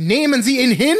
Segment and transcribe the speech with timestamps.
[0.00, 0.94] Nehmen Sie ihn hin?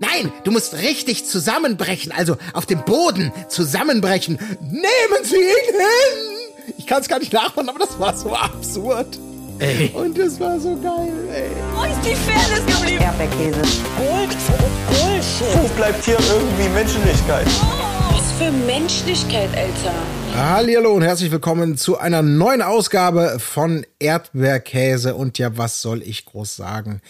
[0.00, 4.40] Nein, du musst richtig zusammenbrechen, also auf dem Boden zusammenbrechen.
[4.60, 6.74] Nehmen Sie ihn hin!
[6.76, 9.20] Ich kann es gar nicht nachmachen, aber das war so absurd.
[9.60, 9.92] Ey.
[9.94, 11.48] Und das war so geil, ey.
[11.76, 13.04] Wo ist die Fairness geblieben?
[13.04, 13.60] Erdbeerkäse.
[13.98, 14.36] Gold,
[14.88, 15.62] Bullshit.
[15.62, 17.46] Wo bleibt hier irgendwie Menschlichkeit?
[18.10, 19.94] Was für Menschlichkeit, Alter.
[20.34, 25.14] Hallihallo und herzlich willkommen zu einer neuen Ausgabe von Erdbeerkäse.
[25.14, 27.00] Und ja, was soll ich groß sagen?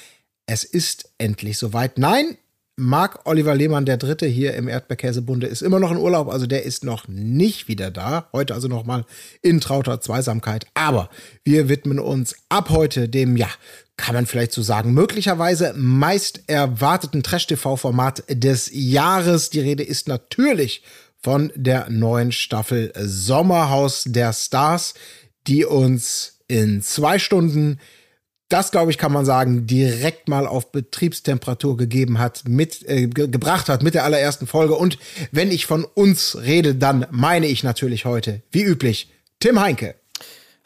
[0.47, 1.99] Es ist endlich soweit.
[1.99, 2.37] Nein,
[2.77, 6.65] Marc Oliver Lehmann, der Dritte hier im Erdbeerkäsebunde, ist immer noch in Urlaub, also der
[6.65, 8.29] ist noch nicht wieder da.
[8.33, 9.05] Heute also nochmal
[9.43, 10.67] in trauter Zweisamkeit.
[10.75, 11.09] Aber
[11.45, 13.49] wir widmen uns ab heute dem, ja,
[13.97, 19.51] kann man vielleicht so sagen, möglicherweise meist erwarteten Trash-TV-Format des Jahres.
[19.51, 20.83] Die Rede ist natürlich
[21.23, 24.95] von der neuen Staffel Sommerhaus der Stars,
[25.47, 27.79] die uns in zwei Stunden
[28.49, 33.29] das, glaube ich, kann man sagen, direkt mal auf Betriebstemperatur gegeben hat, mit, äh, ge
[33.29, 34.75] gebracht hat mit der allerersten Folge.
[34.75, 34.99] Und
[35.33, 39.11] wenn ich von uns rede, dann meine ich natürlich heute, wie üblich,
[39.41, 39.95] Tim Heinke.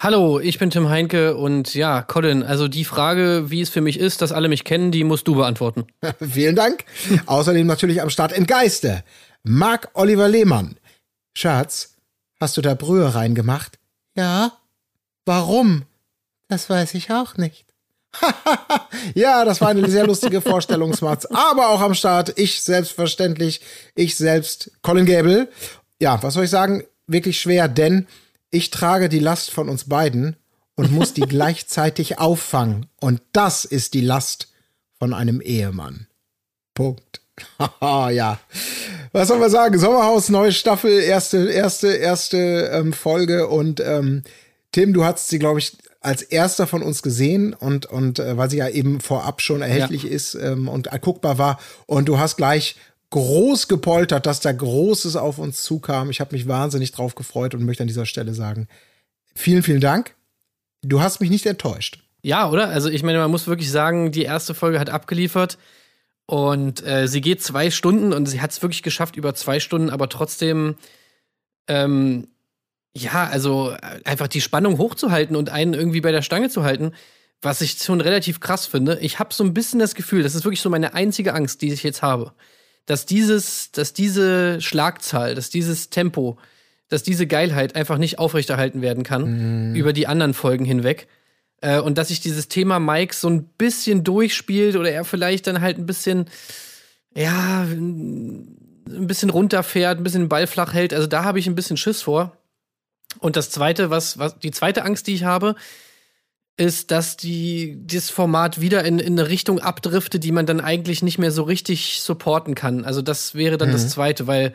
[0.01, 3.99] Hallo, ich bin Tim Heinke und ja, Colin, also die Frage, wie es für mich
[3.99, 5.87] ist, dass alle mich kennen, die musst du beantworten.
[6.21, 6.85] Vielen Dank.
[7.27, 9.03] Außerdem natürlich am Start im Geiste.
[9.43, 10.77] Marc Oliver Lehmann.
[11.35, 11.97] Schatz,
[12.41, 13.79] hast du da Brühe reingemacht?
[14.17, 14.53] Ja.
[15.25, 15.83] Warum?
[16.49, 17.68] Das weiß ich auch nicht.
[19.15, 21.27] ja, das war eine sehr lustige Vorstellungsmatz.
[21.27, 23.61] Aber auch am Start, ich selbstverständlich,
[23.95, 25.49] ich selbst, Colin Gable.
[26.01, 26.85] Ja, was soll ich sagen?
[27.07, 28.07] Wirklich schwer, denn
[28.51, 30.37] ich trage die Last von uns beiden
[30.75, 32.87] und muss die gleichzeitig auffangen.
[33.01, 34.49] Und das ist die Last
[34.99, 36.07] von einem Ehemann.
[36.75, 37.21] Punkt.
[37.81, 38.39] ja.
[39.13, 39.79] Was soll man sagen?
[39.79, 44.23] Sommerhaus, neue Staffel, erste, erste, erste ähm, Folge und ähm,
[44.73, 45.77] Tim, du hast sie, glaube ich,
[46.09, 50.05] als erster von uns gesehen und, und äh, weil sie ja eben vorab schon erhältlich
[50.05, 50.11] ja.
[50.11, 51.61] ist ähm, und guckbar war.
[51.85, 52.77] Und du hast gleich
[53.11, 56.09] groß gepoltert, dass da Großes auf uns zukam.
[56.09, 58.69] Ich habe mich wahnsinnig drauf gefreut und möchte an dieser Stelle sagen,
[59.35, 60.15] vielen, vielen Dank.
[60.83, 62.03] Du hast mich nicht enttäuscht.
[62.23, 62.69] Ja, oder?
[62.69, 65.59] Also ich meine, man muss wirklich sagen, die erste Folge hat abgeliefert
[66.25, 69.91] und äh, sie geht zwei Stunden und sie hat es wirklich geschafft über zwei Stunden,
[69.91, 70.77] aber trotzdem
[71.67, 72.29] ähm,
[72.99, 76.93] ja, also äh, einfach die Spannung hochzuhalten und einen irgendwie bei der Stange zu halten,
[77.41, 78.99] was ich schon relativ krass finde.
[79.01, 81.73] Ich habe so ein bisschen das Gefühl, das ist wirklich so meine einzige Angst, die
[81.73, 82.33] ich jetzt habe,
[82.87, 86.39] dass dieses, dass diese Schlagzahl, dass dieses Tempo,
[86.89, 89.75] dass diese Geilheit einfach nicht aufrechterhalten werden kann mhm.
[89.77, 91.07] über die anderen Folgen hinweg.
[91.61, 95.61] Äh, und dass sich dieses Thema Mike so ein bisschen durchspielt oder er vielleicht dann
[95.61, 96.27] halt ein bisschen,
[97.15, 100.95] ja, ein bisschen runterfährt, ein bisschen den Ball flach hält.
[100.95, 102.37] Also da habe ich ein bisschen Schiss vor.
[103.21, 105.55] Und das zweite, was, was, die zweite Angst, die ich habe,
[106.57, 111.03] ist, dass die, das Format wieder in, in eine Richtung abdriftet, die man dann eigentlich
[111.03, 112.85] nicht mehr so richtig supporten kann.
[112.85, 113.75] Also das wäre dann mhm.
[113.75, 114.55] das zweite, weil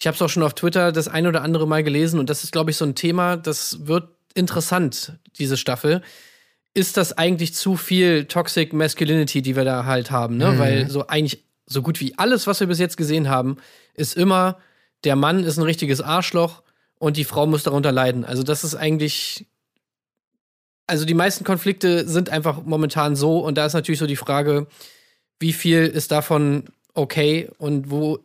[0.00, 2.42] ich habe es auch schon auf Twitter das ein oder andere Mal gelesen und das
[2.42, 6.02] ist, glaube ich, so ein Thema, das wird interessant, diese Staffel.
[6.74, 10.52] Ist das eigentlich zu viel Toxic Masculinity, die wir da halt haben, ne?
[10.52, 10.58] Mhm.
[10.58, 13.58] Weil so eigentlich so gut wie alles, was wir bis jetzt gesehen haben,
[13.94, 14.58] ist immer,
[15.04, 16.63] der Mann ist ein richtiges Arschloch
[17.04, 18.24] und die Frau muss darunter leiden.
[18.24, 19.46] Also das ist eigentlich
[20.86, 24.66] also die meisten Konflikte sind einfach momentan so und da ist natürlich so die Frage,
[25.40, 28.18] wie viel ist davon okay und wo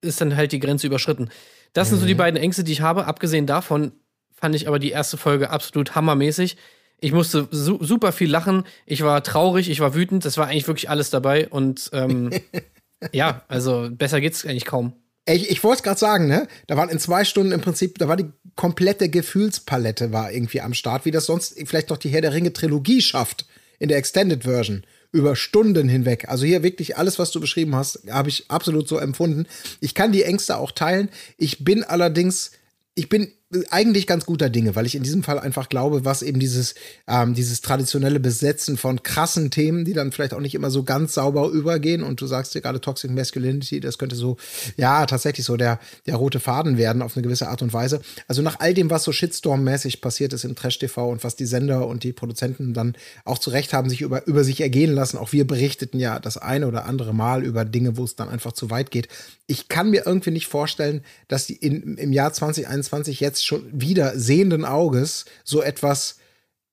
[0.00, 1.30] ist dann halt die Grenze überschritten.
[1.72, 1.90] Das mhm.
[1.90, 2.18] sind so die mhm.
[2.18, 3.06] beiden Ängste, die ich habe.
[3.06, 3.92] Abgesehen davon
[4.34, 6.56] fand ich aber die erste Folge absolut hammermäßig.
[7.00, 8.64] Ich musste su super viel lachen.
[8.86, 10.24] Ich war traurig, ich war wütend.
[10.24, 11.48] Das war eigentlich wirklich alles dabei.
[11.48, 12.30] Und ähm,
[13.12, 14.94] ja, also besser geht's eigentlich kaum.
[15.26, 16.48] Ich, ich wollte es gerade sagen, ne?
[16.66, 20.74] Da waren in zwei Stunden im Prinzip, da war die komplette Gefühlspalette war irgendwie am
[20.74, 23.46] Start, wie das sonst vielleicht noch die Herr der Ringe Trilogie schafft
[23.78, 26.28] in der Extended Version über Stunden hinweg.
[26.28, 29.46] Also hier wirklich alles, was du beschrieben hast, habe ich absolut so empfunden.
[29.80, 31.08] Ich kann die Ängste auch teilen.
[31.36, 32.52] Ich bin allerdings,
[32.94, 33.32] ich bin
[33.70, 36.76] eigentlich ganz guter Dinge, weil ich in diesem Fall einfach glaube, was eben dieses,
[37.08, 41.14] ähm, dieses traditionelle Besetzen von krassen Themen, die dann vielleicht auch nicht immer so ganz
[41.14, 42.04] sauber übergehen.
[42.04, 44.36] Und du sagst dir gerade Toxic Masculinity, das könnte so,
[44.76, 48.00] ja, tatsächlich so der, der rote Faden werden auf eine gewisse Art und Weise.
[48.28, 51.88] Also nach all dem, was so Shitstorm-mäßig passiert ist im Trash-TV und was die Sender
[51.88, 55.18] und die Produzenten dann auch zu Recht haben sich über, über sich ergehen lassen.
[55.18, 58.52] Auch wir berichteten ja das eine oder andere Mal über Dinge, wo es dann einfach
[58.52, 59.08] zu weit geht.
[59.48, 63.64] Ich kann mir irgendwie nicht vorstellen, dass die in, im Jahr 2021 jetzt jetzt schon
[63.72, 66.16] wieder sehenden Auges so etwas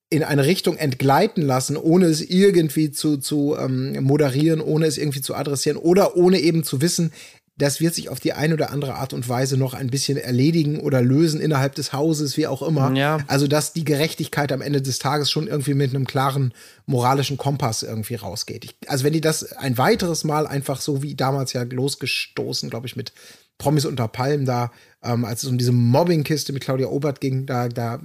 [0.10, 5.22] in eine Richtung entgleiten lassen, ohne es irgendwie zu, zu ähm, moderieren, ohne es irgendwie
[5.22, 7.12] zu adressieren oder ohne eben zu wissen,
[7.58, 10.80] das wird sich auf die eine oder andere Art und Weise noch ein bisschen erledigen
[10.80, 12.94] oder lösen innerhalb des Hauses, wie auch immer.
[12.96, 13.18] Ja.
[13.26, 16.54] Also, dass die Gerechtigkeit am Ende des Tages schon irgendwie mit einem klaren
[16.86, 18.64] moralischen Kompass irgendwie rausgeht.
[18.64, 22.86] Ich, also, wenn die das ein weiteres Mal einfach so wie damals ja losgestoßen, glaube
[22.86, 23.12] ich, mit
[23.58, 24.72] Promis unter Palmen da,
[25.08, 28.02] ähm, als es um diese Mobbingkiste mit Claudia Obert ging, da, da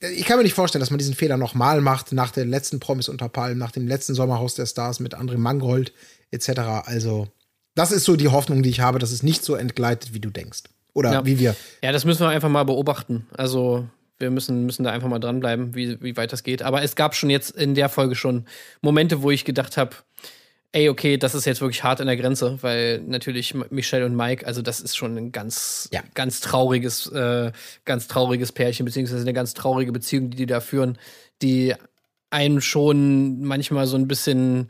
[0.00, 3.08] ich kann mir nicht vorstellen, dass man diesen Fehler nochmal macht, nach der letzten Promis
[3.08, 5.92] unter Palmen, nach dem letzten Sommerhaus der Stars mit André Mangold
[6.30, 6.48] etc.
[6.84, 7.28] Also,
[7.74, 10.30] das ist so die Hoffnung, die ich habe, dass es nicht so entgleitet, wie du
[10.30, 10.62] denkst.
[10.94, 11.26] Oder Ja.
[11.26, 11.54] wie wir.
[11.82, 13.26] Ja, das müssen wir einfach mal beobachten.
[13.36, 13.86] Also,
[14.18, 16.62] wir müssen, müssen da einfach mal dranbleiben, wie, wie weit das geht.
[16.62, 18.46] Aber es gab schon jetzt in der Folge schon
[18.80, 19.96] Momente, wo ich gedacht habe,
[20.74, 24.44] ey, okay, das ist jetzt wirklich hart an der Grenze, weil natürlich Michelle und Mike,
[24.44, 26.02] also das ist schon ein ganz, Ja.
[26.14, 27.52] ganz trauriges, äh,
[27.84, 30.98] ganz trauriges Pärchen, beziehungsweise eine ganz traurige Beziehung, die die da führen,
[31.42, 31.74] die
[32.30, 34.68] einen schon manchmal so ein bisschen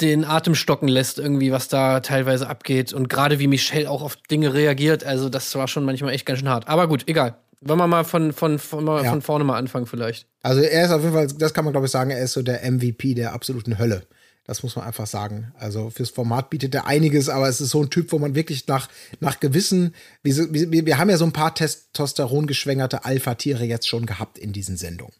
[0.00, 2.92] den Atem stocken lässt, irgendwie, was da teilweise abgeht.
[2.92, 6.38] Und gerade wie Michelle auch auf Dinge reagiert, also das war schon manchmal echt ganz
[6.40, 6.68] schön hart.
[6.68, 7.36] Aber gut, egal.
[7.60, 9.04] Wollen wir mal von, von, von, Ja.
[9.10, 10.26] von vorne mal anfangen, vielleicht.
[10.42, 12.40] Also, er ist auf jeden Fall, das kann man glaube ich sagen, er ist so
[12.42, 14.02] der MVP der absoluten Hölle.
[14.50, 15.52] Das muss man einfach sagen.
[15.60, 18.66] Also fürs Format bietet er einiges, aber es ist so ein Typ, wo man wirklich
[18.66, 18.88] nach,
[19.20, 19.94] nach gewissen,
[20.24, 24.52] wie- wir, wir haben ja so ein paar Testosteron geschwängerte Alpha-Tiere jetzt schon gehabt in
[24.52, 25.14] diesen Sendungen.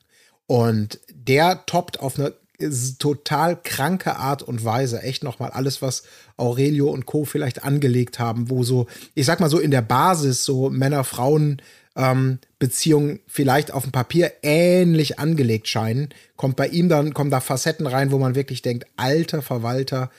[0.49, 2.35] Und der toppt auf eine
[2.99, 6.03] total kranke Art und Weise echt nochmal alles, was
[6.37, 7.25] Aurelio und Co.
[7.25, 11.63] vielleicht angelegt haben, wo so, ich sag mal so in der Basis so Männer-Frauen
[12.01, 17.41] ähm, Beziehungen vielleicht auf dem Papier ähnlich angelegt scheinen, kommt bei ihm dann, kommen da
[17.41, 20.11] Facetten rein, wo man wirklich denkt, alter Verwalter,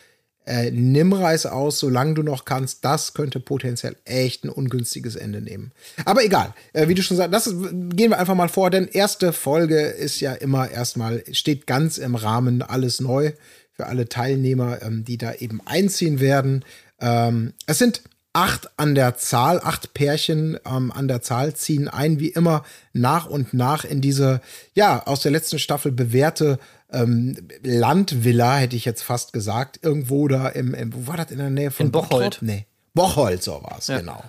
[0.46, 2.84] äh, nimm Reis aus, solange du noch kannst.
[2.84, 5.72] Das könnte potenziell echt ein ungünstiges Ende nehmen.
[6.06, 7.60] Aber egal, äh, wie du schon sagst, das ist,
[7.96, 12.16] gehen wir einfach mal vor, denn erste Folge ist ja immer erstmal, steht ganz im
[12.16, 13.34] Rahmen, alles neu
[13.72, 16.66] für alle Teilnehmer, ähm, die da eben einziehen werden.
[17.00, 18.02] Ähm, es sind
[18.34, 22.64] acht an der Zahl, acht Pärchen ähm, an der Zahl ziehen ein, wie immer
[22.94, 24.42] nach und nach in diese,
[24.74, 26.58] ja, aus der letzten Staffel bewährte
[26.92, 31.38] ähm, Landvilla, hätte ich jetzt fast gesagt, irgendwo da im, im wo war das in
[31.40, 32.10] der Nähe von In Bocholt.
[32.40, 32.42] Bottrop?
[32.42, 34.00] Nee, Bocholt, so war es, Ja.
[34.00, 34.24] genau.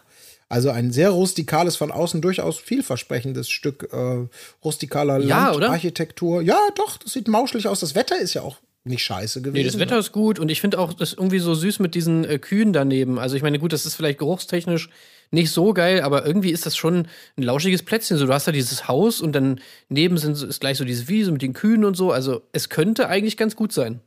[0.48, 4.26] Also ein sehr rustikales, von außen durchaus vielversprechendes Stück äh,
[4.62, 5.50] rustikaler Ja?
[5.52, 6.42] Landarchitektur.
[6.42, 7.80] Ja, doch, das sieht mauschelig aus.
[7.80, 9.62] Das Wetter ist ja auch nicht scheiße gewesen.
[9.62, 12.24] Nee, das Wetter ist gut und ich finde auch das irgendwie so süß mit diesen
[12.24, 13.18] äh, Kühen daneben.
[13.18, 14.88] Also ich meine, gut, das ist vielleicht geruchstechnisch
[15.30, 18.18] nicht so geil, aber irgendwie ist das schon ein lauschiges Plätzchen.
[18.18, 21.32] So, du hast da dieses Haus und dann neben sind, ist gleich so diese Wiese
[21.32, 22.12] mit den Kühen und so.
[22.12, 24.00] Also es könnte eigentlich ganz gut sein.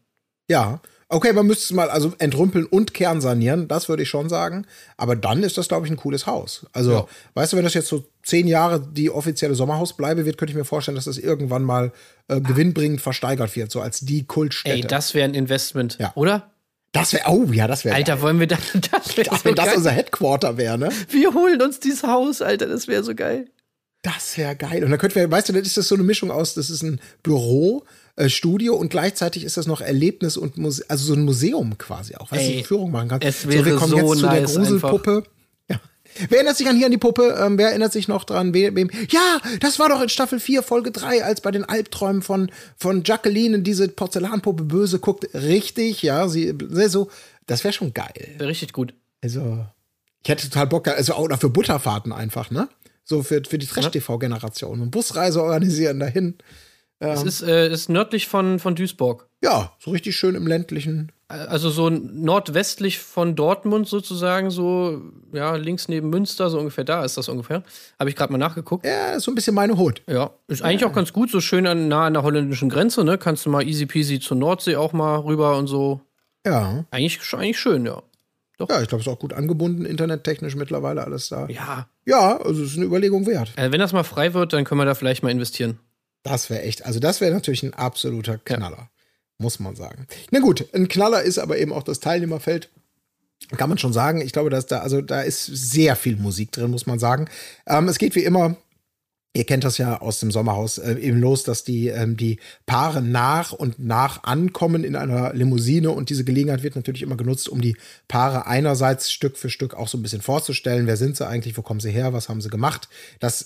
[0.47, 4.65] Ja, okay, man müsste es mal also entrümpeln und kernsanieren, das würde ich schon sagen.
[4.97, 6.65] Aber dann ist das, glaube ich, ein cooles Haus.
[6.73, 7.07] Also, Ja.
[7.35, 10.65] weißt du, wenn das jetzt so zehn Jahre die offizielle Sommerhausbleibe wird, könnte ich mir
[10.65, 11.91] vorstellen, dass das irgendwann mal
[12.27, 14.75] äh, gewinnbringend versteigert wird, so als die Kultstätte.
[14.75, 16.11] Ey, das wäre ein Investment, Ja.
[16.15, 16.51] oder?
[16.91, 17.93] das wäre, oh ja, das wäre.
[17.93, 18.59] Alter, wollen wir das?
[18.89, 19.75] Das wäre Ach, so wenn das geil.
[19.77, 20.89] unser Headquarter wäre, ne?
[21.09, 23.49] Wir holen uns dieses Haus, Alter, das wäre so geil.
[24.01, 24.83] Das wäre geil.
[24.83, 26.83] Und dann könnten wir, weißt du, dann ist das so eine Mischung aus, das ist
[26.83, 27.83] ein Büro,
[28.17, 32.15] äh, Studio und gleichzeitig ist das noch Erlebnis und Muse also so ein Museum quasi
[32.15, 33.27] auch, du, Ey, Führung machen kannst.
[33.27, 35.23] es so, wir wäre kommen so jetzt zu der nice Gruselpuppe.
[35.67, 35.79] Ja.
[36.29, 37.35] Wer erinnert sich an hier an die Puppe?
[37.41, 38.53] Ähm, wer erinnert sich noch dran?
[38.53, 38.89] Wem, wem?
[39.09, 43.03] Ja, das war doch in Staffel 4, Folge 3, als bei den Albträumen von, von
[43.03, 45.27] Jacqueline diese Porzellanpuppe böse guckt.
[45.33, 46.55] Richtig, ja, sie,
[46.87, 47.09] so,
[47.47, 48.35] das wäre schon geil.
[48.37, 48.93] Wäre richtig gut.
[49.21, 49.65] Also,
[50.23, 52.69] ich hätte total Bock, also auch noch für Butterfahrten einfach, ne?
[53.03, 54.81] So für, für die Trash-TV-Generation.
[54.81, 56.35] Und Busreise organisieren dahin.
[56.99, 59.27] Es ist, äh, ist nördlich von, von Duisburg.
[59.43, 61.11] Ja, so richtig schön im ländlichen.
[61.27, 65.01] Also so nordwestlich von Dortmund sozusagen, so
[65.33, 67.63] ja, links neben Münster, so ungefähr da ist das ungefähr.
[67.99, 68.85] Habe ich gerade mal nachgeguckt.
[68.85, 70.03] Ja, ist so ein bisschen meine Hut.
[70.07, 73.17] Ja, ist eigentlich auch ganz gut, so schön an, nah an der holländischen Grenze, ne?
[73.17, 76.01] Kannst du mal easy peasy zur Nordsee auch mal rüber und so.
[76.45, 76.85] Ja.
[76.91, 78.03] Eigentlich, eigentlich schön, ja.
[78.59, 81.47] Ja, ich glaube, es ist auch gut angebunden, internettechnisch mittlerweile alles da.
[81.49, 81.87] Ja.
[82.05, 83.51] Ja, also es ist eine Überlegung wert.
[83.57, 85.79] Äh, wenn das mal frei wird, dann können wir da vielleicht mal investieren.
[86.25, 88.89] Das wäre echt, also das wäre natürlich ein absoluter Knaller,
[89.37, 90.07] muss man sagen.
[90.31, 92.69] Na gut, ein Knaller ist aber eben auch das Teilnehmerfeld.
[93.55, 94.21] Kann man schon sagen.
[94.21, 97.29] Ich glaube, dass da, also da ist sehr viel Musik drin, muss man sagen.
[97.67, 98.57] Ähm, es geht wie immer.
[99.35, 103.01] Ihr kennt das ja aus dem Sommerhaus äh, eben los, dass die, ähm, die Paare
[103.01, 107.59] nach und nach ankommen in einer Limousine und diese Gelegenheit wird natürlich immer genutzt, um
[107.59, 107.75] die
[108.07, 110.87] Paare einerseits Stück für Stück auch so ein bisschen vorzustellen.
[110.87, 111.57] Wer sind sie eigentlich?
[111.57, 112.13] Wo kommen sie her?
[112.13, 112.87] Was haben sie gemacht?
[113.19, 113.41] Das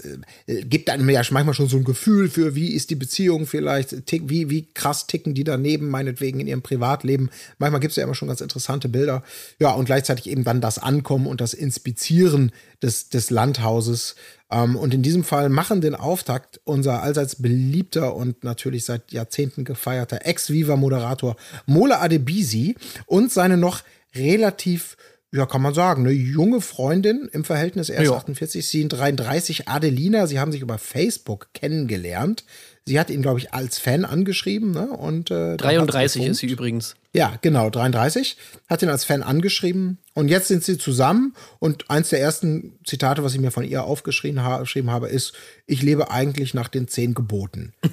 [0.46, 4.05] äh, gibt einem ja manchmal schon so ein Gefühl für, wie ist die Beziehung vielleicht,
[4.05, 7.31] tick, wie, wie krass ticken die daneben, meinetwegen in ihrem Privatleben.
[7.58, 9.24] Manchmal gibt es ja immer schon ganz interessante Bilder.
[9.58, 12.51] Ja, und gleichzeitig eben dann das Ankommen und das Inspizieren
[12.84, 14.15] des, des Landhauses.
[14.51, 19.63] Ähm, und in diesem Fall machen den Auftakt unser allseits beliebter und natürlich seit Jahrzehnten
[19.63, 22.75] gefeierter Ex-Viva-Moderator Mola Adebisi
[23.06, 23.82] und seine noch
[24.15, 24.98] relativ
[25.32, 28.18] ja, kann man sagen, eine junge Freundin im Verhältnis erst Ja.
[28.18, 32.46] 48, sie sind 33, Adelina, sie haben sich über Facebook kennengelernt.
[32.86, 34.89] Sie hat ihn, glaube ich, als Fan angeschrieben, ne?
[34.89, 36.32] Und äh, dann hat's 33 gefunkt.
[36.32, 36.96] ist sie übrigens.
[37.13, 38.37] Ja, genau, 33.
[38.67, 43.23] Hat ihn als Fan angeschrieben und jetzt sind sie zusammen und eins der ersten Zitate,
[43.23, 45.33] was ich mir von ihr aufgeschrieben ha geschrieben habe, ist,
[45.65, 47.73] ich lebe eigentlich nach den zehn Geboten.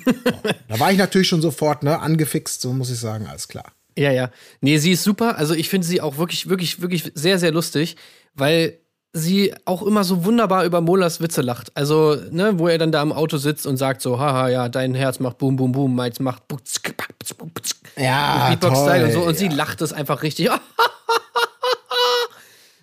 [0.69, 3.73] Da war ich natürlich schon sofort ne, angefixt, so muss ich sagen, alles klar.
[3.97, 4.31] Ja, ja.
[4.61, 5.39] Nee, sie ist super.
[5.39, 7.97] Also ich finde sie auch wirklich, wirklich, wirklich sehr, sehr lustig,
[8.35, 8.79] weil
[9.17, 11.71] sie auch immer so wunderbar über Molas Witze lacht.
[11.75, 14.95] Also, ne, wo er dann da im Auto sitzt und sagt so, haha, ja, dein
[14.95, 17.71] Herz macht boom, boom, boom, meins macht butz, butz, butz.
[17.97, 19.23] Ja, Beatbox-Style und so.
[19.23, 19.55] Und sie ja.
[19.55, 20.51] lacht es einfach richtig.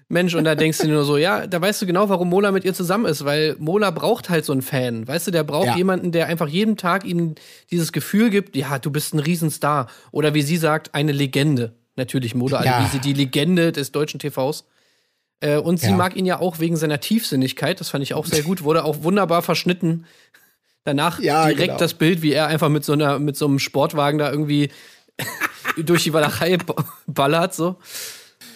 [0.10, 2.52] Mensch, und da denkst du dir nur so, ja, da weißt du genau, warum Mola
[2.52, 5.08] mit ihr zusammen ist, weil Mola braucht halt so einen Fan.
[5.08, 5.76] Weißt du, der braucht Ja.
[5.78, 7.34] jemanden, der einfach jeden Tag ihm
[7.72, 9.88] dieses Gefühl gibt, ja, du bist ein Riesenstar.
[10.12, 11.74] Oder wie sie sagt, eine Legende.
[11.96, 12.76] Natürlich Mola Ja.
[12.78, 14.66] Adebisi, die Legende des deutschen TVs.
[15.44, 15.96] Äh, und sie Ja.
[15.98, 17.80] mag ihn ja auch wegen seiner Tiefsinnigkeit.
[17.80, 18.64] Das fand ich auch sehr gut.
[18.64, 20.06] Wurde auch wunderbar verschnitten.
[20.86, 21.78] Danach Ja, direkt genau.
[21.78, 24.70] das Bild, wie er einfach mit so einer, mit so einem Sportwagen da irgendwie
[25.78, 27.76] durch die Walachei ba- ballert, so.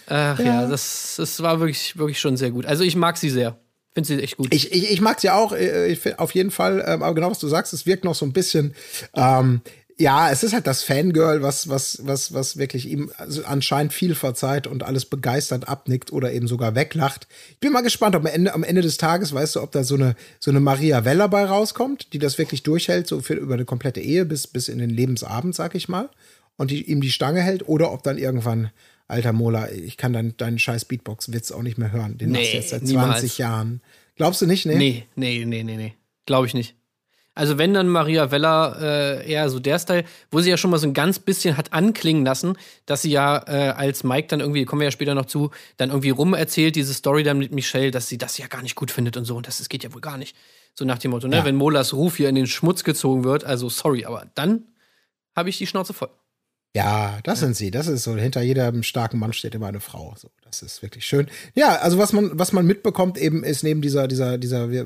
[0.07, 2.65] Ach ja, das, das war wirklich, wirklich schon sehr gut.
[2.65, 3.57] Also ich mag sie sehr.
[3.93, 4.53] Finde sie echt gut.
[4.53, 7.39] Ich, ich, ich mag sie auch, äh, ich auf jeden Fall, ähm, aber genau was
[7.39, 8.73] du sagst, es wirkt noch so ein bisschen,
[9.13, 9.59] ähm,
[9.99, 14.13] ja, es ist halt das Fangirl, was, was, was, was wirklich ihm also anscheinend viel
[14.13, 17.27] verzeiht und alles begeistert abnickt oder eben sogar weglacht.
[17.51, 19.83] Ich bin mal gespannt, ob am Ende, am Ende des Tages, weißt du, ob da
[19.83, 23.55] so eine, so eine Maria Weller bei rauskommt, die das wirklich durchhält, so für, über
[23.55, 26.09] eine komplette Ehe bis, bis in den Lebensabend, sag ich mal,
[26.57, 28.69] und die ihm die Stange hält, oder ob dann irgendwann,
[29.07, 32.19] alter Mola, ich kann deinen, deinen scheiß Beatbox-Witz auch nicht mehr hören.
[32.19, 33.19] Den machst du Nee, jetzt seit niemals.
[33.21, 33.81] 20 Jahren.
[34.15, 34.75] Glaubst du nicht, ne?
[34.75, 35.93] Nee, nee, nee, nee, nee.
[36.27, 36.75] Glaube ich nicht.
[37.37, 40.79] Also wenn dann Maria Weller äh, eher so der Style, wo sie ja schon mal
[40.79, 44.65] so ein ganz bisschen hat anklingen lassen, dass sie ja äh, als Mike dann irgendwie,
[44.65, 47.91] kommen wir ja später noch zu, dann irgendwie rum erzählt, diese Story dann mit Michelle,
[47.91, 49.93] dass sie das ja gar nicht gut findet und so und das, das geht ja
[49.93, 50.35] wohl gar nicht.
[50.73, 51.37] So nach dem Motto, ne?
[51.37, 51.45] Ja.
[51.45, 54.65] Wenn Molas Ruf hier in den Schmutz gezogen wird, also sorry, aber dann
[55.35, 56.09] habe ich die Schnauze voll.
[56.77, 57.71] Ja, das sind sie.
[57.71, 58.15] Das ist so.
[58.15, 60.13] Hinter jedem starken Mann steht immer eine Frau.
[60.15, 61.27] So, das ist wirklich schön.
[61.55, 64.85] Ja, also was man, was man mitbekommt eben ist neben dieser, dieser, dieser äh,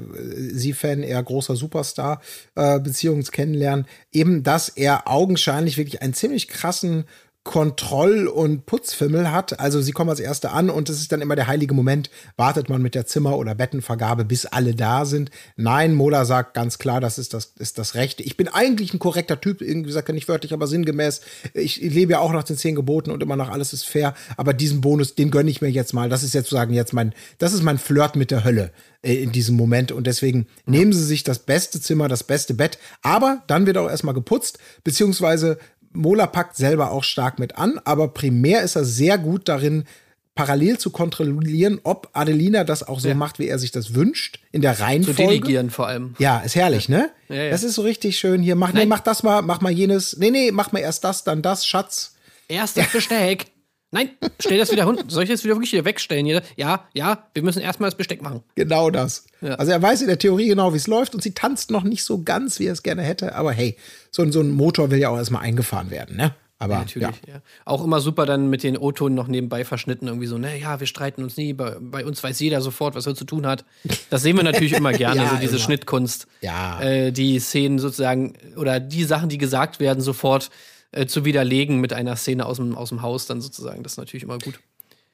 [0.54, 2.22] Sie-Fan eher großer Superstar
[2.56, 7.04] äh, Beziehungs kennenlernen, eben, dass er augenscheinlich wirklich einen ziemlich krassen
[7.44, 9.60] Kontroll- und Putzfimmel hat.
[9.60, 12.12] Also sie kommen als Erste an und es ist dann immer der heilige Moment.
[12.38, 15.32] Wartet man mit der Zimmer- oder Bettenvergabe, bis alle da sind.
[15.56, 18.22] Nein, Mola sagt ganz klar, das ist das, ist das Rechte.
[18.22, 21.22] Ich bin eigentlich ein korrekter Typ, irgendwie sagt er nicht wörtlich, aber sinngemäß.
[21.56, 24.14] Ich, lebe ja auch nach den zehn Geboten und immer nach alles ist fair.
[24.38, 26.10] Aber diesen Bonus, den gönne ich mir jetzt mal.
[26.10, 28.72] Das ist jetzt sozusagen jetzt mein, das ist mein Flirt mit der Hölle
[29.02, 29.92] äh, in diesem Moment.
[29.92, 32.78] Und deswegen nehmen sie sich das beste Zimmer, das beste Bett.
[33.02, 35.58] Aber dann wird auch erstmal geputzt, beziehungsweise
[35.94, 39.86] Mola packt selber auch stark mit an, aber primär ist er sehr gut darin,
[40.34, 43.16] parallel zu kontrollieren, ob Adelina das auch so Ja.
[43.16, 45.24] macht, wie er sich das wünscht, in der Zu Reihenfolge.
[45.24, 46.16] delegieren vor allem.
[46.20, 47.12] Ja, ist herrlich, ne?
[47.28, 47.50] Ja, ja.
[47.52, 48.56] Das ist so richtig schön hier.
[48.56, 50.16] Mach, nee, mach das mal, mach mal jenes.
[50.18, 52.16] Nee, nee, mach mal erst das, dann das, Schatz.
[52.48, 53.48] Erst das Besteck.
[53.92, 55.04] Nein, stell das wieder runter.
[55.10, 56.26] Soll ich das wieder wirklich hier wegstellen?
[56.56, 58.42] Ja, ja, wir müssen erstmal das Besteck machen.
[58.56, 59.26] Genau das.
[59.42, 59.56] Ja.
[59.56, 62.04] Also er weiß in der Theorie genau, wie es läuft und sie tanzt noch nicht
[62.06, 63.36] so ganz, wie er es gerne hätte.
[63.36, 63.76] Aber hey,
[64.10, 66.34] so, ein- so ein Motor will ja auch erstmal eingefahren werden, ne?
[66.58, 67.34] Aber Natürlich, ja.
[67.34, 67.42] ja.
[67.66, 70.86] Auch immer super dann mit den O-Tonen noch nebenbei verschnitten, irgendwie so, ne, ja, wir
[70.86, 73.66] streiten uns nie, bei, bei uns weiß jeder sofort, was er zu tun hat.
[74.12, 75.60] Das sehen wir natürlich immer gerne, Ja, so diese immer.
[75.60, 76.28] Schnittkunst.
[76.42, 76.80] Ja.
[76.84, 80.52] Äh, die Szenen sozusagen, oder die Sachen, die gesagt werden, sofort
[80.92, 83.84] äh, zu widerlegen mit einer Szene aus dem, aus dem Haus dann sozusagen.
[83.84, 84.60] Das ist natürlich immer gut.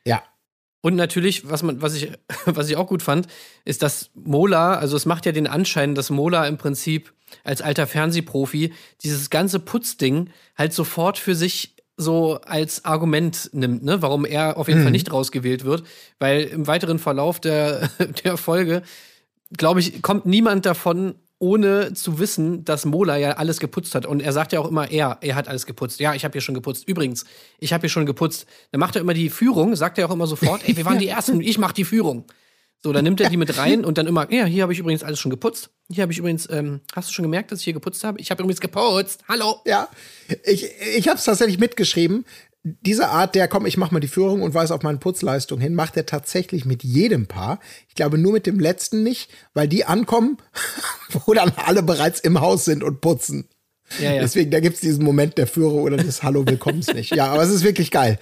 [0.06, 0.24] Ja.
[0.82, 2.12] Und natürlich, was man, was ich,
[2.46, 3.28] was ich auch gut fand,
[3.66, 7.88] ist, dass Mola, also es macht ja den Anschein, dass Mola im Prinzip als alter
[7.88, 14.58] Fernsehprofi dieses ganze Putzding halt sofort für sich so als Argument nimmt, ne, warum er
[14.58, 15.84] auf jeden Fall nicht rausgewählt wird,
[16.20, 17.90] weil im weiteren Verlauf der,
[18.24, 18.84] der Folge,
[19.58, 24.06] glaube ich, kommt niemand davon, ohne zu wissen, dass Mola ja alles geputzt hat.
[24.06, 26.00] Und er sagt ja auch immer, er, er hat alles geputzt.
[26.00, 26.88] Ja, ich habe hier schon geputzt.
[26.88, 27.26] Übrigens,
[27.60, 28.48] ich habe hier schon geputzt.
[28.72, 31.08] Dann macht er immer die Führung, sagt er auch immer sofort, ey, wir waren die
[31.08, 32.26] Ersten, ich mach die Führung.
[32.84, 35.04] So, dann nimmt er die mit rein und dann immer, ja, hier habe ich übrigens
[35.04, 35.72] alles schon geputzt.
[35.90, 38.20] Hier habe ich übrigens, ähm, hast du schon gemerkt, dass ich hier geputzt habe?
[38.20, 39.24] Ich habe übrigens geputzt.
[39.28, 39.62] Hallo.
[39.66, 39.90] Ja,
[40.44, 42.24] ich, ich habe es tatsächlich mitgeschrieben.
[42.82, 45.76] Diese Art der, komm, ich mach mal die Führung und weise auf meine Putzleistung hin,
[45.76, 47.60] macht er tatsächlich mit jedem Paar.
[47.88, 50.38] Ich glaube nur mit dem letzten nicht, weil die ankommen,
[51.26, 53.48] wo dann alle bereits im Haus sind und putzen.
[54.00, 54.22] Ja, ja.
[54.22, 57.16] Deswegen, da gibt's diesen Moment der Führung oder des Hallo, Willkommens nicht.
[57.16, 58.20] Ja, aber es ist wirklich geil.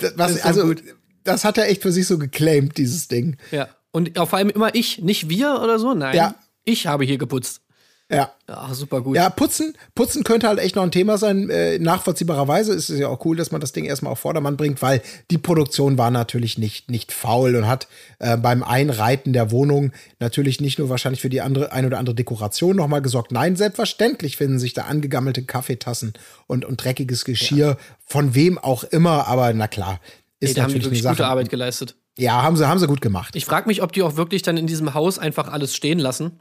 [0.00, 0.82] Das, was, ist so also, gut.
[1.24, 3.36] das hat er echt für sich so geclaimed, dieses Ding.
[3.50, 3.68] Ja.
[3.90, 5.94] Und auch vor allem immer ich, nicht wir oder so.
[5.94, 6.14] Nein.
[6.14, 6.34] Ja.
[6.64, 7.62] Ich habe hier geputzt.
[8.10, 8.32] Ja.
[8.48, 9.16] Ja, super gut.
[9.16, 11.50] Ja, putzen, putzen könnte halt echt noch ein Thema sein.
[11.50, 14.80] Äh, nachvollziehbarerweise ist es ja auch cool, dass man das Ding erstmal auf Vordermann bringt,
[14.80, 17.86] weil die Produktion war natürlich nicht, nicht faul und hat
[18.18, 22.14] äh, beim Einreiten der Wohnung natürlich nicht nur wahrscheinlich für die andere, ein oder andere
[22.14, 23.30] Dekoration nochmal gesorgt.
[23.30, 26.14] Nein, selbstverständlich finden sich da angegammelte Kaffeetassen
[26.46, 30.00] und, und dreckiges Geschirr, von wem auch immer, aber na klar.
[30.40, 31.30] Ist Ey, da haben die natürlich wirklich eine gute Sache.
[31.30, 31.96] Arbeit geleistet.
[32.16, 33.36] Ja, haben sie, haben sie gut gemacht.
[33.36, 36.40] Ich frage mich, ob die auch wirklich dann in diesem Haus einfach alles stehen lassen.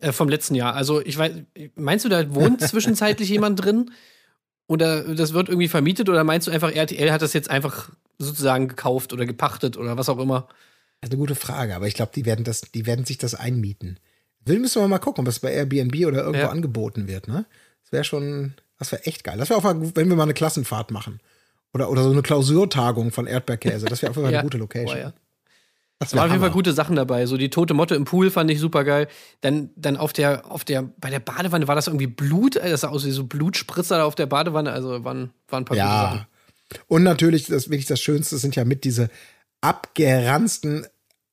[0.00, 0.74] Äh, vom letzten Jahr.
[0.74, 1.32] Also, ich weiß,
[1.74, 3.90] meinst du, da wohnt zwischenzeitlich jemand drin?
[4.66, 6.08] Oder das wird irgendwie vermietet?
[6.08, 10.08] Oder meinst du einfach, RTL hat das jetzt einfach sozusagen gekauft oder gepachtet oder was
[10.08, 10.46] auch immer?
[11.00, 13.34] Das ist eine gute Frage, aber ich glaube, die werden das, die werden sich das
[13.34, 13.98] einmieten.
[14.44, 16.50] Will müssen wir mal gucken, ob das bei Airbnb oder irgendwo Ja.
[16.50, 17.44] angeboten wird, ne?
[17.82, 19.38] Das wäre schon, das wäre echt geil.
[19.38, 21.20] Das wäre auch mal, gut, wenn wir mal eine Klassenfahrt machen.
[21.72, 23.86] Oder, oder so eine Klausurtagung von Erdbeerkäse.
[23.86, 24.40] Das wäre auf jeden Fall Ja.
[24.40, 24.96] eine gute Location.
[24.96, 25.12] Boah, ja.
[26.00, 27.26] Da waren auf jeden Fall gute Sachen dabei.
[27.26, 29.08] So die tote Motte im Pool fand ich super geil.
[29.40, 32.56] Dann, dann auf der, auf der, bei der Badewanne war das irgendwie Blut.
[32.56, 34.70] äh, Das sah aus wie so Blutspritzer da auf der Badewanne.
[34.70, 36.18] Also waren, waren ein paar gute Sachen.
[36.18, 36.28] Ja.
[36.86, 39.10] Und natürlich, das wirklich das Schönste sind ja mit diese
[39.60, 40.86] abgeranzten,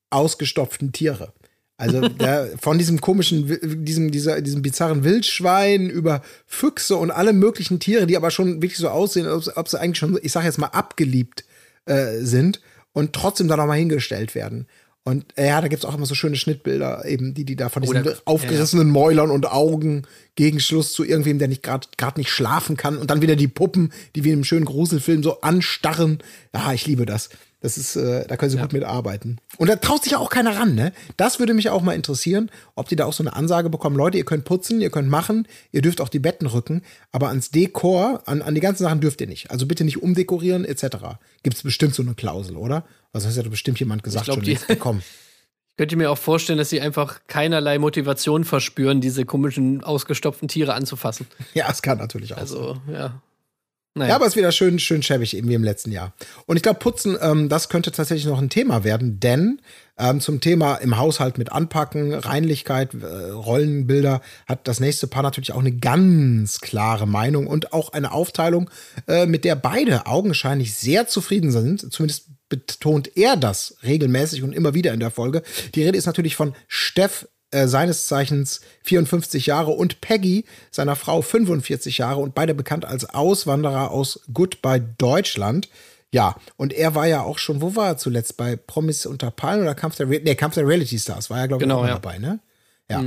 [0.09, 1.31] ausgestopften Tiere.
[1.77, 7.79] Also der, von diesem komischen, diesem, dieser, diesem bizarren Wildschwein über Füchse und alle möglichen
[7.79, 10.57] Tiere, die aber schon wirklich so aussehen, als ob sie eigentlich schon, ich sag jetzt
[10.57, 11.45] mal, abgeliebt
[11.85, 12.61] äh, sind
[12.95, 14.65] und trotzdem da nochmal hingestellt werden.
[15.03, 17.83] Und äh, ja, da gibt's auch immer so schöne Schnittbilder, eben, die, die da von
[17.83, 22.75] diesen Oder- aufgerissenen Mäulern und Augen Gegenschluss zu irgendwem, der nicht gerade gerade nicht schlafen
[22.75, 26.23] kann und dann wieder die Puppen, die wie in einem schönen Gruselfilm so anstarren.
[26.55, 27.29] Ja, ich liebe das.
[27.65, 29.39] Das ist, äh, da können sie gut mitarbeiten.
[29.57, 30.93] Und da traut sich ja auch keiner ran, ne?
[31.17, 33.95] Das würde mich auch mal interessieren, ob die da auch so eine Ansage bekommen.
[33.95, 37.49] Leute, ihr könnt putzen, ihr könnt machen, ihr dürft auch die Betten rücken, aber ans
[37.49, 39.49] Dekor, an, an die ganzen Sachen dürft ihr nicht.
[39.49, 40.83] Also bitte nicht umdekorieren, etc.
[41.41, 42.85] Gibt es bestimmt so eine Klausel, oder?
[43.13, 45.01] Also das hat ja bestimmt jemand gesagt, glaub, schon die- längst bekommen.
[45.71, 50.73] Ich könnte mir auch vorstellen, dass sie einfach keinerlei Motivation verspüren, diese komischen, ausgestopften Tiere
[50.73, 51.27] anzufassen.
[51.53, 52.37] ja, es kann natürlich auch.
[52.37, 52.93] Also, ja.
[52.93, 53.21] Ja,
[53.97, 54.15] Naja.
[54.15, 56.13] aber es ist wieder schön, schön schäbig, eben wie im letzten Jahr.
[56.45, 59.61] Und ich glaube, Putzen, ähm, das könnte tatsächlich noch ein Thema werden, denn
[59.97, 65.53] ähm, zum Thema im Haushalt mit Anpacken, Reinlichkeit, äh, Rollenbilder hat das nächste Paar natürlich
[65.53, 68.69] auch eine ganz klare Meinung und auch eine Aufteilung,
[69.07, 71.93] äh, mit der beide augenscheinlich sehr zufrieden sind.
[71.93, 75.41] Zumindest betont er das regelmäßig und immer wieder in der Folge.
[75.73, 81.21] Die Rede ist natürlich von Steff äh, seines Zeichens 54 Jahre und Peggy, seiner Frau
[81.21, 85.69] 45 Jahre und beide bekannt als Auswanderer aus Goodbye Deutschland.
[86.11, 88.37] Ja, und er war ja auch schon, wo war er zuletzt?
[88.37, 91.47] Bei Promis unter Palmen oder Kampf der, Re nee, Kampf der Reality Stars war er,
[91.47, 91.93] glaube ich, Genau, auch ja.
[91.93, 92.39] dabei, ne?
[92.89, 93.03] Ja.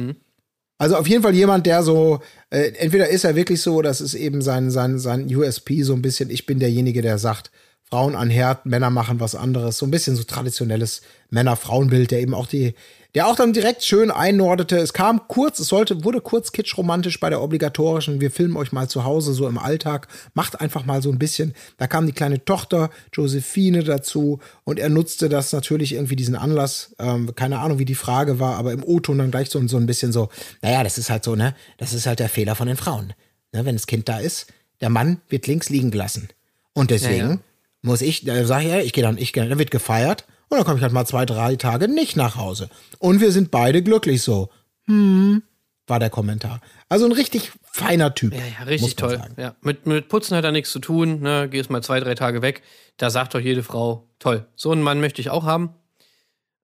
[0.79, 2.21] Also auf jeden Fall jemand, der so,
[2.51, 6.03] äh, entweder ist er wirklich so, das ist eben sein, sein, sein USP, so ein
[6.03, 7.51] bisschen, ich bin derjenige, der sagt,
[7.91, 12.35] Frauen an Herd, Männer machen was anderes, so ein bisschen so traditionelles Männer-Frauen-Bild, der eben
[12.35, 12.75] auch die,
[13.15, 14.77] der auch dann direkt schön einordnete.
[14.77, 18.89] Es kam kurz, es sollte, wurde kurz kitschromantisch bei der obligatorischen, wir filmen euch mal
[18.89, 21.55] zu Hause, so im Alltag, macht einfach mal so ein bisschen.
[21.79, 26.95] Da kam die kleine Tochter Josephine dazu und er nutzte das natürlich irgendwie diesen Anlass,
[26.99, 29.87] ähm, keine Ahnung, wie die Frage war, aber im O-Ton dann gleich so, so ein
[29.87, 30.29] bisschen so,
[30.61, 33.15] naja, das ist halt so, ne, das ist halt der Fehler von den Frauen.
[33.53, 34.47] Ne, wenn das Kind da ist,
[34.83, 36.29] der Mann wird links liegen gelassen.
[36.75, 37.39] Und deswegen Ja, ja.
[37.81, 40.57] muss ich, da sag ich, ja, ich gehe dann, ich gehe, dann wird gefeiert und
[40.57, 42.69] dann komme ich halt mal zwei, drei Tage nicht nach Hause.
[42.99, 44.49] Und wir sind beide glücklich so.
[44.87, 45.43] Hm,
[45.87, 46.61] war der Kommentar.
[46.89, 48.35] Also ein richtig feiner Typ.
[48.35, 49.21] Ja, ja, richtig toll.
[49.37, 49.55] Ja.
[49.63, 51.49] Mit, mit Putzen hat er nichts zu tun, ne?
[51.49, 52.63] Gehst mal zwei, drei Tage weg.
[52.97, 55.75] Da sagt doch jede Frau, toll, so einen Mann möchte ich auch haben.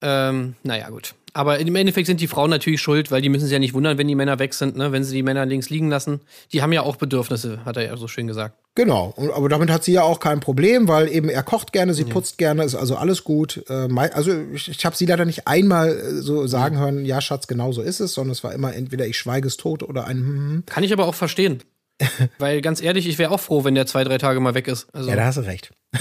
[0.04, 1.14] Ähm, naja, gut.
[1.36, 3.98] Aber im Endeffekt sind die Frauen natürlich schuld, weil die müssen sich ja nicht wundern,
[3.98, 4.92] wenn die Männer weg sind, ne?
[4.92, 6.20] wenn sie die Männer links liegen lassen.
[6.52, 8.54] Die haben ja auch Bedürfnisse, hat er ja so schön gesagt.
[8.76, 11.92] Genau, und, aber damit hat sie ja auch kein Problem, weil eben er kocht gerne,
[11.92, 13.64] sie putzt gerne, ist also alles gut.
[13.68, 17.48] Äh, also ich, ich habe sie leider nicht einmal äh, so sagen hören, ja Schatz,
[17.48, 20.18] genau so ist es, sondern es war immer entweder ich schweige es tot oder ein
[20.18, 20.62] hm, hm.
[20.66, 21.62] Kann ich aber auch verstehen.
[22.38, 24.86] weil ganz ehrlich, ich wäre auch froh, wenn der zwei, drei Tage mal weg ist.
[24.94, 25.70] Also, Ja, da hast du recht.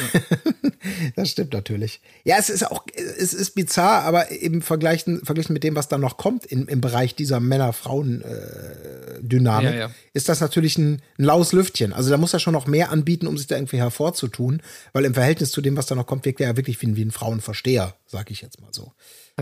[1.15, 2.01] das stimmt natürlich.
[2.23, 6.01] Ja, es ist auch, es ist bizarr, aber im Vergleichen, verglichen mit dem, was dann
[6.01, 9.91] noch kommt in, im Bereich dieser Männer-Frauen-Dynamik, Ja, ja.
[10.13, 11.93] ist das natürlich ein, ein laues Lüftchen.
[11.93, 14.61] Also da muss er schon noch mehr anbieten, um sich da irgendwie hervorzutun,
[14.93, 16.95] weil im Verhältnis zu dem, was da noch kommt, wirkt er ja wirklich wie, ein-
[16.95, 18.91] wie ein Frauenversteher, sag ich jetzt mal so.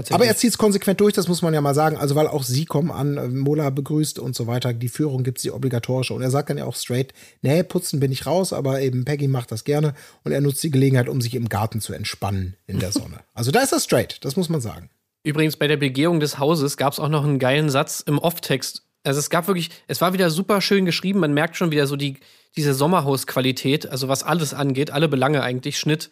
[0.10, 1.98] Aber er zieht es konsequent durch, das muss man ja mal sagen.
[1.98, 4.74] Also, weil auch sie kommen an, äh, Mola begrüßt und so weiter.
[4.74, 6.14] Die Führung gibt es die obligatorische.
[6.14, 9.28] Und er sagt dann ja auch straight: Nee, putzen bin ich raus, aber eben Peggy
[9.28, 9.94] macht das gerne.
[10.24, 13.20] Und er nutzt die Gelegenheit, um sich im Garten zu entspannen in der Sonne.
[13.34, 14.90] also, da ist er straight, das muss man sagen.
[15.24, 18.84] Übrigens, bei der Begehung des Hauses gab es auch noch einen geilen Satz im Off-Text.
[19.04, 21.20] Also es gab wirklich, es war wieder super schön geschrieben.
[21.20, 22.18] Man merkt schon wieder so die,
[22.56, 26.10] diese Sommerhausqualität, also was alles angeht, alle Belange eigentlich, Schnitt,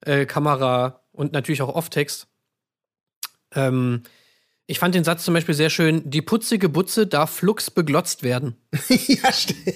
[0.00, 2.28] äh, Kamera und natürlich auch Off-Text.
[3.54, 4.02] Ähm,
[4.66, 8.56] Ich fand den Satz zum Beispiel sehr schön: Die putzige Butze darf flugs beglotzt werden.
[8.88, 9.74] ja, stimmt.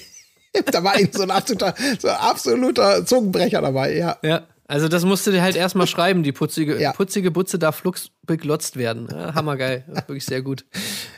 [0.72, 4.16] Da war eben so ein absoluter, so ein absoluter Zungenbrecher dabei, ja.
[4.22, 4.46] Ja.
[4.66, 6.92] Also, das musst du dir halt erstmal schreiben: Die putzige, Ja.
[6.92, 9.08] putzige Butze darf flugs beglotzt werden.
[9.10, 9.84] Ja, hammergeil.
[10.06, 10.64] Wirklich sehr gut.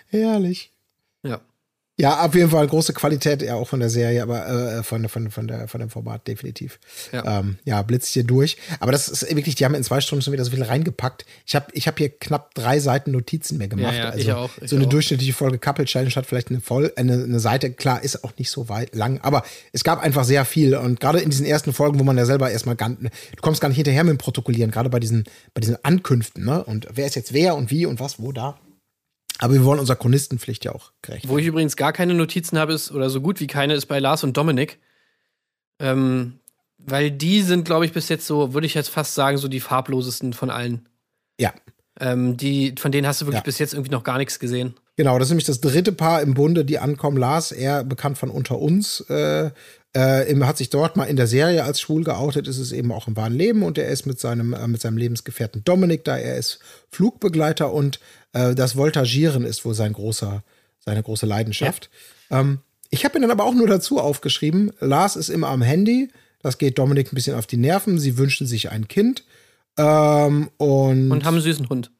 [0.08, 0.72] Herrlich.
[1.22, 1.40] Ja.
[2.00, 5.30] Ja, auf jeden Fall große Qualität, ja auch von der Serie, aber äh, von, von,
[5.30, 6.78] von, der, von dem Format definitiv.
[7.12, 7.40] Ja.
[7.40, 8.56] Ähm, ja, blitzt hier durch.
[8.80, 11.26] Aber das ist wirklich, die haben in zwei Stunden schon wieder so viel reingepackt.
[11.44, 13.92] Ich habe ich hab hier knapp drei Seiten Notizen mehr gemacht.
[13.92, 14.88] Ja, ja, also ich auch, ich so eine auch.
[14.88, 18.50] durchschnittliche Folge Couple Challenge hat vielleicht eine, Voll, eine, eine Seite, klar, ist auch nicht
[18.50, 20.76] so weit lang, aber es gab einfach sehr viel.
[20.76, 23.08] Und gerade in diesen ersten Folgen, wo man ja selber erstmal gar, du
[23.42, 26.64] kommst gar nicht hinterher mit dem Protokollieren, gerade bei diesen, bei diesen Ankünften, ne?
[26.64, 28.58] Und wer ist jetzt wer und wie und was, wo da.
[29.42, 31.26] Aber wir wollen unserer Chronistenpflicht ja auch gerecht.
[31.28, 33.98] Wo ich übrigens gar keine Notizen habe, ist, oder so gut wie keine, ist bei
[33.98, 34.78] Lars und Dominik.
[35.78, 36.40] Ähm,
[36.76, 39.60] weil die sind, glaube ich, bis jetzt so, würde ich jetzt fast sagen, so die
[39.60, 40.88] farblosesten von allen.
[41.38, 41.54] Ja.
[41.98, 43.44] Ähm, die, von denen hast du wirklich Ja.
[43.44, 44.74] bis jetzt irgendwie noch gar nichts gesehen.
[44.96, 47.16] Genau, das ist nämlich das dritte Paar im Bunde, die ankommen.
[47.16, 49.50] Lars, er bekannt von unter uns, äh,
[49.92, 53.08] äh, hat sich dort mal in der Serie als schwul geoutet, ist es eben auch
[53.08, 56.16] im wahren Leben und er ist mit seinem, äh, mit seinem Lebensgefährten Dominik da.
[56.16, 58.00] Er ist Flugbegleiter und
[58.32, 60.42] äh, das Voltagieren ist wohl sein großer,
[60.78, 61.90] seine große Leidenschaft.
[62.30, 66.10] Ähm, ich habe mir dann aber auch nur dazu aufgeschrieben, Lars ist immer am Handy,
[66.42, 69.24] das geht Dominik ein bisschen auf die Nerven, sie wünschen sich ein Kind.
[69.76, 71.90] Ähm, und Und haben einen süßen Hund.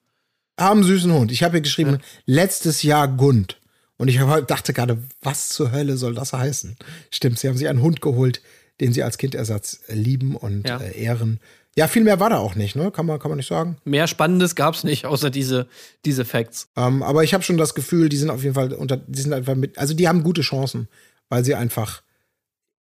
[0.59, 1.33] haben einen süßen Hund.
[1.33, 3.60] Ich habe hier geschrieben, letztes Jahr Gund.
[4.01, 6.77] Und ich hab- dachte gerade, was zur Hölle soll das heißen?
[7.11, 8.41] Stimmt, sie haben sich einen Hund geholt,
[8.81, 10.79] den sie als Kindersatz lieben und Ja.
[10.79, 11.39] äh, ehren.
[11.77, 12.91] Ja, viel mehr war da auch nicht, ne?
[12.91, 13.77] Kann man, kann man nicht sagen.
[13.85, 15.67] Mehr Spannendes gab's nicht, außer diese,
[16.07, 16.69] diese Facts.
[16.77, 19.35] Ähm, aber ich habe schon das Gefühl, die sind auf jeden Fall unter, die sind
[19.35, 20.89] einfach mit, also die haben gute Chancen,
[21.29, 22.03] weil sie einfach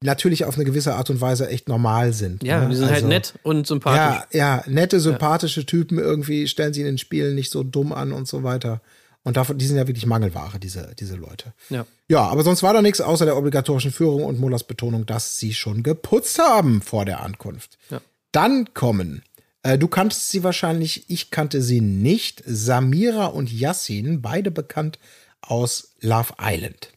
[0.01, 2.45] natürlich auf eine gewisse Art und Weise echt normal sind.
[2.45, 2.69] Ja, ne?
[2.69, 4.27] die sind halt Also- nett und sympathisch.
[4.33, 8.13] Ja, ja, nette, sympathische Typen irgendwie, stellen sie in den Spielen nicht so dumm an
[8.13, 8.81] und so weiter.
[9.29, 11.53] Und davon, die sind ja wirklich Mangelware, diese, diese Leute.
[11.69, 11.85] Ja.
[12.09, 15.53] Ja, aber sonst war da nichts außer der obligatorischen Führung und Mullers Betonung, dass sie
[15.53, 17.77] schon geputzt haben vor der Ankunft.
[17.91, 18.01] Ja.
[18.33, 19.23] Dann kommen,
[19.63, 24.99] äh, du kanntest sie wahrscheinlich, ich kannte sie nicht, Samira und Yassin, beide bekannt
[25.43, 26.95] aus Love Island.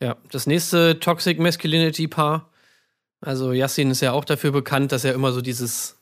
[0.00, 2.48] Ja, das nächste Toxic Masculinity Paar.
[3.20, 5.96] Also Yassin ist ja auch dafür bekannt, dass er immer so dieses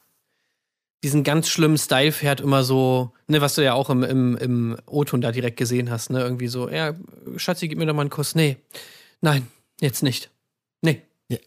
[1.02, 4.76] diesen ganz schlimmen Style fährt, immer so, ne, was du ja auch im, im, im
[4.86, 6.94] O-Ton da direkt gesehen hast, ne, irgendwie so, ja,
[7.36, 8.34] Schatzi, gib mir doch mal einen Kuss.
[8.34, 8.56] Nee,
[9.20, 9.48] nein,
[9.80, 10.30] jetzt nicht.
[10.80, 11.02] Nee.
[11.28, 11.38] Ja.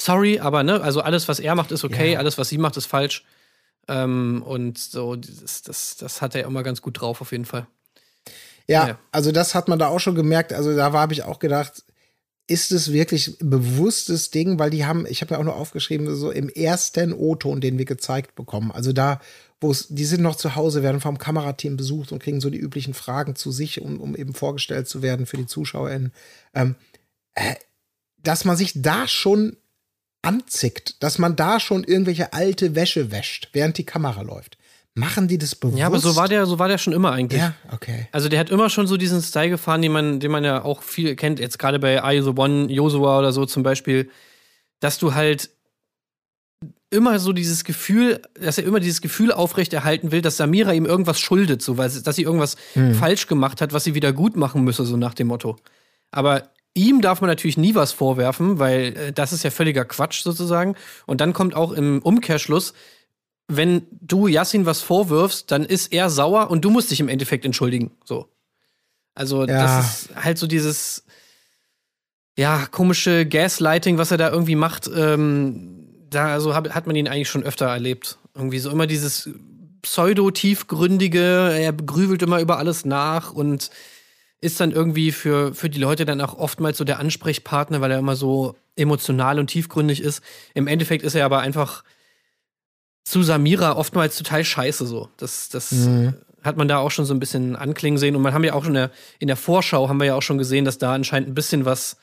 [0.00, 2.18] Sorry, aber ne, also alles, was er macht, ist okay, Ja.
[2.18, 3.24] alles, was sie macht, ist falsch.
[3.88, 7.66] Ähm, und so, dieses, das, das hat er immer ganz gut drauf, auf jeden Fall.
[8.66, 8.98] Ja, Ja.
[9.12, 10.52] also das hat man da auch schon gemerkt.
[10.52, 11.84] Also da habe ich auch gedacht,
[12.48, 16.14] ist es wirklich ein bewusstes Ding, weil die haben, ich habe ja auch nur aufgeschrieben,
[16.14, 18.70] so im ersten O-Ton, den wir gezeigt bekommen.
[18.70, 19.20] Also da,
[19.60, 22.58] wo es, die sind noch zu Hause, werden vom Kamerateam besucht und kriegen so die
[22.58, 26.12] üblichen Fragen zu sich, um, um eben vorgestellt zu werden für die ZuschauerInnen.
[26.54, 26.76] Ähm,
[27.34, 27.56] äh,
[28.22, 29.56] dass man sich da schon
[30.22, 34.56] anzickt, dass man da schon irgendwelche alte Wäsche wäscht, während die Kamera läuft.
[34.98, 35.78] Machen die das bewusst?
[35.78, 37.40] Ja, aber so war der, so war der schon immer eigentlich.
[37.40, 38.08] Ja, okay.
[38.12, 40.82] Also der hat immer schon so diesen Style gefahren, den man, den man ja auch
[40.82, 44.08] viel kennt, jetzt gerade bei I the One, Joshua oder so zum Beispiel,
[44.80, 45.50] dass du halt
[46.88, 51.20] immer so dieses Gefühl, dass er immer dieses Gefühl aufrechterhalten will, dass Samira ihm irgendwas
[51.20, 52.56] schuldet, so weil dass sie irgendwas
[52.98, 55.56] falsch gemacht hat, was sie wieder gut machen müsse, so nach dem Motto.
[56.10, 60.22] Aber ihm darf man natürlich nie was vorwerfen, weil äh, das ist ja völliger Quatsch
[60.22, 60.76] sozusagen.
[61.06, 62.74] Und dann kommt auch im Umkehrschluss,
[63.48, 67.44] wenn du Yassin was vorwirfst, dann ist er sauer und du musst dich im Endeffekt
[67.44, 67.92] entschuldigen.
[68.04, 68.28] So.
[69.14, 69.62] Also, Ja.
[69.62, 71.04] das ist halt so dieses,
[72.36, 74.90] ja, komische Gaslighting, was er da irgendwie macht.
[74.94, 78.18] Ähm, da also hab, hat man ihn eigentlich schon öfter erlebt.
[78.34, 79.30] Irgendwie so immer dieses
[79.82, 83.70] pseudo-tiefgründige, er grübelt immer über alles nach und
[84.40, 87.98] ist dann irgendwie für, für die Leute dann auch oftmals so der Ansprechpartner, weil er
[87.98, 90.22] immer so emotional und tiefgründig ist.
[90.54, 91.82] Im Endeffekt ist er aber einfach
[93.06, 95.08] zu Samira oftmals total scheiße so.
[95.16, 96.14] Das, das Mhm.
[96.42, 98.16] hat man da auch schon so ein bisschen anklingen sehen.
[98.16, 98.90] Und man haben ja auch schon in der,
[99.20, 101.98] in der Vorschau haben wir ja auch schon gesehen, dass da anscheinend ein bisschen was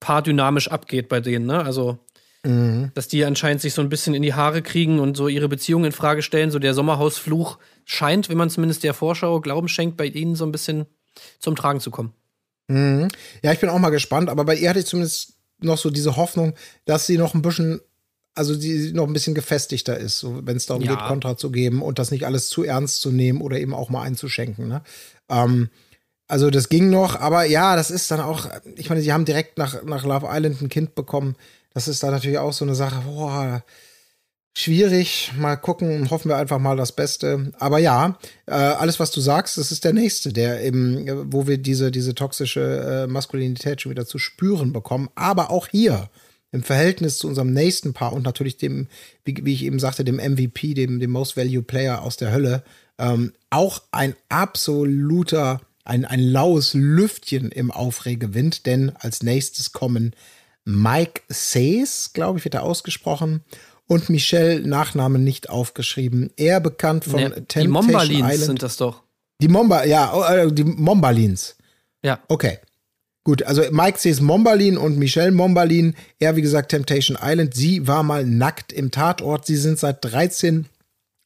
[0.00, 1.62] paardynamisch abgeht bei denen, ne?
[1.64, 1.98] Also,
[2.44, 2.90] Mhm.
[2.94, 5.84] dass die anscheinend sich so ein bisschen in die Haare kriegen und so ihre Beziehung
[5.84, 6.50] in Frage stellen.
[6.50, 10.50] So der Sommerhausfluch scheint, wenn man zumindest der Vorschau Glauben schenkt, bei ihnen so ein
[10.50, 10.86] bisschen
[11.38, 12.14] zum Tragen zu kommen.
[12.68, 13.08] Mhm.
[13.42, 16.16] Ja, ich bin auch mal gespannt, aber bei ihr hatte ich zumindest noch so diese
[16.16, 17.80] Hoffnung, dass sie noch ein bisschen,
[18.34, 20.94] also die noch ein bisschen gefestigter ist, so, wenn es darum Ja.
[20.94, 23.90] geht, Kontra zu geben und das nicht alles zu ernst zu nehmen oder eben auch
[23.90, 24.68] mal einzuschenken.
[24.68, 24.82] Ne?
[25.28, 25.68] Ähm,
[26.28, 29.58] also das ging noch, aber ja, das ist dann auch, ich meine, sie haben direkt
[29.58, 31.36] nach, nach Love Island ein Kind bekommen.
[31.74, 33.62] Das ist da natürlich auch so eine Sache, boah,
[34.54, 35.32] schwierig.
[35.38, 37.52] Mal gucken, hoffen wir einfach mal das Beste.
[37.58, 41.58] Aber ja, äh, alles, was du sagst, das ist der nächste, der eben, wo wir
[41.58, 45.08] diese, diese toxische äh, Maskulinität schon wieder zu spüren bekommen.
[45.14, 46.08] Aber auch hier
[46.52, 48.88] im Verhältnis zu unserem nächsten Paar und natürlich dem,
[49.24, 52.62] wie, wie ich eben sagte, dem MVP, dem, dem Most Value Player aus der Hölle,
[52.98, 60.14] ähm, auch ein absoluter, ein, ein laues Lüftchen im Aufregewind, denn als nächstes kommen
[60.64, 63.42] Mike Says, glaube ich, wird er ausgesprochen,
[63.88, 66.30] und Michelle, Nachname nicht aufgeschrieben.
[66.36, 68.38] Er bekannt von Ne, Temptation die Mombalins Island.
[68.38, 69.02] sind das doch.
[69.40, 71.56] Die Momba, ja, äh, die Mombalins.
[72.02, 72.20] Ja.
[72.28, 72.58] Okay.
[73.24, 75.94] Gut, also Mike Says Mombalin und Michelle Mombalin.
[76.18, 77.54] Er, wie gesagt, Temptation Island.
[77.54, 79.46] Sie war mal nackt im Tatort.
[79.46, 80.66] Sie sind seit 13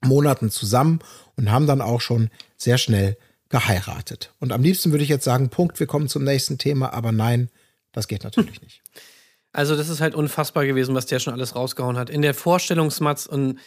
[0.04, 1.00] Monaten zusammen
[1.36, 3.16] und haben dann auch schon sehr schnell
[3.48, 4.32] geheiratet.
[4.40, 7.48] Und am liebsten würde ich jetzt sagen, Punkt, wir kommen zum nächsten Thema, aber nein,
[7.92, 8.82] das geht natürlich nicht.
[9.52, 12.10] Also, das ist halt unfassbar gewesen, was der schon alles rausgehauen hat.
[12.10, 13.58] In der Vorstellungsmatz und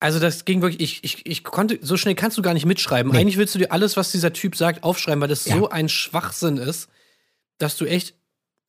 [0.00, 3.12] also das ging wirklich, ich, ich, ich konnte, so schnell kannst du gar nicht mitschreiben.
[3.12, 3.18] Nee.
[3.18, 5.58] Eigentlich willst du dir alles, was dieser Typ sagt, aufschreiben, weil das Ja.
[5.58, 6.88] so ein Schwachsinn ist,
[7.58, 8.14] dass du echt,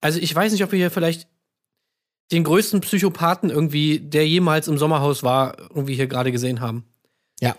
[0.02, 1.28] also ich weiß nicht, ob wir hier vielleicht
[2.32, 6.86] den größten Psychopathen irgendwie, der jemals im Sommerhaus war, irgendwie hier gerade gesehen haben.
[7.40, 7.56] Ja.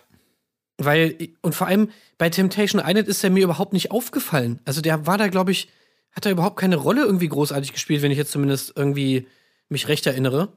[0.79, 4.61] Weil, und vor allem bei Temptation Island ist er mir überhaupt nicht aufgefallen.
[4.65, 5.69] Also der war da, glaube ich,
[6.13, 9.27] hat er überhaupt keine Rolle irgendwie großartig gespielt, wenn ich jetzt zumindest irgendwie
[9.69, 10.53] mich recht erinnere.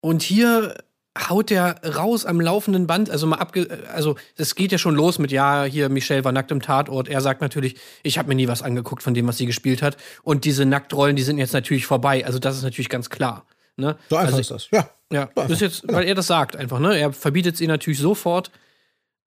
[0.00, 0.76] Und hier
[1.16, 5.18] haut der raus am laufenden Band, also mal abge also es geht ja schon los
[5.18, 7.08] mit ja, hier Michelle war nackt im Tatort.
[7.08, 9.96] Er sagt natürlich, ich habe mir nie was angeguckt von dem, was sie gespielt hat
[10.22, 12.26] und diese Nacktrollen, die sind jetzt natürlich vorbei.
[12.26, 13.46] Also das ist natürlich ganz klar,
[13.76, 13.96] ne?
[14.10, 14.70] So einfach also, ist das.
[14.72, 14.90] Ja.
[15.12, 16.98] ja, So ist jetzt, weil er das sagt einfach, ne?
[16.98, 18.50] Er verbietet sie natürlich sofort.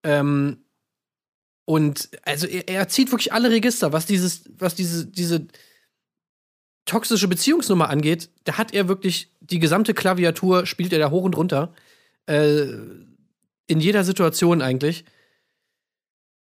[0.03, 0.65] Ähm,
[1.63, 5.47] und also er, er zieht wirklich alle Register, was dieses, was diese, diese
[6.85, 11.37] toxische Beziehungsnummer angeht, da hat er wirklich die gesamte Klaviatur, spielt er da hoch und
[11.37, 11.73] runter.
[12.25, 12.65] Äh,
[13.67, 15.05] in jeder Situation eigentlich.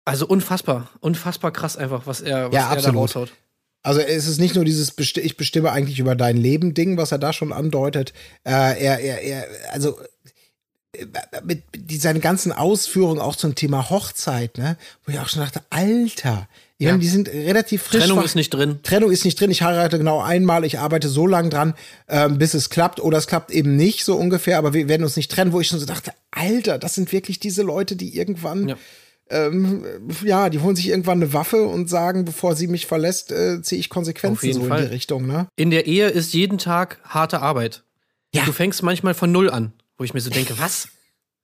[0.05, 3.31] Also unfassbar, unfassbar krass einfach, was er, was Ja, er da raushaut.
[3.83, 7.11] Also es ist nicht nur dieses Besti ich bestimme eigentlich über dein Leben Ding, was
[7.11, 8.13] er da schon andeutet.
[8.45, 9.99] Äh, er, er, er, also
[10.93, 11.05] äh,
[11.43, 15.61] mit, mit seinen ganzen Ausführungen auch zum Thema Hochzeit, ne, wo ich auch schon dachte,
[15.69, 16.47] Alter,
[16.84, 16.98] Ja.
[16.98, 18.04] die sind relativ frisch.
[18.04, 18.80] Trennung ist nicht drin.
[18.84, 19.52] Trennung ist nicht drin.
[19.52, 20.65] Ich heirate genau einmal.
[20.65, 21.74] Ich arbeite so lange dran,
[22.08, 23.00] ähm, bis es klappt.
[23.00, 24.58] Oder es klappt eben nicht, so ungefähr.
[24.58, 27.39] Aber wir werden uns nicht trennen, wo ich schon so dachte, Alter, das sind wirklich
[27.39, 28.78] diese Leute, die irgendwann, Ja.
[29.30, 29.86] ähm,
[30.24, 33.80] ja, die holen sich irgendwann eine Waffe und sagen, bevor sie mich verlässt, äh, ziehe
[33.80, 34.82] ich Konsequenzen so Fall.
[34.82, 35.48] in die Richtung, ne?
[35.56, 37.84] In der Ehe ist jeden Tag harte Arbeit.
[38.34, 38.43] Ja.
[38.46, 40.88] Du fängst manchmal von null an, wo ich mir so denke, was?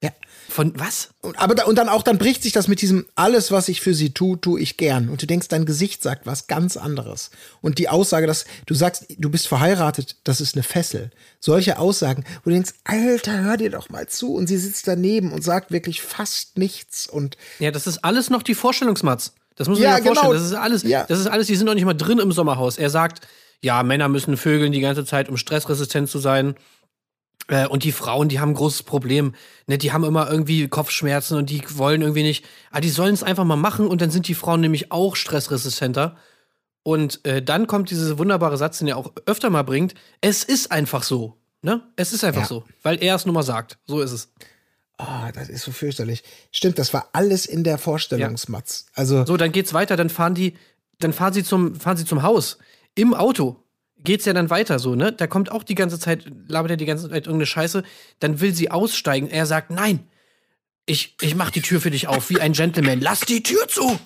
[0.03, 0.11] Ja.
[0.49, 1.09] Von was?
[1.21, 3.81] Und, aber da, und dann auch, dann bricht sich das mit diesem, alles, was ich
[3.81, 5.07] für sie tue, tue ich gern.
[5.09, 7.29] Und du denkst, dein Gesicht sagt was ganz anderes.
[7.61, 11.11] Und die Aussage, dass du sagst, du bist verheiratet, das ist eine Fessel.
[11.39, 14.33] Solche Aussagen, wo du denkst, Alter, hör dir doch mal zu.
[14.33, 17.07] Und sie sitzt daneben und sagt wirklich fast nichts.
[17.07, 19.33] Und Ja, das ist alles noch die Vorstellungsmatz.
[19.55, 20.31] Das muss man Ja, sich mal vorstellen.
[20.31, 20.41] genau.
[20.41, 21.03] Das ist alles, Ja.
[21.07, 22.77] das ist alles, die sind noch nicht mal drin im Sommerhaus.
[22.77, 23.27] Er sagt,
[23.61, 26.55] ja, Männer müssen vögeln die ganze Zeit, um stressresistent zu sein.
[27.49, 29.33] Äh, und die Frauen, die haben ein großes Problem.
[29.67, 32.45] Ne, die haben immer irgendwie Kopfschmerzen und die wollen irgendwie nicht.
[32.71, 36.15] Aber die sollen es einfach mal machen und dann sind die Frauen nämlich auch stressresistenter.
[36.83, 39.95] Und äh, dann kommt dieser wunderbare Satz, den er auch öfter mal bringt.
[40.21, 41.35] Es ist einfach so.
[41.61, 41.81] Ne?
[41.97, 42.47] Es ist einfach Ja.
[42.47, 42.63] so.
[42.83, 43.77] Weil er es nur mal sagt.
[43.85, 44.31] So ist es.
[44.97, 46.23] oh, das ist so fürchterlich.
[46.51, 48.85] Stimmt, das war alles in der Vorstellungsmatz.
[48.93, 50.55] Also, So, dann geht's weiter, dann fahren die,
[50.99, 52.57] dann fahren sie zum, fahren sie zum Haus.
[52.95, 53.63] Im Auto
[54.03, 55.11] geht's ja dann weiter so, ne?
[55.11, 57.83] Da kommt auch die ganze Zeit, labert er die ganze Zeit irgendeine Scheiße,
[58.19, 59.29] dann will sie aussteigen.
[59.29, 60.07] Er sagt, nein,
[60.85, 62.99] ich, ich mach die Tür für dich auf, wie ein Gentleman.
[62.99, 63.99] Lass die Tür zu!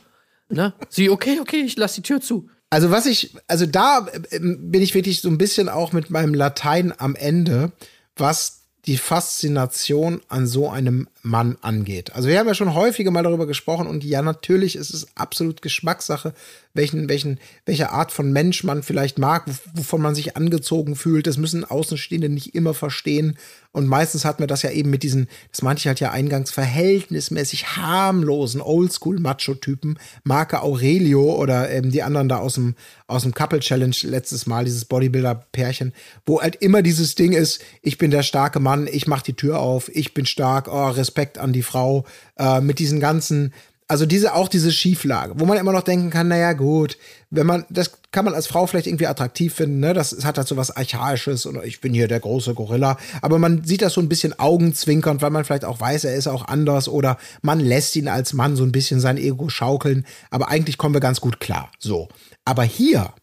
[0.49, 0.73] Ne?
[0.89, 2.49] Sie, okay, okay, ich lass die Tür zu.
[2.69, 6.34] Also was ich, also da ähm, bin ich wirklich so ein bisschen auch mit meinem
[6.34, 7.71] Latein am Ende,
[8.15, 12.13] was die Faszination an so einem Mann angeht.
[12.13, 15.62] Also wir haben ja schon häufige mal darüber gesprochen und ja, natürlich ist es absolut
[15.62, 16.33] Geschmackssache,
[16.73, 21.25] welchen, welchen, welche Art von Mensch man vielleicht mag, wov- wovon man sich angezogen fühlt.
[21.25, 23.38] Das müssen Außenstehende nicht immer verstehen.
[23.71, 26.51] Und meistens hat man das ja eben mit diesen, das meinte ich halt ja eingangs,
[26.51, 32.75] verhältnismäßig harmlosen Oldschool-Macho-Typen, Marke Aurelio oder eben die anderen da aus dem,
[33.07, 35.93] aus dem Couple Challenge letztes Mal, dieses Bodybuilder-Pärchen,
[36.25, 39.59] wo halt immer dieses Ding ist, ich bin der starke Mann, ich mach die Tür
[39.59, 42.06] auf, ich bin stark, oh, Respekt an die Frau,
[42.38, 43.54] äh, mit diesen ganzen,
[43.88, 46.97] also diese, auch diese Schieflage, wo man immer noch denken kann, naja, gut,
[47.30, 50.47] wenn man, das kann man als Frau vielleicht irgendwie attraktiv finden, ne, das hat halt
[50.47, 54.02] so was Archaisches oder ich bin hier der große Gorilla, aber man sieht das so
[54.02, 57.95] ein bisschen augenzwinkernd, weil man vielleicht auch weiß, er ist auch anders oder man lässt
[57.95, 61.39] ihn als Mann so ein bisschen sein Ego schaukeln, aber eigentlich kommen wir ganz gut
[61.39, 62.08] klar, so.
[62.45, 63.13] Aber hier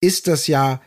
[0.00, 0.80] ist das ja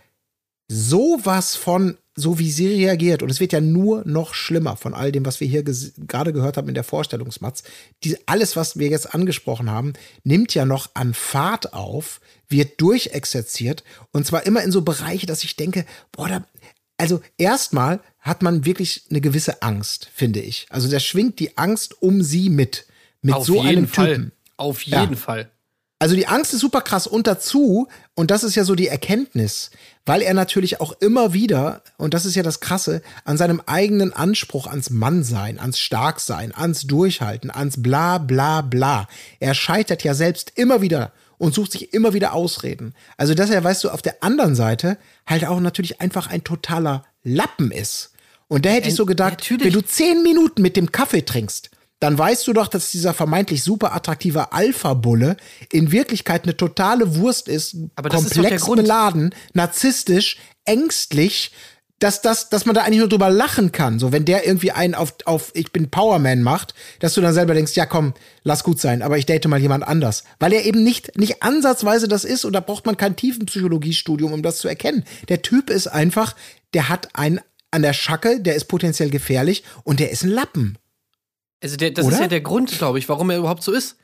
[0.67, 5.11] sowas von so wie sie reagiert, und es wird ja nur noch schlimmer von all
[5.11, 7.63] dem, was wir hier gerade gehört haben in der Vorstellungsmatz,
[8.03, 13.83] die, alles, was wir jetzt angesprochen haben, nimmt ja noch an Fahrt auf, wird durchexerziert,
[14.11, 16.45] und zwar immer in so Bereiche, dass ich denke, boah, da,
[16.97, 20.67] also erstmal hat man wirklich eine gewisse Angst, finde ich.
[20.69, 22.85] Also da schwingt die Angst um sie mit.
[23.21, 24.13] Mit Auf so jeden einem Fall.
[24.15, 24.31] Typen.
[24.57, 25.01] Auf Ja.
[25.01, 25.49] jeden Fall.
[26.01, 29.69] Also die Angst ist super krass und dazu, und das ist ja so die Erkenntnis,
[30.05, 34.13] weil er natürlich auch immer wieder, und das ist ja das Krasse, an seinem eigenen
[34.13, 39.09] Anspruch ans Mannsein, ans Starksein, ans Durchhalten, ans bla bla bla.
[39.41, 42.93] Er scheitert ja selbst immer wieder und sucht sich immer wieder Ausreden.
[43.17, 47.03] Also dass er, weißt du, auf der anderen Seite halt auch natürlich einfach ein totaler
[47.23, 48.11] Lappen ist.
[48.47, 49.65] Und da hätte ich so gedacht, natürlich.
[49.65, 53.63] wenn du zehn Minuten mit dem Kaffee trinkst, dann weißt du doch, dass dieser vermeintlich
[53.63, 55.37] super attraktive Alpha-Bulle
[55.71, 58.81] in Wirklichkeit eine totale Wurst ist, Aber ist komplex Grund.
[58.81, 61.51] beladen, narzisstisch, ängstlich,
[61.99, 63.99] dass, das, dass man da eigentlich nur drüber lachen kann.
[63.99, 67.53] So, wenn der irgendwie einen auf, auf Ich bin Powerman macht, dass du dann selber
[67.53, 70.23] denkst, ja komm, lass gut sein, aber ich date mal jemand anders.
[70.39, 74.41] Weil er eben nicht, nicht ansatzweise das ist und da braucht man kein Tiefenpsychologiestudium, um
[74.41, 75.03] das zu erkennen.
[75.27, 76.35] Der Typ ist einfach,
[76.73, 80.77] der hat einen an der Schacke, der ist potenziell gefährlich und der ist ein Lappen.
[81.61, 82.15] Also der, das Oder?
[82.15, 83.97] ist ja der Grund, glaube ich, warum er überhaupt so ist.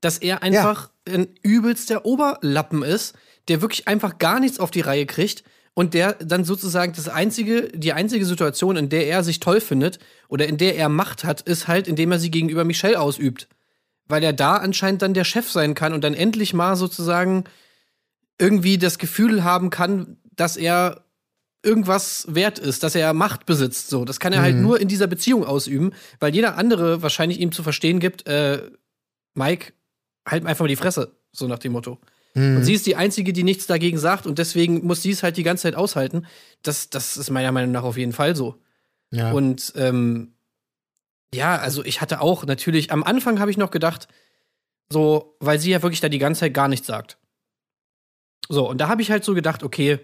[0.00, 3.14] Dass er einfach ein übelster Oberlappen ist,
[3.48, 7.68] der wirklich einfach gar nichts auf die Reihe kriegt und der dann sozusagen das einzige,
[7.68, 11.40] die einzige Situation, in der er sich toll findet oder in der er Macht hat,
[11.42, 13.48] ist halt, indem er sie gegenüber Michelle ausübt.
[14.06, 17.44] Weil er da anscheinend dann der Chef sein kann und dann endlich mal sozusagen
[18.38, 21.04] irgendwie das Gefühl haben kann, dass er
[21.64, 23.88] irgendwas wert ist, dass er Macht besitzt.
[23.88, 27.52] So, das kann er halt nur in dieser Beziehung ausüben, weil jeder andere wahrscheinlich ihm
[27.52, 28.70] zu verstehen gibt, äh,
[29.34, 29.72] Mike,
[30.26, 31.98] halt einfach mal die Fresse, so nach dem Motto.
[32.36, 35.36] Und sie ist die Einzige, die nichts dagegen sagt und deswegen muss sie es halt
[35.36, 36.26] die ganze Zeit aushalten.
[36.62, 38.60] Das, das ist meiner Meinung nach auf jeden Fall so.
[39.12, 39.30] Ja.
[39.30, 40.34] Und ähm,
[41.32, 44.08] ja, also ich hatte auch natürlich, am Anfang habe ich noch gedacht,
[44.90, 47.18] so, weil sie ja wirklich da die ganze Zeit gar nichts sagt.
[48.48, 50.00] So, und da habe ich halt so gedacht, okay,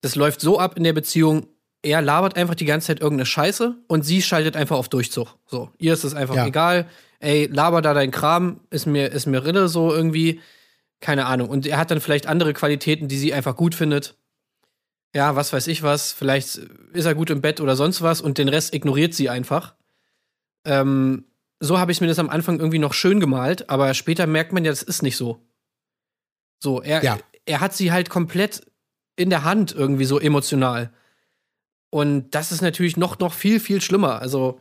[0.00, 1.46] das läuft so ab in der Beziehung,
[1.82, 5.36] er labert einfach die ganze Zeit irgendeine Scheiße und sie schaltet einfach auf Durchzug.
[5.46, 6.46] So, ihr ist es einfach Ja.
[6.46, 6.88] egal.
[7.20, 10.40] Ey, laber da dein Kram, ist mir, ist mir Rille so irgendwie.
[11.00, 11.48] Keine Ahnung.
[11.48, 14.16] Und er hat dann vielleicht andere Qualitäten, die sie einfach gut findet.
[15.14, 16.12] Ja, was weiß ich was.
[16.12, 16.60] Vielleicht
[16.92, 19.74] ist er gut im Bett oder sonst was und den Rest ignoriert sie einfach.
[20.66, 21.24] Ähm,
[21.58, 24.64] so habe ich mir das am Anfang irgendwie noch schön gemalt, aber später merkt man
[24.64, 25.42] ja, das ist nicht so.
[26.62, 27.18] So, er, Ja.
[27.46, 28.62] er hat sie halt komplett
[29.20, 30.90] in der Hand irgendwie so emotional.
[31.90, 34.20] Und das ist natürlich noch, noch viel, viel schlimmer.
[34.20, 34.58] Also,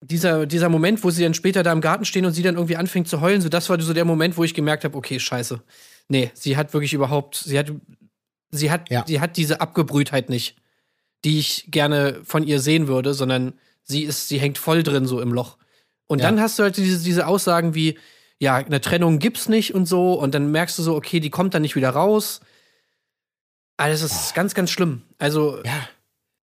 [0.00, 2.76] dieser, dieser Moment, wo sie dann später da im Garten stehen und sie dann irgendwie
[2.76, 5.62] anfängt zu heulen, so das war so der Moment, wo ich gemerkt habe, okay, scheiße.
[6.08, 7.72] Nee, sie hat wirklich überhaupt, sie hat,
[8.50, 9.04] sie hat, Ja.
[9.06, 10.56] sie hat diese Abgebrühtheit nicht,
[11.24, 13.52] die ich gerne von ihr sehen würde, sondern
[13.84, 15.56] sie ist, sie hängt voll drin so im Loch.
[16.08, 16.26] Und Ja.
[16.28, 17.96] dann hast du halt diese, diese Aussagen wie,
[18.40, 21.54] ja, eine Trennung gibt's nicht und so, und dann merkst du so, okay, die kommt
[21.54, 22.40] dann nicht wieder raus.
[23.82, 25.02] Alles ist ganz, ganz schlimm.
[25.18, 25.88] Also, ja.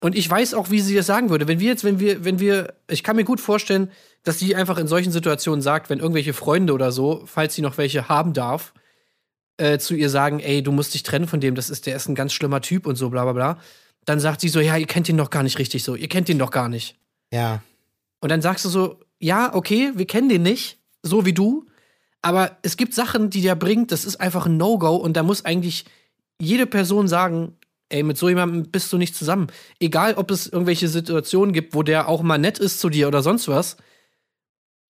[0.01, 1.47] und ich weiß auch, wie sie das sagen würde.
[1.47, 3.89] Wenn wir jetzt, wenn wir, wenn wir, ich kann mir gut vorstellen,
[4.23, 7.77] dass sie einfach in solchen Situationen sagt, wenn irgendwelche Freunde oder so, falls sie noch
[7.77, 8.73] welche haben darf,
[9.55, 12.09] äh, zu ihr sagen, ey, du musst dich trennen von dem, das ist, der ist
[12.09, 13.59] ein ganz schlimmer Typ und so, bla bla bla.
[14.03, 16.27] Dann sagt sie so, ja, ihr kennt ihn doch gar nicht richtig so, ihr kennt
[16.27, 16.97] ihn doch gar nicht.
[17.31, 17.63] Ja.
[18.19, 21.67] Und dann sagst du so, ja, okay, wir kennen den nicht, so wie du,
[22.21, 25.45] aber es gibt Sachen, die der bringt, das ist einfach ein No-Go und da muss
[25.45, 25.85] eigentlich
[26.39, 27.57] jede Person sagen,
[27.89, 29.47] ey, mit so jemandem bist du nicht zusammen.
[29.79, 33.21] Egal, ob es irgendwelche Situationen gibt, wo der auch mal nett ist zu dir oder
[33.21, 33.77] sonst was.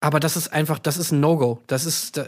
[0.01, 1.61] Aber das ist einfach, das ist ein No-Go.
[1.67, 2.25] Das ist, da,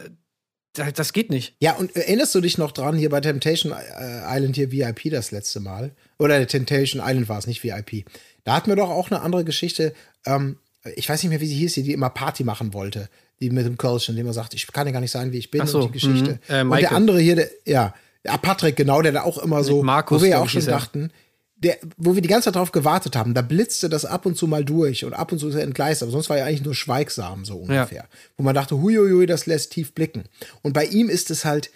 [0.73, 1.55] da, das geht nicht.
[1.59, 5.31] Ja, und erinnerst du dich noch dran, hier bei Temptation äh, Island hier VIP das
[5.31, 5.91] letzte Mal?
[6.17, 8.05] Oder Temptation Island war es, nicht VIP.
[8.43, 9.93] Da hatten wir doch auch eine andere Geschichte.
[10.25, 10.57] Ähm,
[10.95, 13.09] ich weiß nicht mehr, wie sie hieß, die, immer Party machen wollte.
[13.39, 15.51] Die mit dem Kölschen, die immer sagt, ich kann ja gar nicht sein, wie ich
[15.51, 16.39] bin so, und die Geschichte.
[16.47, 16.55] mhm.
[16.55, 17.93] Äh, und der andere hier, der, ja,
[18.23, 21.11] ja, Patrick, genau, der da auch immer so, Markus, wo wir ja auch schon dachten,
[21.55, 24.47] der, wo wir die ganze Zeit drauf gewartet haben, da blitzte das ab und zu
[24.47, 26.75] mal durch und ab und zu ist er entgleist, aber sonst war er eigentlich nur
[26.75, 28.05] schweigsam, so ungefähr.
[28.37, 30.23] Wo man dachte, huiuiui, das lässt tief blicken.
[30.61, 31.71] Und bei ihm ist es halt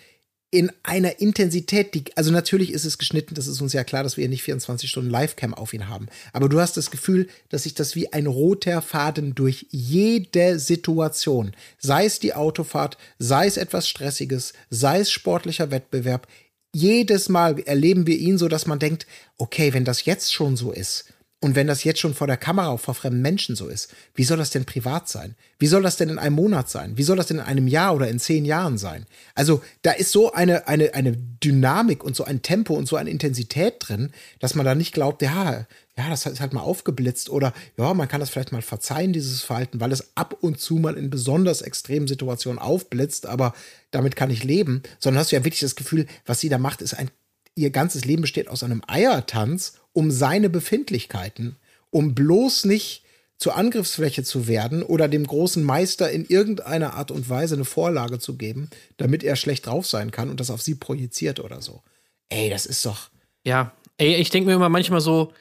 [0.49, 4.15] in einer Intensität, die, also natürlich ist es geschnitten, das ist uns ja klar, dass
[4.15, 6.07] wir nicht 24 Stunden Livecam auf ihn haben.
[6.31, 11.51] Aber du hast das Gefühl, dass sich das wie ein roter Faden durch jede Situation,
[11.79, 16.27] sei es die Autofahrt, sei es etwas Stressiges, sei es sportlicher Wettbewerb,
[16.73, 19.05] jedes Mal erleben wir ihn so, dass man denkt,
[19.37, 21.05] okay, wenn das jetzt schon so ist,
[21.39, 24.39] Und wenn das jetzt schon vor der Kamera vor fremden Menschen so ist, wie soll
[24.39, 25.35] das denn privat sein?
[25.59, 26.97] Wie soll das denn in einem Monat sein?
[26.97, 29.05] Wie soll das denn in einem Jahr oder in zehn Jahren sein?
[29.35, 33.11] Also da ist so eine, eine, eine Dynamik und so ein Tempo und so eine
[33.11, 37.53] Intensität drin, dass man da nicht glaubt, ja, ja, das ist halt mal aufgeblitzt oder
[37.77, 40.97] ja, man kann das vielleicht mal verzeihen, dieses Verhalten, weil es ab und zu mal
[40.97, 43.53] in besonders extremen Situationen aufblitzt, aber
[43.91, 46.81] damit kann ich leben, sondern hast du ja wirklich das Gefühl, was sie da macht,
[46.81, 47.11] ist ein,
[47.53, 51.55] ihr ganzes Leben besteht aus einem Eiertanz um seine Befindlichkeiten,
[51.89, 53.01] um bloß nicht
[53.39, 58.19] zur Angriffsfläche zu werden oder dem großen Meister in irgendeiner Art und Weise eine Vorlage
[58.19, 61.81] zu geben, damit er schlecht drauf sein kann und das auf sie projiziert oder so.
[62.29, 63.09] Ey, das ist doch.
[63.43, 65.33] Ja, ey, ich denke mir immer manchmal so,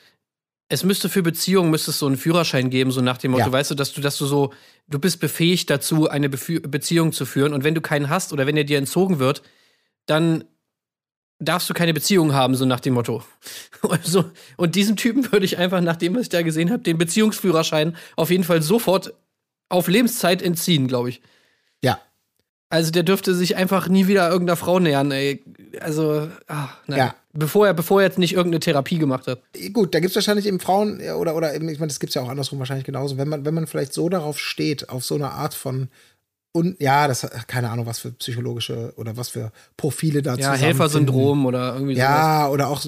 [0.71, 3.53] es müsste für Beziehungen müsste es so einen Führerschein geben, so nach dem Motto, Ja.
[3.53, 4.55] weißt du, dass du, dass du so,
[4.89, 8.47] du bist befähigt dazu, eine Befü Beziehung zu führen und wenn du keinen hast oder
[8.47, 9.43] wenn er dir entzogen wird,
[10.07, 10.45] dann
[11.39, 13.22] darfst du keine Beziehung haben, so nach dem Motto.
[13.89, 14.24] Also,
[14.57, 17.95] und diesem Typen würde ich einfach, nach dem, was ich da gesehen habe, den Beziehungsführerschein
[18.16, 19.14] auf jeden Fall sofort
[19.68, 21.20] auf Lebenszeit entziehen, glaube ich.
[21.82, 22.01] Ja.
[22.68, 25.45] Also der dürfte sich einfach nie wieder irgendeiner Frau nähern, ey.
[25.78, 26.99] Also, ach, nein.
[26.99, 27.14] Ja.
[27.32, 29.41] Bevor er, bevor er jetzt nicht irgendeine Therapie gemacht hat.
[29.72, 32.11] Gut, da gibt es wahrscheinlich eben Frauen ja, oder, oder eben, ich meine, das gibt
[32.11, 33.18] es ja auch andersrum wahrscheinlich genauso.
[33.18, 35.91] Wenn man, wenn man vielleicht so darauf steht, auf so eine Art von
[36.57, 40.55] und ja, das keine Ahnung, was für psychologische oder was für Profile da Ja.
[40.55, 42.09] Helfersyndrom oder irgendwie sowas.
[42.09, 42.83] Ja, oder auch,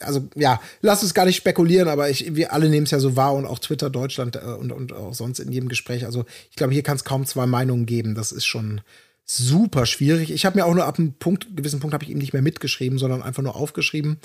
[0.00, 3.16] also ja, lass uns gar nicht spekulieren, aber ich, wir alle nehmen es ja so
[3.16, 6.04] wahr und auch Twitter Deutschland äh, und, und auch sonst in jedem Gespräch.
[6.04, 8.14] Also ich glaube, hier kann es kaum zwei Meinungen geben.
[8.14, 8.82] Das ist schon
[9.24, 10.30] super schwierig.
[10.30, 12.42] Ich habe mir auch nur ab einem Punkt, gewissen Punkt habe ich ihm nicht mehr
[12.42, 14.18] mitgeschrieben, sondern einfach nur aufgeschrieben.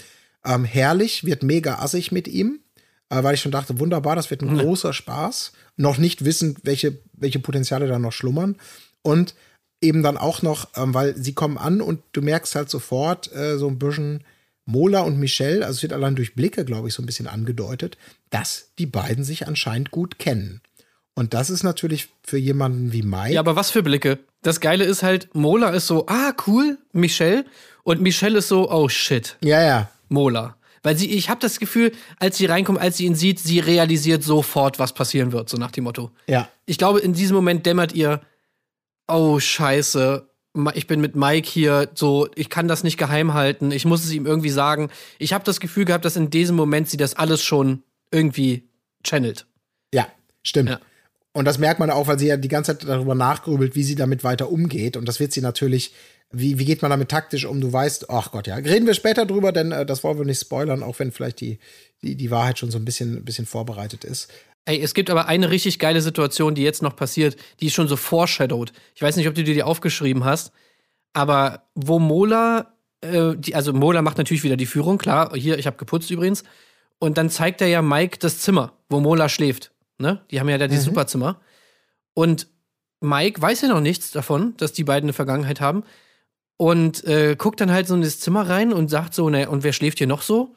[0.45, 2.59] Ähm, herrlich, wird mega assig mit ihm,
[3.09, 5.53] äh, weil ich schon dachte, wunderbar, das wird ein großer Spaß.
[5.77, 8.55] Noch nicht wissend, welche, welche Potenziale da noch schlummern.
[9.01, 9.35] Und
[9.81, 13.57] eben dann auch noch, ähm, weil sie kommen an und du merkst halt sofort äh,
[13.57, 14.23] so ein bisschen
[14.65, 17.97] Mola und Michelle, also es wird allein durch Blicke, glaube ich, so ein bisschen angedeutet,
[18.31, 20.61] dass die beiden sich anscheinend gut kennen.
[21.13, 23.33] Und das ist natürlich für jemanden wie Mike.
[23.33, 24.19] Ja, aber was für Blicke?
[24.41, 27.45] Das Geile ist halt, Mola ist so, ah, cool, Michelle.
[27.83, 29.89] Und Michelle ist so, oh shit, ja, ja.
[30.09, 30.57] Mola.
[30.85, 34.21] Weil sie, ich habe das Gefühl, als sie reinkommt, als sie ihn sieht, sie realisiert
[34.21, 36.11] sofort, was passieren wird, so nach dem Motto.
[36.27, 36.47] Ja.
[36.67, 38.21] Ich glaube, in diesem Moment dämmert ihr,
[39.07, 40.29] oh scheiße,
[40.75, 44.11] ich bin mit Mike hier, so, ich kann das nicht geheim halten, ich muss es
[44.11, 44.91] ihm irgendwie sagen.
[45.17, 47.81] Ich habe das Gefühl gehabt, dass in diesem Moment sie das alles schon
[48.11, 48.69] irgendwie
[49.03, 49.47] channelt.
[49.91, 50.07] Ja,
[50.43, 50.69] stimmt.
[50.69, 50.79] Ja.
[51.35, 53.95] Und das merkt man auch, weil sie ja die ganze Zeit darüber nachgrübelt, wie sie
[53.95, 54.95] damit weiter umgeht.
[54.95, 55.93] Und das wird sie natürlich,
[56.31, 57.59] wie, wie geht man damit taktisch um?
[57.59, 60.39] Du weißt, ach Gott, ja, reden wir später drüber, denn äh, das wollen wir nicht
[60.39, 61.59] spoilern, auch wenn vielleicht die,
[62.01, 64.31] die, die Wahrheit schon so ein bisschen, bisschen vorbereitet ist.
[64.63, 67.89] Ey, es gibt aber eine richtig geile Situation, die jetzt noch passiert, die ist schon
[67.89, 68.71] so foreshadowed.
[68.95, 70.53] Ich weiß nicht, ob du dir die aufgeschrieben hast,
[71.11, 75.67] aber wo Mola, äh, die, also Mola macht natürlich wieder die Führung, klar, hier, ich
[75.67, 76.45] habe geputzt übrigens.
[76.97, 79.73] Und dann zeigt er ja Mike das Zimmer, wo Mola schläft.
[79.97, 80.21] Ne?
[80.31, 81.39] Die haben ja da dieses Superzimmer.
[82.13, 82.47] Und
[83.01, 85.83] Mike weiß ja noch nichts davon, dass die beiden eine Vergangenheit haben.
[86.57, 89.63] Und äh, guckt dann halt so in das Zimmer rein und sagt so, naja, und
[89.63, 90.53] wer schläft hier noch so?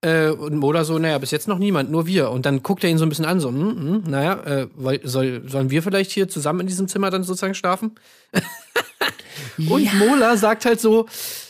[0.00, 2.30] Äh, und Mola so, naja, bis jetzt noch niemand, nur wir.
[2.30, 4.68] Und dann guckt er ihn so ein bisschen an, so, hm, hm, naja, äh,
[5.04, 7.94] soll, sollen wir vielleicht hier zusammen in diesem Zimmer dann sozusagen schlafen?
[9.58, 11.06] und Mola sagt halt so,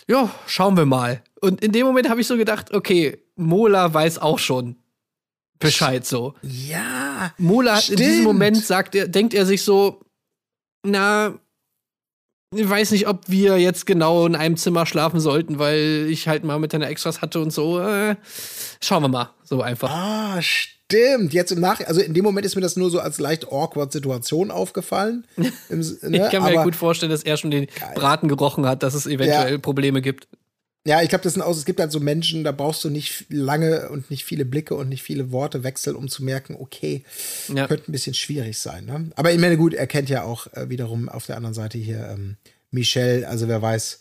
[0.08, 1.22] ja, schauen wir mal.
[1.40, 4.76] Und in dem Moment habe ich so gedacht, okay, Mola weiß auch schon
[5.58, 6.34] Bescheid so.
[6.42, 7.32] Ja.
[7.38, 8.24] Mola in diesem.
[8.24, 10.00] Moment sagt er, denkt er sich so,
[10.82, 11.38] na,
[12.54, 16.44] ich weiß nicht, ob wir jetzt genau in einem Zimmer schlafen sollten, weil ich halt
[16.44, 17.80] mal mit deiner Ex was hatte und so.
[17.80, 18.16] Äh,
[18.80, 19.90] schauen wir mal, so einfach.
[19.90, 21.32] Ah, stimmt.
[21.32, 23.92] Jetzt im Nach, also in dem Moment ist mir das nur so als leicht awkward
[23.92, 25.26] Situation aufgefallen.
[25.68, 26.26] Im, ne?
[26.26, 29.06] ich kann mir halt gut vorstellen, dass er schon den Braten gerochen hat, dass es
[29.06, 29.58] eventuell Ja.
[29.58, 30.28] Probleme gibt.
[30.86, 33.26] Ja, ich glaube, das sind auch, es gibt halt so Menschen, da brauchst du nicht
[33.28, 37.02] lange und nicht viele Blicke und nicht viele Worte wechseln, um zu merken, okay,
[37.52, 37.66] Ja.
[37.66, 38.84] könnte ein bisschen schwierig sein.
[38.86, 39.10] Ne?
[39.16, 42.08] Aber ich meine, gut, er kennt ja auch äh, wiederum auf der anderen Seite hier
[42.12, 42.36] ähm,
[42.70, 43.98] Michelle, also wer weiß,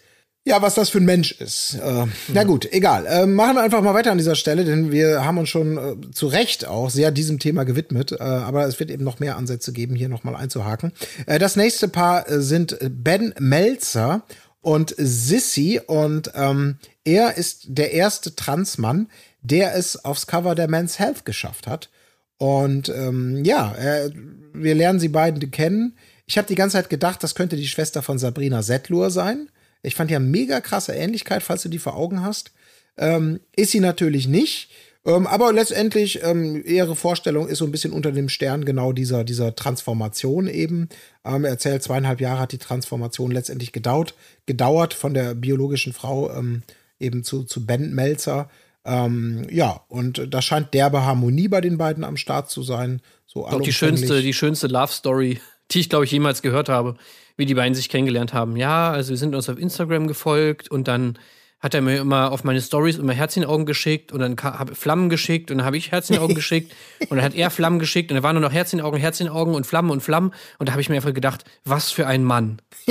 [0.48, 1.74] ja, was das für ein Mensch ist.
[1.84, 3.08] Äh, Na gut, egal.
[3.08, 6.12] Äh, machen wir einfach mal weiter an dieser Stelle, denn wir haben uns schon äh,
[6.12, 8.12] zu Recht auch sehr diesem Thema gewidmet.
[8.12, 10.92] Äh, aber es wird eben noch mehr Ansätze geben, hier nochmal einzuhaken.
[11.26, 14.22] Äh, das nächste Paar äh, sind Ben Melzer
[14.66, 15.80] und Sissy.
[15.86, 19.10] Und ähm, er ist der erste Transmann,
[19.42, 21.92] der es aufs Cover der Men's Health geschafft hat.
[22.38, 24.10] Und ähm, ja, er,
[24.54, 25.96] wir lernen sie beiden kennen.
[26.26, 29.50] Ich habe die ganze Zeit gedacht, das könnte die Schwester von Sabrina Settlur sein.
[29.84, 32.52] Ich fand ja mega krasse Ähnlichkeit, falls du die vor Augen hast.
[32.98, 34.72] Ähm, ist sie natürlich nicht.
[35.06, 39.24] Ähm, aber letztendlich, ähm, ihre Vorstellung ist so ein bisschen unter dem Stern genau dieser,
[39.24, 40.90] dieser Transformation eben.
[41.24, 44.16] Ähm, er erzählt, zweieinhalb Jahre hat die Transformation letztendlich gedauert,
[44.48, 46.64] gedauert von der biologischen Frau ähm,
[47.00, 48.50] eben zu, zu Ben Melzer.
[48.84, 53.02] Ähm, ja, und da scheint derbe Harmonie bei den beiden am Start zu sein.
[53.28, 55.40] So Doch die schönste, die schönste Love Story,
[55.72, 56.96] die ich, glaube ich, jemals gehört habe,
[57.38, 58.58] wie die beiden sich kennengelernt haben.
[58.58, 61.20] Ja, also wir sind uns auf Instagram gefolgt und dann
[61.60, 65.52] hat er mir immer auf meine Stories immer Herzchenaugen geschickt und dann habe Flammen geschickt
[65.52, 66.74] und dann habe ich Herzchenaugen geschickt
[67.10, 69.90] und dann hat er Flammen geschickt und da waren nur noch Herzchenaugen, Herzchenaugen und Flammen
[69.90, 72.62] und Flammen und da habe ich mir einfach gedacht, was für ein Mann.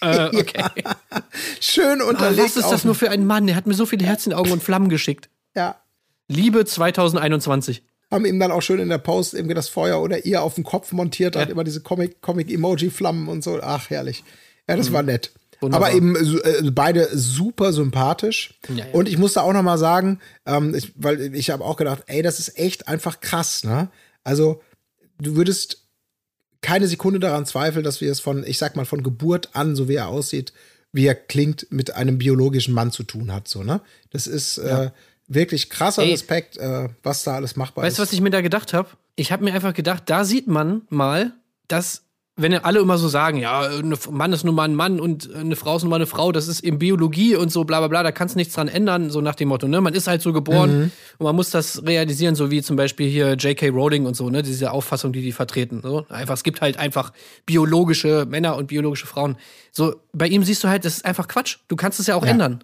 [0.00, 0.64] äh, okay.
[0.82, 0.96] Ja.
[1.60, 2.42] Schön unterlegt.
[2.42, 3.46] was ist das nur für ein Mann?
[3.46, 5.28] Der hat mir so viele Herzchenaugen und Flammen geschickt.
[5.54, 5.76] Ja.
[6.28, 10.42] Liebe 2021 haben ihm dann auch schön in der Post irgendwie das Feuer oder ihr
[10.42, 11.42] auf den Kopf montiert, ja.
[11.42, 13.58] hat immer diese Comic-Emoji-Flammen und so.
[13.62, 14.22] Ach, herrlich.
[14.68, 14.94] Ja, das mhm.
[14.94, 15.32] war nett.
[15.60, 15.88] Wunderbar.
[15.88, 18.58] Aber eben äh, beide super sympathisch.
[18.68, 18.84] Ja, ja.
[18.92, 22.22] Und ich musste auch noch mal sagen, ähm, ich, weil ich habe auch gedacht, ey,
[22.22, 23.88] das ist echt einfach krass, ne?
[24.24, 24.62] Also,
[25.20, 25.84] du würdest
[26.60, 29.88] keine Sekunde daran zweifeln, dass wir es von, ich sag mal, von Geburt an, so
[29.88, 30.52] wie er aussieht,
[30.92, 33.80] wie er klingt, mit einem biologischen Mann zu tun hat, so, ne?
[34.10, 34.84] Das ist äh, ja.
[34.84, 34.90] äh,
[35.28, 37.98] wirklich krasser ey, Respekt, äh, was da alles machbar weißt ist.
[37.98, 38.88] Weißt du, was ich mir da gedacht habe?
[39.14, 41.32] Ich habe mir einfach gedacht, da sieht man mal,
[41.68, 42.05] dass
[42.38, 45.56] wenn alle immer so sagen, ja, ein Mann ist nun mal ein Mann und eine
[45.56, 48.02] Frau ist nun mal eine Frau, das ist eben Biologie und so, bla bla bla,
[48.02, 49.80] da kannst du nichts dran ändern, so nach dem Motto, ne?
[49.80, 50.90] Man ist halt so geboren mhm.
[51.16, 53.70] und man muss das realisieren, so wie zum Beispiel hier J.K.
[53.70, 54.42] Rowling und so, ne?
[54.42, 55.80] Diese Auffassung, die die vertreten.
[55.82, 56.04] So.
[56.10, 57.12] Einfach, es gibt halt einfach
[57.46, 59.36] biologische Männer und biologische Frauen.
[59.72, 61.58] So, bei ihm siehst du halt, das ist einfach Quatsch.
[61.68, 62.32] Du kannst es ja auch ja.
[62.32, 62.62] ändern.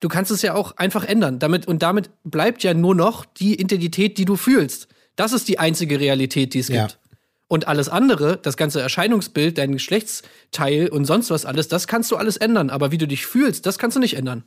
[0.00, 1.38] Du kannst es ja auch einfach ändern.
[1.38, 4.88] Damit, und damit bleibt ja nur noch die Identität, die du fühlst.
[5.16, 6.86] Das ist die einzige Realität, die es ja.
[6.86, 6.99] gibt.
[7.50, 12.16] Und alles andere, das ganze Erscheinungsbild, dein Geschlechtsteil und sonst was alles, das kannst du
[12.16, 12.70] alles ändern.
[12.70, 14.44] Aber wie du dich fühlst, das kannst du nicht ändern.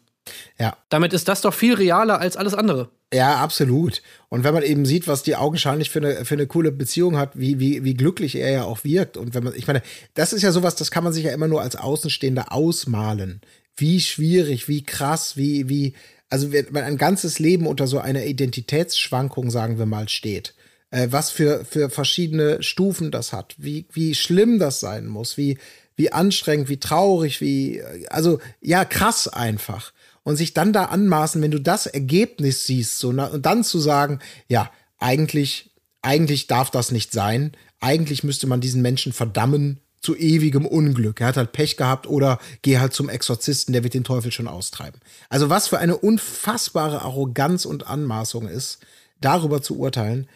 [0.58, 0.78] Ja.
[0.88, 2.91] Damit ist das doch viel realer als alles andere.
[3.14, 4.01] Ja, absolut.
[4.30, 7.38] Und wenn man eben sieht, was die augenscheinlich für eine, für eine coole Beziehung hat,
[7.38, 9.18] wie, wie, wie glücklich er ja auch wirkt.
[9.18, 9.82] Und wenn man, ich meine,
[10.14, 13.41] das ist ja sowas, das kann man sich ja immer nur als Außenstehender ausmalen.
[13.76, 15.93] Wie schwierig, wie krass, wie, wie,
[16.30, 20.54] also wenn man ein ganzes Leben unter so einer Identitätsschwankung, sagen wir mal, steht
[20.94, 25.58] äh, was für, für verschiedene Stufen das hat, wie, wie schlimm das sein muss, wie,
[25.96, 29.91] wie anstrengend, wie traurig, wie, also ja, krass einfach.
[30.22, 34.20] Und sich dann da anmaßen, wenn du das Ergebnis siehst, so, und dann zu sagen,
[34.48, 35.72] ja, eigentlich,
[36.04, 37.54] eigentlich darf das nicht sein.
[37.82, 41.22] Eigentlich müsste man diesen Menschen verdammen zu ewigem Unglück.
[41.22, 44.48] Er hat halt Pech gehabt oder geh halt zum Exorzisten, der wird den Teufel schon
[44.48, 45.02] austreiben.
[45.30, 48.80] Also was für eine unfassbare Arroganz und Anmaßung ist,
[49.20, 50.28] darüber zu urteilen,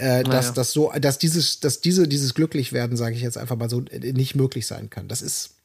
[0.00, 0.52] äh, dass ja.
[0.52, 4.34] das so, dass dieses, dass diese, dieses Glücklichwerden, sage ich jetzt einfach mal so, nicht
[4.34, 5.08] möglich sein kann.
[5.08, 5.56] Das ist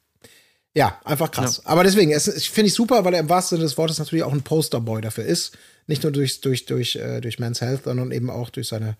[0.74, 1.62] ja einfach krass.
[1.64, 1.70] Ja.
[1.70, 4.32] Aber deswegen, es finde ich super, weil er im wahrsten Sinne des Wortes natürlich auch
[4.32, 5.56] ein Posterboy dafür ist.
[5.86, 8.96] Nicht nur durch, durch, durch, äh, durch Man's Health, sondern eben auch durch seine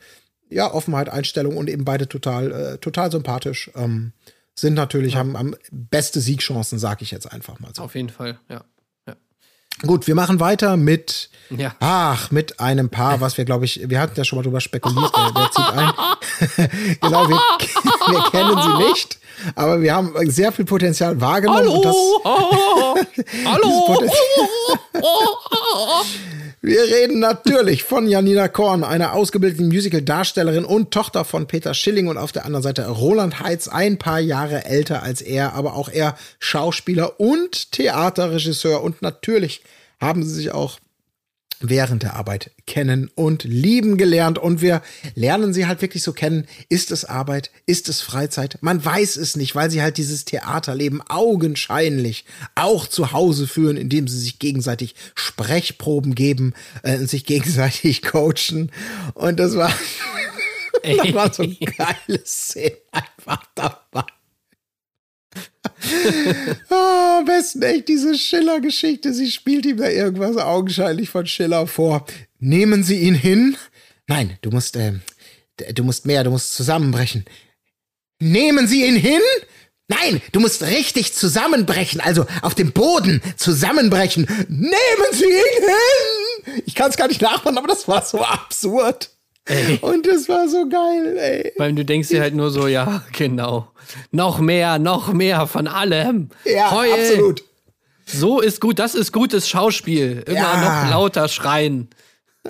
[0.49, 3.71] ja, Offenheit, Einstellung und eben beide total, äh, total sympathisch.
[3.75, 4.13] Ähm,
[4.55, 5.19] sind natürlich, ja.
[5.19, 7.83] haben, haben beste Siegchancen, sage ich jetzt einfach mal so.
[7.83, 8.65] Auf jeden Fall, ja.
[9.83, 11.75] Gut, wir machen weiter mit, ja.
[11.81, 15.13] ach, mit einem Paar, was wir, glaube ich, wir hatten ja schon mal drüber spekuliert,
[15.15, 15.93] wer, wer zieht ein.
[17.01, 17.37] genau, wir,
[18.09, 19.19] wir, kennen sie nicht,
[19.55, 21.61] aber wir haben sehr viel Potenzial wahrgenommen.
[21.61, 21.97] Hallo, und das,
[23.45, 24.01] Hallo.
[26.67, 32.19] Wir reden natürlich von Janina Korn, einer ausgebildeten Musical-Darstellerin und Tochter von Peter Schilling und
[32.19, 36.17] auf der anderen Seite Roland Heitz, ein paar Jahre älter als er, aber auch er
[36.41, 38.83] Schauspieler und Theaterregisseur.
[38.83, 39.63] Und natürlich
[40.01, 40.81] haben sie sich auch
[41.61, 44.39] während der Arbeit kennen und lieben gelernt.
[44.39, 44.83] Und wir
[45.15, 46.47] lernen sie halt wirklich so kennen.
[46.69, 47.51] Ist es Arbeit?
[47.67, 48.59] Ist es Freizeit?
[48.61, 54.09] Man weiß es nicht, weil sie halt dieses Theaterleben augenscheinlich auch zu Hause führen, indem
[54.09, 58.71] sie sich gegenseitig Sprechproben geben äh, und sich gegenseitig coachen.
[59.15, 59.73] Und das war,
[60.83, 61.57] das war so ein
[62.07, 64.05] geiles Szene einfach dabei
[66.71, 66.75] oh,
[67.19, 69.13] am besten echt diese Schiller-Geschichte.
[69.13, 72.07] Sie spielt ihm da irgendwas augenscheinlich von Schiller vor.
[72.39, 73.57] Nehmen Sie ihn hin?
[74.07, 74.93] Nein, du musst, äh,
[75.75, 77.25] du musst mehr, du musst zusammenbrechen.
[78.21, 79.21] Nehmen Sie ihn hin?
[79.89, 84.27] Nein, du musst richtig zusammenbrechen, also auf dem Boden zusammenbrechen.
[84.49, 86.63] Nehmen Sie ihn hin!
[86.67, 89.11] Ich kann es gar nicht nachmachen, aber das war so absurd.
[89.47, 89.79] Ey.
[89.81, 91.53] Und das war so geil, ey.
[91.57, 93.69] Weil du denkst dir halt nur so, ja, genau.
[94.11, 96.31] Noch mehr, noch mehr von allem.
[96.45, 96.93] Ja, Heul.
[96.93, 97.45] absolut.
[98.05, 100.25] So ist gut, das ist gutes Schauspiel.
[100.27, 100.85] Immer ja.
[100.85, 101.89] noch lauter schreien.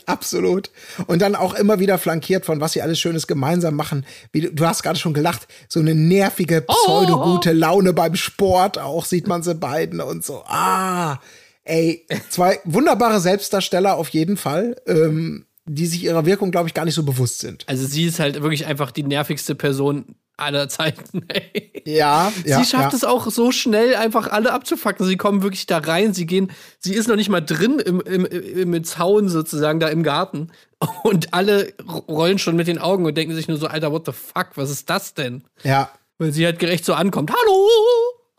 [0.04, 0.70] Absolut.
[1.06, 4.04] Und dann auch immer wieder flankiert von, was sie alles Schönes gemeinsam machen.
[4.32, 9.26] Wie, du hast gerade schon gelacht, so eine nervige, pseudo-gute Laune beim Sport auch sieht
[9.26, 10.44] man sie beiden und so.
[10.46, 11.18] Ah,
[11.64, 14.76] ey, zwei wunderbare Selbstdarsteller auf jeden Fall.
[14.86, 17.64] Ähm, die sich ihrer Wirkung, glaube ich, gar nicht so bewusst sind.
[17.68, 21.24] Also sie ist halt wirklich einfach die nervigste Person aller Zeiten.
[21.28, 21.82] Ey.
[21.84, 22.58] Ja, ja.
[22.58, 22.96] sie schafft ja.
[22.96, 25.06] es auch so schnell, einfach alle abzufacken.
[25.06, 28.26] Sie kommen wirklich da rein, sie gehen, sie ist noch nicht mal drin im, im,
[28.26, 30.50] im, im Zaun sozusagen, da im Garten.
[31.02, 31.72] Und alle
[32.08, 34.68] rollen schon mit den Augen und denken sich nur so, Alter, what the fuck, was
[34.70, 35.42] ist das denn?
[35.62, 37.30] Ja, Weil sie halt gerecht so ankommt.
[37.32, 37.68] Hallo!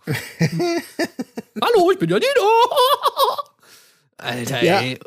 [1.61, 2.28] Hallo, ich bin Janina!
[4.17, 4.82] Alter, Ja.
[4.82, 4.99] ey.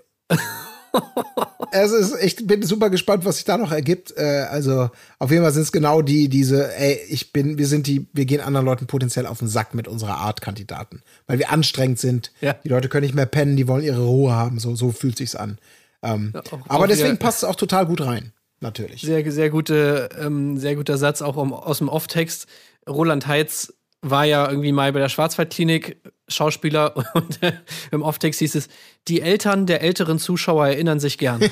[1.72, 4.12] Es ist echt, bin super gespannt, was sich da noch ergibt.
[4.16, 7.86] Äh, also auf jeden Fall sind es genau die, diese, ey, ich bin, wir sind
[7.86, 11.50] die, wir gehen anderen Leuten potenziell auf den Sack mit unserer Art Kandidaten, weil wir
[11.50, 12.32] anstrengend sind.
[12.40, 12.54] Ja.
[12.54, 14.58] Die Leute können nicht mehr pennen, die wollen ihre Ruhe haben.
[14.58, 15.58] So, so fühlt sich's an.
[16.02, 19.02] Ähm, auch- aber auch deswegen passt es auch total gut rein, natürlich.
[19.02, 22.46] Sehr, sehr, gute, ähm, sehr guter Satz auch um, aus dem Off-Text.
[22.88, 23.72] Roland Heitz
[24.02, 26.00] war ja irgendwie mal bei der Schwarzwaldklinik
[26.30, 27.52] Schauspieler und äh,
[27.90, 28.68] im Off-Text hieß es,
[29.08, 31.40] die Eltern der älteren Zuschauer erinnern sich gern.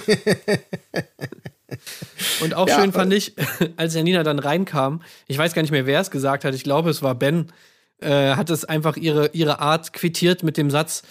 [2.40, 3.34] und auch Ja, schön fand ich,
[3.76, 6.90] als Janina dann reinkam, ich weiß gar nicht mehr, wer es gesagt hat, ich glaube,
[6.90, 7.52] es war Ben,
[8.00, 11.02] äh, hat es einfach ihre, ihre Art quittiert mit dem Satz,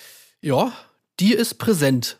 [0.42, 0.72] ja,
[1.20, 2.20] die ist präsent.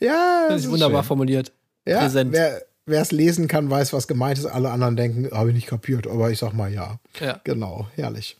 [0.00, 1.08] Ja, Das ist wunderbar schön.
[1.08, 1.52] formuliert.
[1.86, 2.32] Ja, präsent.
[2.32, 4.46] wer wer es lesen kann, weiß, was gemeint ist.
[4.46, 6.98] Alle anderen denken, habe ich nicht kapiert, aber ich sag mal ja.
[7.20, 7.40] Ja.
[7.44, 8.36] Genau, herrlich.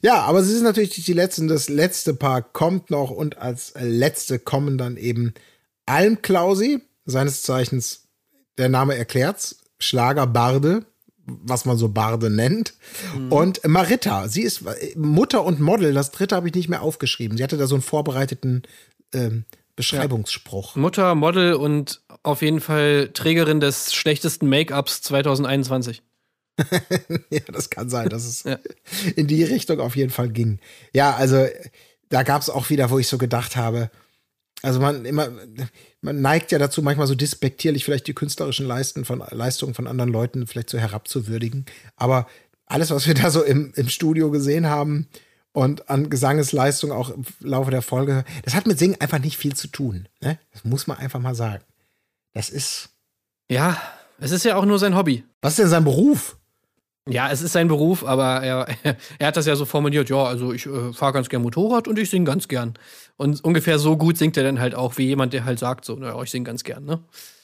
[0.00, 1.48] Ja, aber sie sind natürlich nicht die letzten.
[1.48, 5.34] Das letzte Paar kommt noch und als letzte kommen dann eben
[5.86, 8.08] Almklausi, seines Zeichens,
[8.58, 10.84] der Name erklärt's, Schlagerbarde,
[11.26, 12.74] was man so Barde nennt.
[13.30, 14.64] Und Maritta, sie ist
[14.96, 15.94] Mutter und Model.
[15.94, 17.36] Das dritte habe ich nicht mehr aufgeschrieben.
[17.36, 18.62] Sie hatte da so einen vorbereiteten
[19.14, 19.44] ähm,
[19.76, 20.76] Beschreibungsspruch.
[20.76, 26.02] Mutter, Model und auf jeden Fall Trägerin des schlechtesten Make-ups 2021.
[27.30, 28.58] Ja, das kann sein, dass es Ja.
[29.16, 30.58] in die Richtung auf jeden Fall ging.
[30.92, 31.46] Ja, also
[32.08, 33.90] da gab es auch wieder, wo ich so gedacht habe,
[34.62, 35.28] also man immer,
[36.02, 40.10] man neigt ja dazu, manchmal so despektierlich vielleicht die künstlerischen Leisten von, Leistungen von anderen
[40.12, 41.64] Leuten vielleicht so herabzuwürdigen.
[41.96, 42.28] Aber
[42.66, 45.08] alles, was wir da so im, im Studio gesehen haben
[45.52, 49.54] und an Gesangesleistung auch im Laufe der Folge, das hat mit Singen einfach nicht viel
[49.56, 50.06] zu tun.
[50.20, 50.38] Ne?
[50.52, 51.64] Das muss man einfach mal sagen.
[52.32, 52.90] Das ist,
[53.50, 53.80] Ja,
[54.20, 55.24] es ist ja auch nur sein Hobby.
[55.40, 56.38] was ist denn sein Beruf?
[57.08, 58.66] Ja, es ist sein Beruf, aber er,
[59.18, 61.98] er hat das ja so formuliert, ja, also ich äh, fahre ganz gern Motorrad und
[61.98, 62.74] ich singe ganz gern.
[63.16, 65.96] Und ungefähr so gut singt er dann halt auch, wie jemand, der halt sagt, so,
[65.96, 67.00] naja, ich singe ganz gern, ne?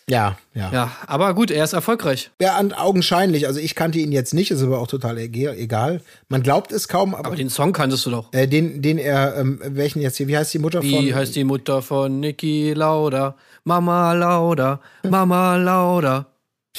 [0.09, 0.71] Ja, ja.
[0.73, 2.31] Ja, aber gut, er ist erfolgreich.
[2.41, 3.47] Ja, augenscheinlich.
[3.47, 6.01] Also ich kannte ihn jetzt nicht, ist aber auch total egal.
[6.29, 8.33] Man glaubt es kaum, aber, Aber den Song kanntest du doch.
[8.33, 10.89] äh, den, den er, ähm, welchen jetzt hier, wie heißt die Mutter von?
[10.89, 13.37] Wie heißt die Mutter von Niki Lauda?
[13.65, 16.27] Mama Lauda, Mama Lauda.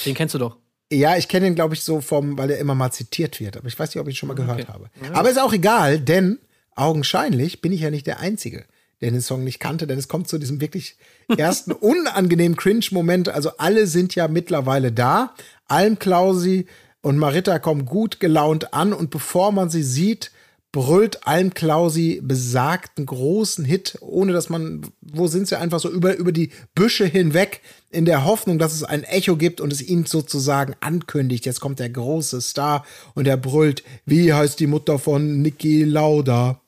[0.05, 0.57] Den kennst du doch.
[0.91, 3.57] Ja, ich kenne ihn, glaube ich, so vom, weil er immer mal zitiert wird.
[3.57, 4.71] Aber ich weiß nicht, ob ich ihn schon mal gehört Okay.
[4.73, 4.89] habe.
[5.13, 6.39] Aber ist auch egal, denn
[6.75, 8.65] augenscheinlich bin ich ja nicht der Einzige,
[9.01, 10.97] der den Song nicht kannte, denn es kommt zu diesem wirklich
[11.37, 13.29] ersten unangenehmen Cringe-Moment.
[13.29, 15.35] Also alle sind ja mittlerweile da.
[15.67, 16.65] Almklausi
[17.01, 20.31] und Maritta kommen gut gelaunt an und bevor man sie sieht,
[20.71, 26.31] brüllt Almklausi besagten großen Hit, ohne dass man, wo sind sie einfach so über, über
[26.31, 27.61] die Büsche hinweg,
[27.91, 31.45] in der Hoffnung, dass es ein Echo gibt und es ihn sozusagen ankündigt.
[31.45, 32.85] Jetzt kommt der große Star
[33.15, 36.61] und er brüllt, wie heißt die Mutter von Niki Lauda?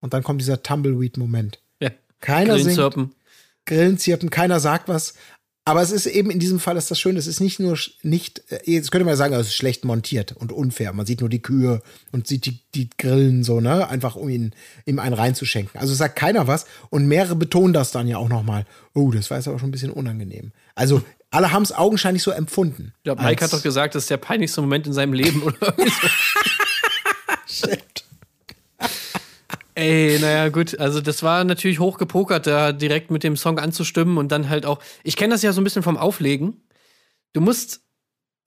[0.00, 1.60] Und dann kommt dieser Tumbleweed-Moment.
[1.80, 1.90] Ja.
[2.20, 3.14] Keiner singt, Grillenzirpen.
[3.64, 5.14] Grillen zirpen, keiner sagt was.
[5.64, 8.42] Aber es ist eben in diesem Fall ist das schön, es ist nicht nur nicht,
[8.50, 10.92] äh, jetzt könnte man ja sagen, es ist schlecht montiert und unfair.
[10.92, 13.88] Man sieht nur die Kühe und sieht die, die Grillen so, ne?
[13.88, 14.54] Einfach um ihn,
[14.86, 15.80] ihm einen reinzuschenken.
[15.80, 18.66] Also sagt keiner was und mehrere betonen das dann ja auch nochmal.
[18.92, 20.50] Oh, das war jetzt aber schon ein bisschen unangenehm.
[20.74, 22.92] Also alle haben es augenscheinlich so empfunden.
[23.04, 25.84] Glaube, Mike hat doch gesagt, das ist der peinlichste Moment in seinem Leben oder so.
[27.46, 28.04] Shit.
[29.74, 30.78] Ey, naja, gut.
[30.78, 34.80] Also, das war natürlich hochgepokert, da direkt mit dem Song anzustimmen und dann halt auch.
[35.02, 36.62] Ich kenne das ja so ein bisschen vom Auflegen.
[37.32, 37.80] Du musst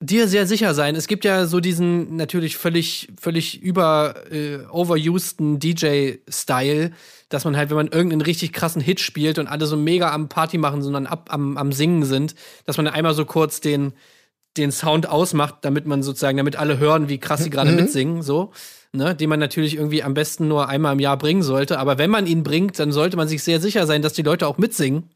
[0.00, 0.94] dir sehr sicher sein.
[0.94, 6.92] Es gibt ja so diesen natürlich völlig, völlig über äh, overuseden DJ-Style,
[7.28, 10.28] dass man halt, wenn man irgendeinen richtig krassen Hit spielt und alle so mega am
[10.28, 12.34] Party machen, sondern ab am, am Singen sind,
[12.66, 13.94] dass man einmal so kurz den,
[14.56, 18.52] den Sound ausmacht, damit man sozusagen, damit alle hören, wie krass sie gerade mitsingen, so,
[18.92, 21.78] ne, den man natürlich irgendwie am besten nur einmal im Jahr bringen sollte.
[21.78, 24.46] Aber wenn man ihn bringt, dann sollte man sich sehr sicher sein, dass die Leute
[24.46, 25.10] auch mitsingen.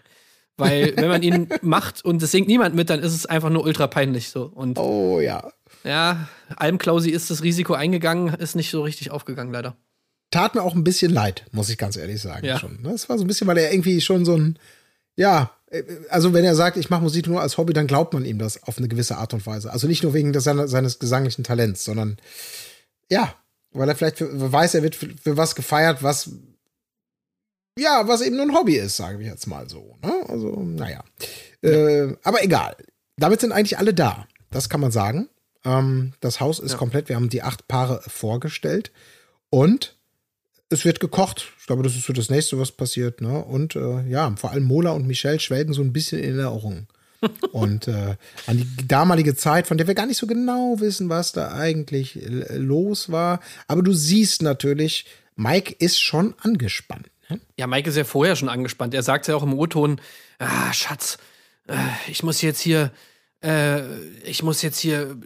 [0.57, 3.65] Weil, wenn man ihn macht und es singt niemand mit, dann ist es einfach nur
[3.65, 4.45] ultra peinlich so.
[4.45, 5.51] Und Oh ja.
[5.85, 9.77] ja, Almklausi ist das Risiko eingegangen, ist nicht so richtig aufgegangen, leider.
[10.31, 12.47] tat mir auch ein bisschen leid, muss ich ganz ehrlich sagen.
[12.47, 12.59] Ja.
[12.59, 12.81] Schon.
[12.83, 14.59] Das war so ein bisschen, weil er irgendwie schon so ein,
[15.17, 15.51] ja,
[16.09, 18.63] also wenn er sagt, ich mache Musik nur als Hobby, dann glaubt man ihm das
[18.65, 19.73] auf eine gewisse Art und Weise.
[19.73, 22.17] Also nicht nur wegen des, seines gesanglichen Talents, sondern
[23.09, 23.35] ja,
[23.73, 26.31] weil er vielleicht für, weiß, er wird für, für was gefeiert, was
[27.79, 29.97] ja, was eben nur ein Hobby ist, sagen wir jetzt mal so.
[30.03, 30.13] Ne?
[30.29, 31.03] Also, naja.
[31.63, 32.77] Äh, aber egal.
[33.17, 34.27] Damit sind eigentlich alle da.
[34.51, 35.29] Das kann man sagen.
[35.65, 38.91] Ähm, das Haus ist komplett, wir haben die acht Paare vorgestellt
[39.51, 40.00] und
[40.71, 41.49] es wird gekocht.
[41.59, 43.21] Ich glaube, das ist so das nächste, was passiert.
[43.21, 43.45] Ne?
[43.45, 46.87] Und äh, ja, vor allem Mola und Michelle schwelgen so ein bisschen in Erinnerung.
[47.53, 48.17] und äh,
[48.47, 52.17] an die damalige Zeit, von der wir gar nicht so genau wissen, was da eigentlich
[52.17, 53.41] äh, los war.
[53.69, 55.05] Aber du siehst natürlich,
[55.37, 57.11] Mike ist schon angespannt.
[57.29, 57.41] Ne?
[57.59, 58.95] Ja, Mike ist ja vorher schon angespannt.
[58.95, 60.01] Er sagt ja auch im O-Ton,
[60.39, 61.19] ah, Schatz,
[61.67, 61.77] äh,
[62.09, 62.91] ich muss jetzt hier,
[63.43, 63.83] äh,
[64.25, 65.17] ich muss jetzt hier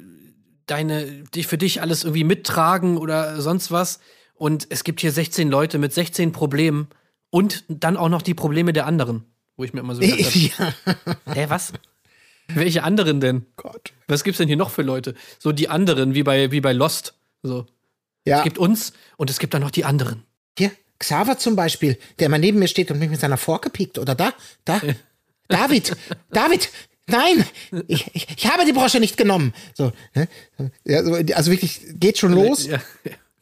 [0.67, 4.01] deine, dich für dich alles irgendwie mittragen oder sonst was.
[4.35, 6.89] Und es gibt hier 16 Leute mit 16 Problemen
[7.31, 9.25] und dann auch noch die Probleme der anderen.
[9.57, 10.35] Wo ich mir immer so gedacht hab,
[11.27, 11.73] ja, hä, was?
[12.49, 13.47] Welche anderen denn?
[13.57, 13.93] Gott.
[14.09, 15.15] Was gibt's denn hier noch für Leute?
[15.39, 17.15] So die anderen, wie bei, wie bei Lost.
[17.43, 17.67] So.
[18.27, 20.25] Ja, Es gibt uns und es gibt dann noch die anderen.
[20.59, 23.99] hier, Xaver zum Beispiel, der immer neben mir steht und mich mit seiner Forke piekt.
[23.99, 24.33] Oder da,
[24.65, 24.81] da.
[25.49, 25.95] David,
[26.31, 26.71] David,
[27.07, 27.45] nein,
[27.87, 29.53] ich, ich, ich habe die Brosche nicht genommen.
[29.75, 30.27] So, ne?
[30.85, 32.67] ja, so, also wirklich, geht schon los.
[32.67, 32.81] Ja,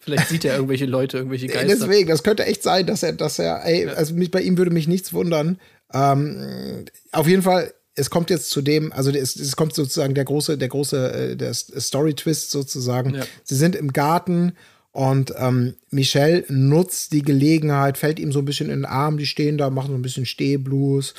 [0.02, 1.66] vielleicht sieht er irgendwelche Leute, irgendwelche Geister.
[1.66, 4.70] Deswegen, das könnte echt sein, dass er, dass er, ey, also mich, bei ihm würde
[4.70, 5.58] mich nichts wundern.
[5.94, 10.24] Ähm, auf jeden Fall, es kommt jetzt zu dem, also es, es kommt sozusagen der
[10.24, 13.14] große, der große, äh, der Story-Twist sozusagen.
[13.14, 13.24] Ja.
[13.44, 14.52] Sie sind im Garten
[14.92, 19.26] und ähm, Michelle nutzt die Gelegenheit, fällt ihm so ein bisschen in den Arm, die
[19.26, 21.14] stehen da, machen so ein bisschen Stehblues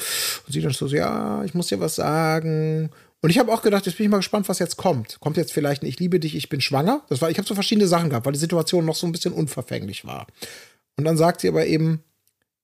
[0.46, 2.92] und sie dann so, ja, ich muss dir was sagen.
[3.24, 5.18] Und ich habe auch gedacht, jetzt bin ich mal gespannt, was jetzt kommt.
[5.22, 7.04] Kommt jetzt vielleicht ein Ich liebe dich, ich bin schwanger?
[7.08, 9.32] Das war, ich habe so verschiedene Sachen gehabt, weil die Situation noch so ein bisschen
[9.32, 10.28] unverfänglich war.
[10.98, 12.04] Und dann sagt sie aber eben,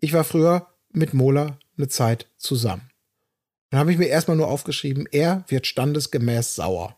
[0.01, 2.89] ich war früher mit Mola eine Zeit zusammen.
[3.69, 6.93] Dann habe ich mir erstmal nur aufgeschrieben, er wird standesgemäß sauer.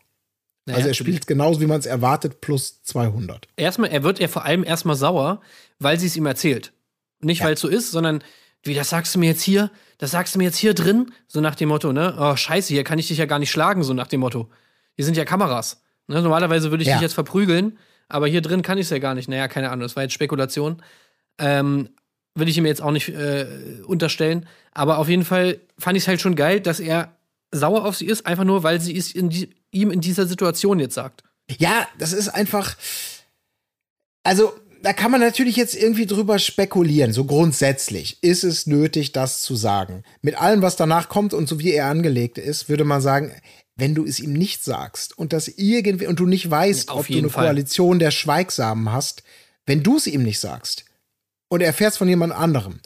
[0.66, 3.46] Naja, also er spielt genauso, wie man es erwartet, plus 200.
[3.56, 5.40] Erstmal, er wird ja vor allem erstmal sauer,
[5.78, 6.72] weil sie es ihm erzählt.
[7.20, 7.46] Nicht, Ja.
[7.46, 8.24] weil es so ist, sondern
[8.64, 11.40] wie, das sagst du mir jetzt hier, das sagst du mir jetzt hier drin, so
[11.40, 12.14] nach dem Motto, ne?
[12.18, 14.50] Oh, scheiße, hier kann ich dich ja gar nicht schlagen, so nach dem Motto.
[14.94, 15.82] Hier sind ja Kameras.
[16.06, 16.20] Ne?
[16.22, 16.94] Normalerweise würde ich Ja.
[16.94, 19.28] dich jetzt verprügeln, aber hier drin kann ich es ja gar nicht.
[19.28, 20.82] Naja, keine Ahnung, das war jetzt Spekulation.
[21.38, 21.90] Ähm,
[22.34, 23.46] will ich ihm jetzt auch nicht äh,
[23.86, 24.46] unterstellen.
[24.72, 27.16] Aber auf jeden Fall fand ich es halt schon geil, dass er
[27.50, 30.78] sauer auf sie ist, einfach nur, weil sie es in die, ihm in dieser Situation
[30.78, 31.22] jetzt sagt.
[31.58, 32.76] Ja, das ist einfach.
[34.22, 37.12] Also, da kann man natürlich jetzt irgendwie drüber spekulieren.
[37.12, 40.02] So grundsätzlich ist es nötig, das zu sagen.
[40.22, 43.32] Mit allem, was danach kommt und so wie er angelegt ist, würde man sagen,
[43.76, 47.06] wenn du es ihm nicht sagst und das irgendwie und du nicht weißt, Auf ob
[47.06, 47.46] du eine Fall.
[47.46, 49.22] Koalition der Schweigsamen hast,
[49.66, 50.84] wenn du es ihm nicht sagst
[51.48, 52.80] und er erfährst von jemand anderem,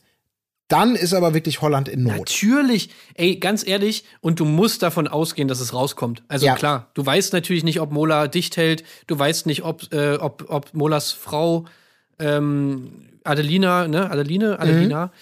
[0.69, 2.19] dann ist aber wirklich Holland in Not.
[2.19, 6.25] Natürlich, ey, ganz ehrlich, und du musst davon ausgehen, dass es rauskommt.
[6.29, 6.57] Also Ja.
[6.57, 10.45] klar, du weißt natürlich nicht, ob Mola dicht hält, du weißt nicht, ob, äh, ob,
[10.49, 11.67] ob Molas Frau
[12.19, 12.93] ähm,
[13.25, 15.13] Adelina, ne, Adeline, Adelina,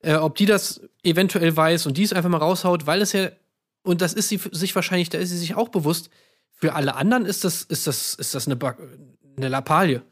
[0.00, 3.28] äh, ob die das eventuell weiß und die es einfach mal raushaut, weil es ja,
[3.82, 6.10] und das ist sie sich wahrscheinlich, da ist sie sich auch bewusst,
[6.52, 8.76] für alle anderen ist das, ist das, ist das eine, Ba-
[9.36, 10.02] eine Lappalie.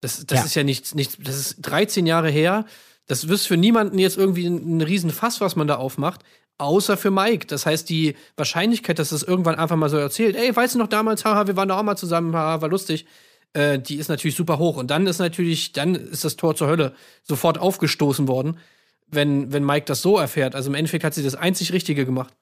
[0.00, 0.44] Das, das Ja.
[0.44, 2.64] ist ja nichts, nichts, das ist 13 Jahre her.
[3.06, 6.22] Das ist für niemanden jetzt irgendwie ein, ein Riesenfass, was man da aufmacht,
[6.58, 7.46] außer für Mike.
[7.46, 10.88] Das heißt, die Wahrscheinlichkeit, dass es irgendwann einfach mal so erzählt, ey, weißt du noch
[10.88, 13.06] damals, haha, wir waren da auch mal zusammen, haha, war lustig,
[13.52, 14.76] äh, die ist natürlich super hoch.
[14.76, 18.58] Und dann ist natürlich, dann ist das Tor zur Hölle sofort aufgestoßen worden,
[19.06, 20.54] wenn, wenn Mike das so erfährt.
[20.54, 22.34] Also im Endeffekt hat sie das einzig Richtige gemacht.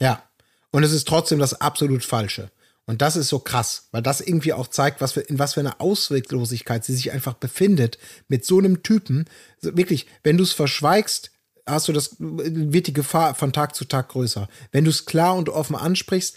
[0.00, 0.22] Ja.
[0.70, 2.50] Und es ist trotzdem das absolut Falsche.
[2.86, 5.60] Und das ist so krass, weil das irgendwie auch zeigt, was für, in was für
[5.60, 7.98] einer Ausweglosigkeit sie sich einfach befindet
[8.28, 9.28] mit so einem Typen.
[9.60, 11.32] Also wirklich, wenn du es verschweigst,
[11.66, 14.48] hast du das, wird die Gefahr von Tag zu Tag größer.
[14.70, 16.36] Wenn du es klar und offen ansprichst,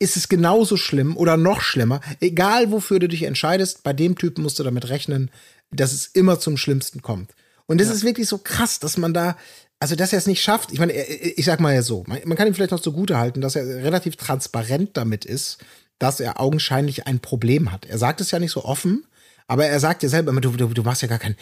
[0.00, 2.00] ist es genauso schlimm oder noch schlimmer.
[2.20, 5.30] Egal wofür du dich entscheidest, bei dem Typen musst du damit rechnen,
[5.70, 7.30] dass es immer zum Schlimmsten kommt.
[7.66, 9.36] Und es ist wirklich so krass, dass man da,
[9.78, 10.72] also dass er es nicht schafft.
[10.72, 13.54] Ich meine, ich sag mal ja so, man kann ihm vielleicht noch zugute halten, dass
[13.54, 15.58] er relativ transparent damit ist,
[15.98, 17.84] dass er augenscheinlich ein Problem hat.
[17.84, 19.04] Er sagt es ja nicht so offen,
[19.46, 21.36] aber er sagt ja selber immer, du, du, du machst ja gar kein,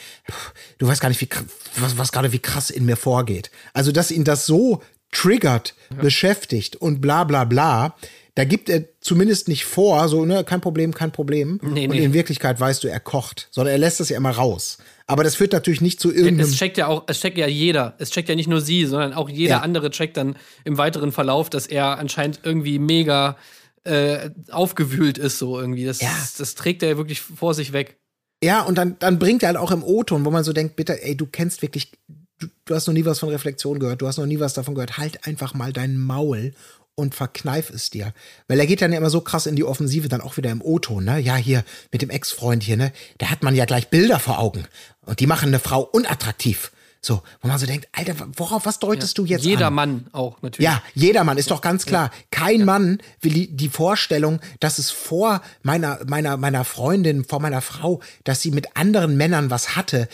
[0.78, 1.28] du weißt gar nicht, wie,
[1.76, 3.50] was, was gerade wie krass in mir vorgeht.
[3.72, 4.82] Also, dass ihn das so
[5.12, 7.96] triggert, beschäftigt und bla bla bla,
[8.38, 11.58] da gibt er zumindest nicht vor, so, ne, kein Problem, kein Problem.
[11.60, 12.04] Nee, und nee.
[12.04, 14.78] in Wirklichkeit weißt du, er kocht, sondern er lässt das ja immer raus.
[15.08, 16.46] Aber das führt natürlich nicht zu irgendeinem.
[16.48, 17.94] Es checkt ja auch, es checkt ja jeder.
[17.98, 19.60] Es checkt ja nicht nur sie, sondern auch jeder Ja.
[19.62, 23.36] andere checkt dann im weiteren Verlauf, dass er anscheinend irgendwie mega
[23.82, 25.84] äh, aufgewühlt ist, so irgendwie.
[25.84, 26.14] Das, Ja.
[26.38, 27.96] das trägt er wirklich vor sich weg.
[28.40, 31.02] Ja, und dann, dann bringt er halt auch im O-Ton, wo man so denkt, bitte,
[31.02, 31.90] ey, du kennst wirklich,
[32.38, 34.76] du, du hast noch nie was von Reflexion gehört, du hast noch nie was davon
[34.76, 36.52] gehört, halt einfach mal dein Maul
[36.98, 38.12] und verkneif es dir.
[38.48, 40.60] Weil er geht dann ja immer so krass in die Offensive, dann auch wieder im
[40.60, 41.20] O-Ton, ne?
[41.20, 42.92] Ja, hier mit dem Ex-Freund hier, ne?
[43.18, 44.66] Da hat man ja gleich Bilder vor Augen.
[45.06, 46.72] Und die machen eine Frau unattraktiv.
[47.00, 49.74] So, wo man so denkt, Alter, worauf, was deutest du jetzt Jeder an?
[49.74, 50.64] Mann auch natürlich.
[50.64, 52.10] Ja, jedermann ist doch ganz klar.
[52.30, 57.60] Kein Mann will die, die Vorstellung, dass es vor meiner, meiner, meiner Freundin, vor meiner
[57.60, 60.08] Frau, dass sie mit anderen Männern was hatte.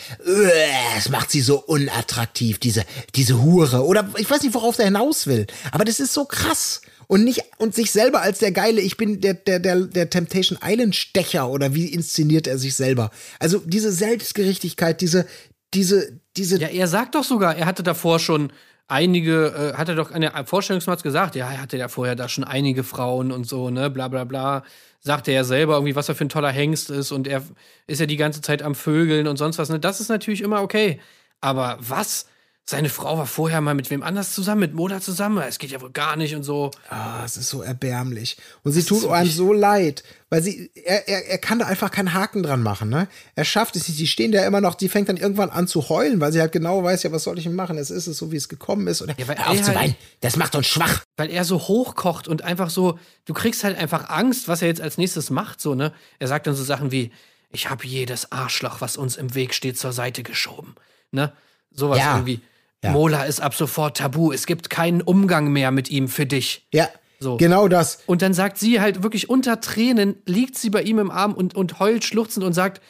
[0.95, 3.85] Das macht sie so unattraktiv, diese, diese Hure.
[3.85, 5.47] Oder ich weiß nicht, worauf der hinaus will.
[5.73, 6.83] Aber das ist so krass.
[7.07, 10.59] Und nicht, und sich selber als der geile, ich bin der, der, der, der Temptation
[10.63, 13.11] Island Stecher oder wie inszeniert er sich selber?
[13.39, 15.27] Also diese Selbstgerechtigkeit, diese,
[15.75, 18.53] diese, diese, Ja, er sagt doch sogar, er hatte davor schon
[18.89, 22.29] einige, äh, hat er doch an der Vorstellungsmatz gesagt, ja, er hatte ja vorher da
[22.29, 24.65] schon einige Frauen und so, ne, bla bla bla.
[25.01, 27.43] Sagte er selber irgendwie, was er für ein toller Hengst ist und er
[27.87, 29.79] ist ja die ganze Zeit am Vögeln und sonst was, ne?
[29.79, 31.01] Das ist natürlich immer okay.
[31.41, 32.27] Aber was?
[32.67, 35.37] Seine Frau war vorher mal mit wem anders zusammen, mit Moda zusammen.
[35.47, 36.71] Es geht ja wohl gar nicht und so.
[36.89, 38.39] Ah, es ist so erbärmlich.
[38.63, 42.15] Und sie tut einem so leid, weil sie, er, er, er kann da einfach keinen
[42.15, 43.07] Haken dran machen, ne?
[43.35, 45.91] Er schafft es nicht, die stehen da immer noch, die fängt dann irgendwann an zu
[45.91, 47.77] heulen, weil sie halt genau weiß, ja, was soll ich denn machen?
[47.77, 49.03] Es ist es so, wie es gekommen ist.
[49.03, 51.05] Und er, Ja, weil hör auf er zu halt- weinen, das macht uns schwach.
[51.19, 54.81] weil er so hochkocht und einfach so, du kriegst halt einfach Angst, was er jetzt
[54.81, 55.93] als nächstes macht, so, ne?
[56.19, 57.13] Er sagt dann so Sachen wie,
[57.51, 60.77] ich habe jedes Arschloch, was uns im Weg steht, zur Seite geschoben,
[61.11, 61.35] ne?
[61.71, 62.15] Sowas Ja.
[62.17, 62.41] irgendwie.
[62.85, 62.93] Ja.
[62.93, 66.67] Mola ist ab sofort tabu, es gibt keinen Umgang mehr mit ihm für dich.
[66.73, 66.89] Ja,
[67.21, 67.37] So.
[67.37, 67.99] genau das.
[68.07, 71.55] Und dann sagt sie halt wirklich unter Tränen, liegt sie bei ihm im Arm und,
[71.55, 72.81] und heult schluchzend und sagt,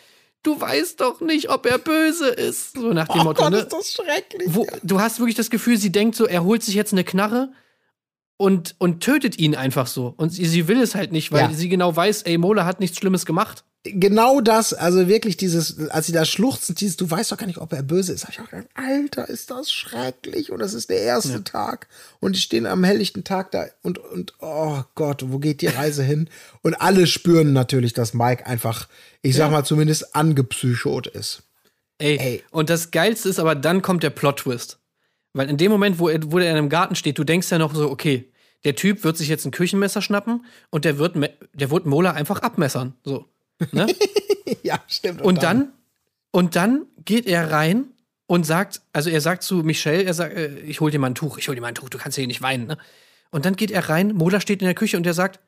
[0.43, 2.75] du weißt doch nicht, ob er böse ist.
[2.77, 3.59] So nach dem Oh Motto, Gott, ne?
[3.61, 4.49] ist das schrecklich.
[4.53, 7.53] wo, du hast wirklich das Gefühl, sie denkt so, er holt sich jetzt eine Knarre
[8.37, 10.13] und, und tötet ihn einfach so.
[10.17, 11.53] Und sie, sie will es halt nicht, weil Ja.
[11.53, 13.65] sie genau weiß, ey, Mola hat nichts Schlimmes gemacht.
[13.87, 17.59] Genau das, also wirklich dieses, als sie da schluchzend, dieses, du weißt doch gar nicht,
[17.59, 18.25] ob er böse ist.
[18.25, 20.51] Hab ich auch gedacht, Alter, ist das schrecklich.
[20.51, 21.87] Und das ist der erste Tag.
[22.19, 26.03] Und die stehen am helllichten Tag da und, und, oh Gott, wo geht die Reise
[26.03, 26.31] hin?
[26.63, 28.89] Und alle spüren natürlich, dass Mike einfach,
[29.21, 31.43] ich sag mal, zumindest angepsychot ist.
[31.99, 32.17] Ey.
[32.19, 32.45] Ey.
[32.51, 34.79] Und das Geilste ist aber, dann kommt der Plot-Twist.
[35.35, 37.59] Weil in dem Moment, wo er, wo er in einem Garten steht, du denkst ja
[37.59, 38.33] noch so, okay,
[38.65, 41.17] der Typ wird sich jetzt ein Küchenmesser schnappen und der wird,
[41.53, 42.95] der wird Mola einfach abmessern.
[43.05, 43.29] So.
[43.73, 43.87] Ne?
[44.63, 45.23] ja, stimmt.
[45.23, 45.73] Und dann,
[46.31, 47.87] und dann geht er rein
[48.27, 51.15] und sagt, also er sagt zu Michelle, er sagt, äh, ich hol dir mal ein
[51.15, 52.79] Tuch, ich hol dir mal ein Tuch, du kannst hier nicht weinen, ne?
[53.31, 55.41] Und dann geht er rein, Mola steht in der Küche und er sagt,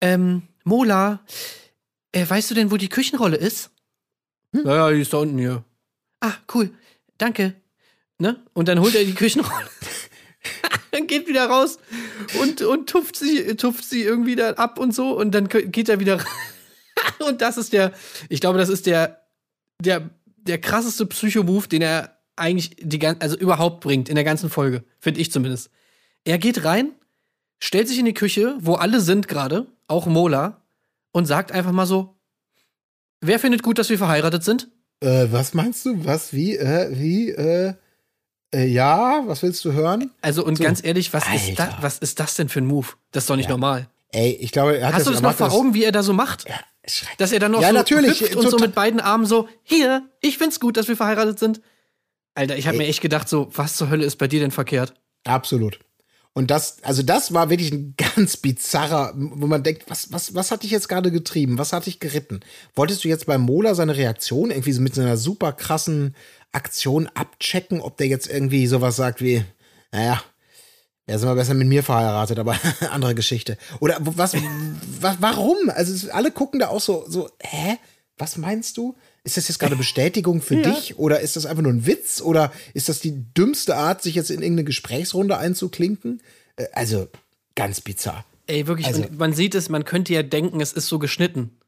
[0.00, 1.20] ähm, Mola,
[2.12, 3.70] äh, weißt du denn, wo die Küchenrolle ist?
[4.52, 5.62] Ja, ja, die ist da unten hier.
[6.20, 6.70] Ah, cool,
[7.18, 7.54] danke.
[8.18, 8.42] Ne?
[8.54, 9.68] Und dann holt er die Küchenrolle.
[10.90, 11.78] dann geht wieder raus
[12.40, 16.00] und, und tupft sie, tupft sie irgendwie da ab und so und dann geht er
[16.00, 16.26] wieder rein.
[17.28, 17.92] Und das ist der,
[18.28, 19.22] ich glaube, das ist der,
[19.80, 24.50] der, der krasseste Psycho-Move, den er eigentlich die gan- also überhaupt bringt in der ganzen
[24.50, 25.70] Folge, finde ich zumindest.
[26.24, 26.92] Er geht rein,
[27.62, 30.62] stellt sich in die Küche, wo alle sind gerade, auch Mola,
[31.12, 32.16] und sagt einfach mal so:
[33.20, 34.68] Wer findet gut, dass wir verheiratet sind?
[35.00, 36.04] Äh, was meinst du?
[36.04, 36.32] Was?
[36.32, 36.56] Wie?
[36.56, 37.30] Äh, wie?
[37.30, 37.74] Äh,
[38.54, 40.10] äh, ja, was willst du hören?
[40.20, 40.64] Also und So.
[40.64, 42.88] ganz ehrlich, was ist, da, was ist das denn für ein Move?
[43.12, 43.88] Das ist doch nicht normal.
[44.12, 46.12] Ey, ich glaube, er hat Hast du das noch vor Augen, wie er da so
[46.12, 46.48] macht?
[46.48, 46.54] Ja.
[47.18, 50.08] Dass er dann noch Ja, so natürlich, hüpft und so mit beiden Armen so, hier,
[50.20, 51.60] ich find's gut, dass wir verheiratet sind.
[52.34, 54.94] Alter, ich habe mir echt gedacht, so, was zur Hölle ist bei dir denn verkehrt?
[55.24, 55.78] Absolut.
[56.36, 60.50] Und das, also das war wirklich ein ganz bizarrer, wo man denkt, was, was, was
[60.50, 61.58] hat dich jetzt gerade getrieben?
[61.58, 62.40] Was hat dich geritten?
[62.74, 66.16] Wolltest du jetzt bei Mola seine Reaktion irgendwie so mit so einer super krassen
[66.50, 69.44] Aktion abchecken, ob der jetzt irgendwie sowas sagt wie,
[69.92, 70.22] naja,
[71.06, 72.56] er ist immer besser mit mir verheiratet, aber
[72.90, 73.58] andere Geschichte.
[73.80, 74.34] Oder was,
[75.00, 75.56] wa, warum?
[75.68, 77.76] Also alle gucken da auch so, so, hä?
[78.16, 78.94] Was meinst du?
[79.24, 80.98] Ist das jetzt gerade Bestätigung für dich?
[80.98, 82.20] Oder ist das einfach nur ein Witz?
[82.20, 86.22] Oder ist das die dümmste Art, sich jetzt in irgendeine Gesprächsrunde einzuklinken?
[86.56, 87.08] Äh, Also,
[87.56, 88.24] ganz bizarr.
[88.46, 91.58] Ey, wirklich, Also- man sieht es, man könnte ja denken, es ist so geschnitten.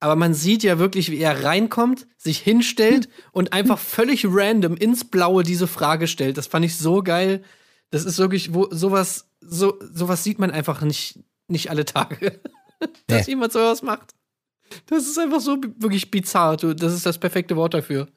[0.00, 5.04] Aber man sieht ja wirklich, wie er reinkommt, sich hinstellt und einfach völlig random ins
[5.04, 6.38] Blaue diese Frage stellt.
[6.38, 7.44] Das fand ich so geil.
[7.92, 12.40] Das ist wirklich, wo sowas, so, sowas sieht man einfach nicht, nicht alle Tage.
[13.06, 13.34] Dass Nee.
[13.34, 14.14] jemand sowas macht.
[14.86, 16.56] Das ist einfach so wirklich bizarr.
[16.56, 18.08] Du, das ist das perfekte Wort dafür.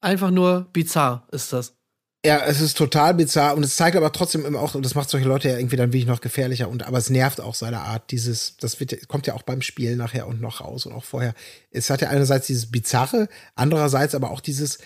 [0.00, 1.74] Einfach nur bizarr ist das.
[2.24, 5.08] Ja, es ist total bizarr und es zeigt aber trotzdem immer auch, und das macht
[5.08, 8.10] solche Leute ja irgendwie dann wirklich noch gefährlicher und aber es nervt auch seine Art,
[8.10, 11.32] dieses, das wird, kommt ja auch beim Spiel nachher und noch raus und auch vorher.
[11.70, 14.78] Es hat ja einerseits dieses Bizarre, andererseits aber auch dieses,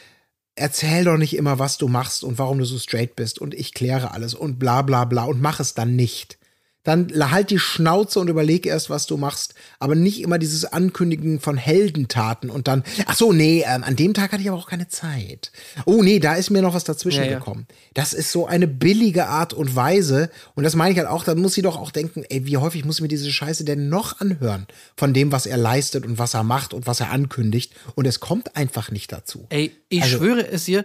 [0.57, 3.75] erzähl doch nicht immer, was du machst und warum du so straight bist und ich
[3.75, 6.39] kläre alles und bla bla bla und mach es dann nicht.
[6.85, 9.55] Dann halt die Schnauze und überleg erst, was du machst.
[9.79, 14.15] Aber nicht immer dieses Ankündigen von Heldentaten und dann, ach so, nee, ähm, an dem
[14.15, 15.51] Tag hatte ich aber auch keine Zeit.
[15.87, 17.39] Oh nee, da ist mir noch was dazwischen Ja, ja.
[17.39, 17.67] gekommen.
[17.95, 20.31] Das ist so eine billige Art und Weise.
[20.55, 22.85] Und das meine ich halt auch, da muss sie doch auch denken, ey, wie häufig
[22.85, 24.67] muss ich mir diese Scheiße denn noch anhören?
[24.97, 27.73] Von dem, was er leistet und was er macht und was er ankündigt.
[27.95, 29.47] Und es kommt einfach nicht dazu.
[29.49, 30.85] Ey, ich Also- schwöre es dir,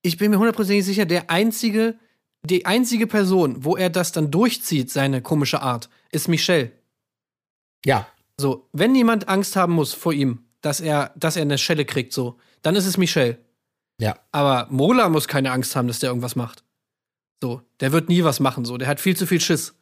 [0.00, 1.96] ich bin mir hundertprozentig sicher, der einzige,
[2.44, 6.72] die einzige Person, wo er das dann durchzieht, seine komische Art, ist Michelle.
[7.84, 8.06] Ja,
[8.38, 12.12] So, wenn jemand Angst haben muss vor ihm, dass er, dass er eine Schelle kriegt,
[12.12, 13.38] so, dann ist es Michelle.
[13.98, 14.18] ja.
[14.32, 16.64] Aber Mola muss keine Angst haben, dass der irgendwas macht.
[17.42, 19.74] So, der wird nie was machen, so, der hat viel zu viel Schiss.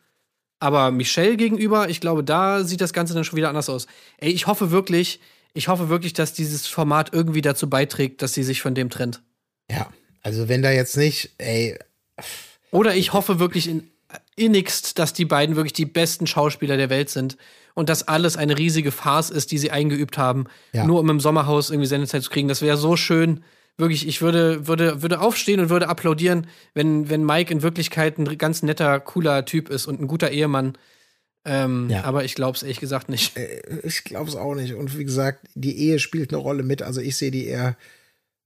[0.59, 3.87] Aber Michelle gegenüber, ich glaube, da sieht das Ganze dann schon wieder anders aus.
[4.19, 5.21] Ey, ich hoffe wirklich,
[5.55, 9.23] ich hoffe wirklich, dass dieses Format irgendwie dazu beiträgt, dass sie sich von dem trennt.
[9.71, 9.91] Ja.
[10.23, 11.79] Also wenn da jetzt nicht, ey,
[12.73, 13.89] Oder ich hoffe wirklich in,
[14.35, 17.37] innigst, dass die beiden wirklich die besten Schauspieler der Welt sind
[17.75, 20.85] und dass alles eine riesige Farce ist, die sie eingeübt haben, Ja.
[20.87, 22.49] nur um im Sommerhaus irgendwie Sendezeit zu kriegen.
[22.49, 23.45] Das wäre so schön.
[23.79, 28.37] Wirklich, ich würde, würde, würde aufstehen und würde applaudieren, wenn, wenn Mike in Wirklichkeit ein
[28.37, 30.77] ganz netter, cooler Typ ist und ein guter Ehemann.
[31.45, 32.05] Ähm, Ja.
[32.05, 33.33] Aber ich glaube es ehrlich gesagt nicht.
[33.83, 34.75] ich glaube es auch nicht.
[34.75, 36.83] Und wie gesagt, die Ehe spielt eine Rolle mit.
[36.83, 37.77] Also ich sehe die eher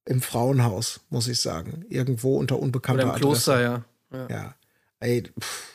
[0.04, 1.84] im Frauenhaus, muss ich sagen.
[1.88, 3.84] Irgendwo unter unbekannter Oder im Kloster, ja.
[4.12, 4.26] Ja.
[4.30, 4.54] Ja.
[5.00, 5.72] Ey, pff.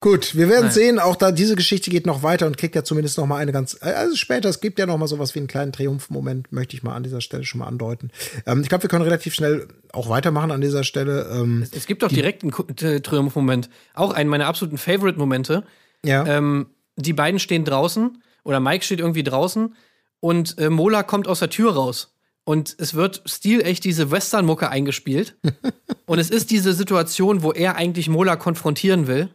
[0.00, 0.72] Gut, wir werden Nein.
[0.72, 3.52] sehen, auch da diese Geschichte geht noch weiter und kriegt ja zumindest noch mal eine
[3.52, 6.82] ganz also später, es gibt ja noch mal sowas wie einen kleinen Triumphmoment, möchte ich
[6.82, 8.10] mal an dieser Stelle schon mal andeuten.
[8.44, 11.30] Ähm, ich glaube, wir können relativ schnell auch weitermachen an dieser Stelle.
[11.32, 13.70] Ähm, Es gibt doch direkt einen äh, Triumphmoment.
[13.94, 15.64] Auch einen meiner absoluten Favorite-Momente.
[16.04, 16.26] ja.
[16.26, 16.66] Ähm,
[16.96, 19.74] die beiden stehen draußen oder Mike steht irgendwie draußen
[20.20, 22.13] und äh, Mola kommt aus der Tür raus.
[22.44, 25.36] Und es wird stilecht diese Western-Mucke eingespielt.
[26.06, 29.30] und es ist diese Situation, wo er eigentlich Mola konfrontieren will.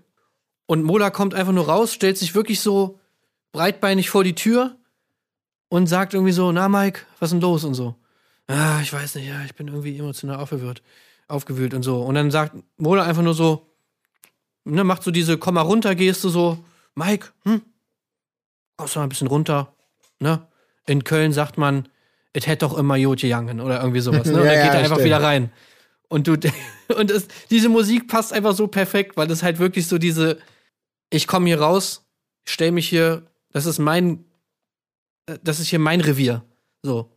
[0.68, 3.00] Und Mola kommt einfach nur raus, stellt sich wirklich so
[3.52, 4.78] breitbeinig vor die Tür
[5.70, 7.64] und sagt irgendwie so: Na, Mike, was ist denn los?
[7.64, 7.96] Und so.
[8.48, 10.84] Ah, ich weiß nicht, ja, ich bin irgendwie emotional aufgewühlt,
[11.28, 12.02] aufgewühlt und so.
[12.02, 13.70] Und dann sagt Mola einfach nur so:
[14.66, 16.64] ne, macht so diese Komm mal runter Geste so,
[16.96, 17.62] Mike, hm,
[18.78, 19.74] kommst du mal ein bisschen runter,
[20.20, 20.48] ne?
[20.86, 21.88] In Köln sagt man,
[22.34, 24.34] es hätte doch immer Jotje Jangen oder irgendwie sowas, ne?
[24.40, 25.06] Und Ja, dann ja, geht er einfach stimmt.
[25.06, 25.52] wieder rein.
[26.08, 26.34] Und du
[26.98, 30.38] und es, diese Musik passt einfach so perfekt, weil das halt wirklich so diese
[31.12, 32.06] ich komme hier raus,
[32.46, 34.26] stell mich hier, das ist mein
[35.28, 36.44] äh, das ist hier mein Revier,
[36.84, 37.12] so,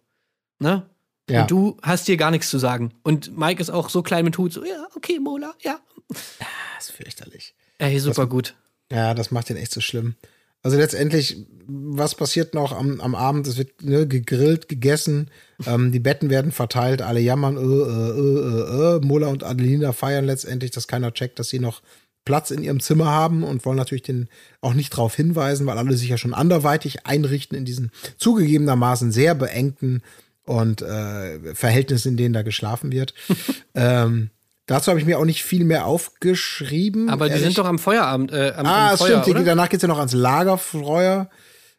[0.58, 0.88] ne?
[1.28, 1.42] ja.
[1.42, 2.92] Und du hast hier gar nichts zu sagen.
[3.02, 5.78] Und Mike ist auch so klein mit Hut, so, ja, okay, Mola, ja.
[6.08, 7.54] das ist fürchterlich.
[7.78, 8.54] Ey, super gut.
[8.90, 10.16] Ja, das macht den echt so schlimm.
[10.62, 13.46] Also letztendlich, was passiert noch am, am Abend?
[13.46, 15.28] Es wird ne, gegrillt, gegessen,
[15.66, 19.00] ähm, die Betten werden verteilt, alle jammern, äh, äh, äh, äh, äh.
[19.00, 21.82] Mola und Adelina feiern letztendlich, dass keiner checkt, dass sie noch
[22.24, 24.28] Platz in ihrem Zimmer haben und wollen natürlich den
[24.60, 29.34] auch nicht darauf hinweisen, weil alle sich ja schon anderweitig einrichten in diesen zugegebenermaßen sehr
[29.34, 30.02] beengten
[30.44, 33.14] und äh, Verhältnissen, in denen da geschlafen wird.
[33.74, 34.30] ähm,
[34.66, 37.08] dazu habe ich mir auch nicht viel mehr aufgeschrieben.
[37.10, 37.44] Aber die ehrlich.
[37.46, 39.26] sind doch am Feierabend, äh, am, Ah, am es Feuer, stimmt.
[39.26, 39.44] Die, oder?
[39.44, 41.28] danach geht's ja noch ans Lagerfeuer.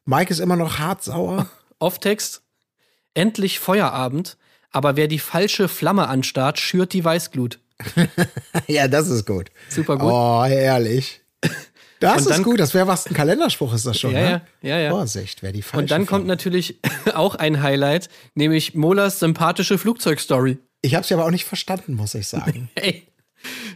[0.05, 1.47] Mike ist immer noch hart sauer.
[1.79, 2.41] Off-Text.
[3.13, 4.37] Endlich Feierabend,
[4.71, 7.59] aber wer die falsche Flamme anstarrt, schürt die Weißglut.
[8.67, 9.49] ja, das ist gut.
[9.69, 10.11] Super gut.
[10.11, 11.21] Oh, herrlich.
[11.99, 12.59] Das Und ist dann- gut.
[12.59, 14.13] Das wäre was ein Kalenderspruch ist das schon.
[14.13, 14.41] Ja, ne?
[14.61, 14.89] ja, ja.
[14.89, 16.79] Vorsicht, wer die falsche Und dann kommt Flamme- natürlich
[17.13, 20.57] auch ein Highlight, nämlich Molas sympathische Flugzeugstory.
[20.83, 22.69] Ich habe sie aber auch nicht verstanden, muss ich sagen.
[22.75, 23.07] Ey.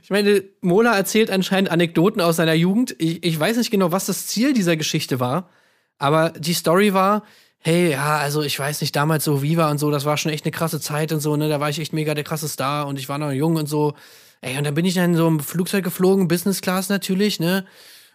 [0.04, 2.96] Ich meine, Mola erzählt anscheinend Anekdoten aus seiner Jugend.
[3.00, 5.50] Ich, ich weiß nicht genau, was das Ziel dieser Geschichte war,
[5.98, 7.24] aber die Story war,
[7.60, 10.46] hey, ja, also ich weiß nicht, damals so Viva und so, das war schon echt
[10.46, 13.00] eine krasse Zeit und so, ne, da war ich echt mega der krasse Star und
[13.00, 13.96] ich war noch jung und so.
[14.42, 17.66] Ey, und dann bin ich dann in so einem Flugzeug geflogen, Business Class natürlich, ne?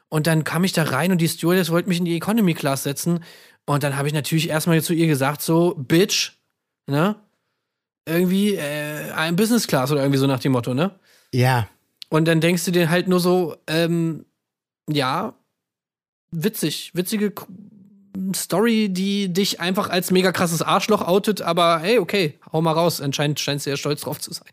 [0.08, 2.82] Und dann kam ich da rein und die Stewardess wollte mich in die Economy Class
[2.82, 3.24] setzen.
[3.64, 6.32] Und dann habe ich natürlich erstmal zu ihr gesagt, so, Bitch,
[6.86, 7.16] ne?
[8.06, 10.90] Irgendwie, äh, ein Business Class oder irgendwie so nach dem Motto, ne?
[11.32, 11.68] Ja.
[12.08, 14.26] Und dann denkst du dir halt nur so, ähm,
[14.90, 15.34] ja,
[16.30, 17.32] witzig, witzige
[18.34, 23.00] Story, die dich einfach als mega krasses Arschloch outet, aber hey, okay, hau mal raus.
[23.00, 24.48] Anscheinend scheinst du ja stolz drauf zu sein.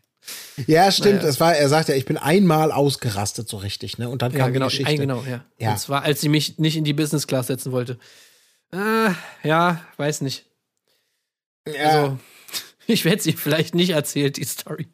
[0.66, 1.16] Ja, stimmt.
[1.16, 1.28] Naja.
[1.28, 4.08] Es war, er sagt ja, ich bin einmal ausgerastet so richtig, ne?
[4.08, 4.92] Und dann kam Ja, genau, die Geschichte.
[4.92, 5.44] ein, genau, ja.
[5.58, 5.72] Ja.
[5.72, 7.98] Und zwar, als sie mich nicht in die Business Class setzen wollte.
[8.72, 9.10] Äh,
[9.42, 10.46] ja, weiß nicht.
[11.66, 11.84] Ja.
[11.84, 12.18] Also,
[12.90, 14.88] ich werde sie vielleicht nicht erzählt, die Story.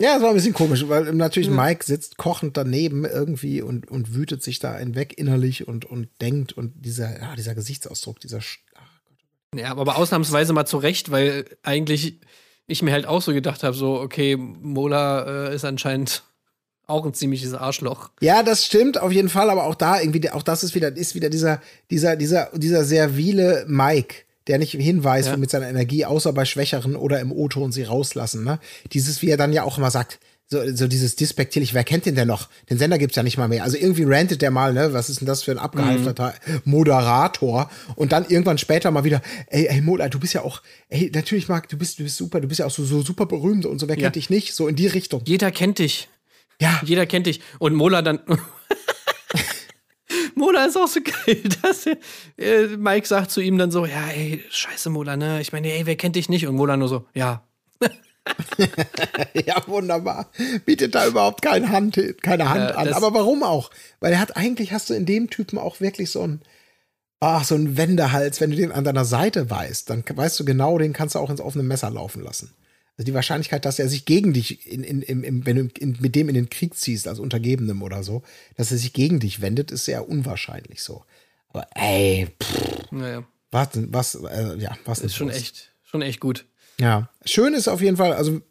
[0.00, 4.14] Ja, es war ein bisschen komisch, weil natürlich Mike sitzt kochend daneben irgendwie und, und
[4.14, 8.38] wütet sich da einen weg innerlich und, und denkt und dieser, ja, dieser Gesichtsausdruck, dieser
[8.38, 8.60] Sch-
[9.54, 12.18] Ja, aber ausnahmsweise mal zurecht, weil eigentlich
[12.66, 16.22] ich mir halt auch so gedacht habe, so, okay, Mola äh, ist anscheinend
[16.86, 18.10] auch ein ziemliches Arschloch.
[18.20, 21.14] Ja, das stimmt auf jeden Fall, aber auch da irgendwie, auch das ist wieder, ist
[21.14, 21.60] wieder dieser,
[21.90, 25.36] dieser, dieser, dieser servile Mike, der nicht hinweist Ja.
[25.36, 28.58] mit seiner Energie, außer bei Schwächeren oder im O-Ton sie rauslassen, ne?
[28.92, 30.18] Dieses, wie er dann ja auch immer sagt,
[30.52, 32.48] so, so dieses despektierlich, wer kennt den denn noch?
[32.68, 33.62] Den Sender gibt's ja nicht mal mehr.
[33.62, 34.92] Also irgendwie rantet der mal, ne?
[34.92, 36.34] Was ist denn das für ein abgehalfterter
[36.64, 37.70] Moderator?
[37.94, 41.46] Und dann irgendwann später mal wieder, ey, ey, Mola, du bist ja auch, ey, natürlich
[41.48, 43.78] Marc, du bist, du bist super, du bist ja auch so, so super berühmt und
[43.78, 44.02] so, wer Ja.
[44.04, 44.52] kennt dich nicht?
[44.54, 45.22] So in die Richtung.
[45.24, 46.08] Jeder kennt dich.
[46.60, 47.40] Ja, Jeder kennt dich.
[47.60, 48.18] Und Mola dann.
[50.34, 51.96] Mola ist auch so geil, dass er,
[52.38, 55.40] äh, Mike sagt zu ihm dann so: Ja, ey, scheiße, Mola, ne?
[55.40, 56.46] Ich meine, ey, wer kennt dich nicht?
[56.46, 57.44] Und Mola nur so: Ja.
[59.46, 60.30] ja, wunderbar.
[60.64, 62.92] Bietet da überhaupt keine Hand, keine Hand Ja, an.
[62.92, 63.70] Aber warum auch?
[64.00, 66.42] Weil er hat eigentlich, hast du in dem Typen auch wirklich so ein,
[67.20, 68.40] ach, so ein Wendehals.
[68.40, 71.30] Wenn du den an deiner Seite weißt, dann weißt du genau, den kannst du auch
[71.30, 72.54] ins offene Messer laufen lassen.
[73.00, 76.28] Also die Wahrscheinlichkeit, dass er sich gegen dich, in, in, in, wenn du mit dem
[76.28, 78.22] in den Krieg ziehst, als Untergebenem oder so,
[78.58, 81.02] dass er sich gegen dich wendet, ist sehr unwahrscheinlich so.
[81.48, 86.44] Aber ey, pff, Naja, was, was, äh, ja, was ist schon echt, schon echt gut.
[86.78, 88.42] ja, schön ist auf jeden Fall, also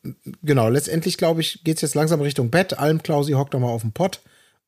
[0.41, 2.79] genau, letztendlich glaube ich, geht es jetzt langsam Richtung Bett.
[2.79, 4.19] Almklausi hockt nochmal auf dem Pott,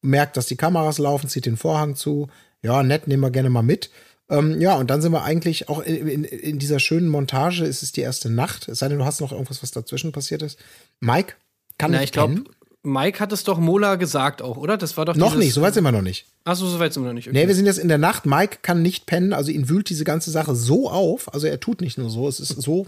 [0.04, 2.30] merkt, dass die Kameras laufen, zieht den Vorhang zu.
[2.62, 3.90] Ja, nett, nehmen wir gerne mal mit.
[4.32, 7.84] Ähm, ja, und dann sind wir eigentlich auch in, in, in dieser schönen Montage, ist
[7.84, 8.70] es die erste Nacht.
[8.70, 10.58] Es sei denn, du hast noch irgendwas, was dazwischen passiert ist.
[11.02, 11.34] Mike
[11.78, 12.46] kann Na, ich glaube.
[12.84, 14.78] Mike hat es doch Mola gesagt auch, oder?
[14.78, 16.26] Das war doch Noch nicht, so weit sind wir noch nicht.
[16.46, 17.28] Achso, so weit sind wir noch nicht.
[17.28, 17.38] Okay.
[17.38, 18.26] Nee, wir sind jetzt in der Nacht.
[18.26, 21.32] Mike kann nicht pennen, also ihn wühlt diese ganze Sache so auf.
[21.32, 22.88] Also er tut nicht nur so, es ist so,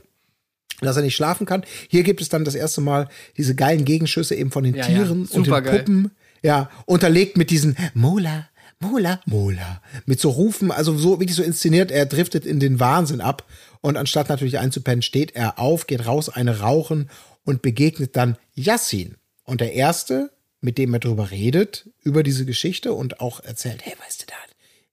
[0.82, 1.64] dass er nicht schlafen kann.
[1.90, 4.88] Hier gibt es dann das erste Mal diese geilen Gegenschüsse eben von den Ja, ja,
[4.88, 5.64] Tieren und den.
[5.64, 6.12] Puppen.
[6.42, 8.48] Ja, unterlegt mit diesen Mola,
[8.84, 9.82] Mola, Mola.
[10.06, 13.48] Mit so Rufen, also so wirklich so inszeniert, er driftet in den Wahnsinn ab.
[13.82, 17.10] Und anstatt natürlich einzupennen, steht er auf, geht raus, eine rauchen
[17.44, 19.18] und begegnet dann Yassin.
[19.44, 20.32] Und der Erste,
[20.62, 24.36] mit dem er drüber redet, über diese Geschichte und auch erzählt, hey, weißt du da,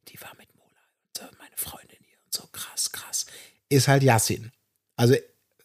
[0.08, 3.26] die war mit Mola und so, meine Freundin hier und so, krass, krass,
[3.68, 4.50] ist halt Yassin.
[4.96, 5.14] Also,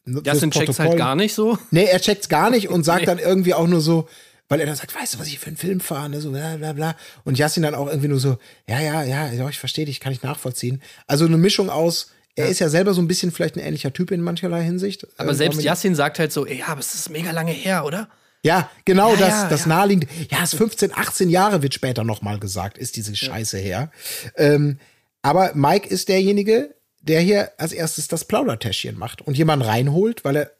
[0.05, 1.57] Justin checkt's halt gar nicht so.
[1.71, 3.05] Nee, er checkt's gar nicht und sagt Nee.
[3.07, 4.07] dann irgendwie auch nur so,
[4.47, 6.21] weil er dann sagt, weißt du, was ich für einen Film fahre, ne?
[6.21, 6.95] so bla bla bla.
[7.23, 8.37] Und Yassin dann auch irgendwie nur so,
[8.67, 10.81] ja, ja, ja, ja ich verstehe dich, kann ich nachvollziehen.
[11.07, 14.11] Also eine Mischung aus, er ist ja selber so ein bisschen vielleicht ein ähnlicher Typ
[14.11, 15.07] in mancherlei Hinsicht.
[15.17, 17.85] Aber Äh, selbst Yassin sagt halt so: Ey, ja, aber es ist mega lange her,
[17.85, 18.09] oder?
[18.43, 19.67] Ja, genau Ja, das, ja, das ja.
[19.67, 20.07] naheliegende.
[20.29, 23.89] Ja, es ist 15, 18 Jahre wird später nochmal gesagt, ist diese Scheiße her.
[24.35, 24.77] Ähm,
[25.23, 30.35] aber Mike ist derjenige, der hier als erstes das Plaudertäschchen macht und jemanden reinholt, weil
[30.35, 30.51] er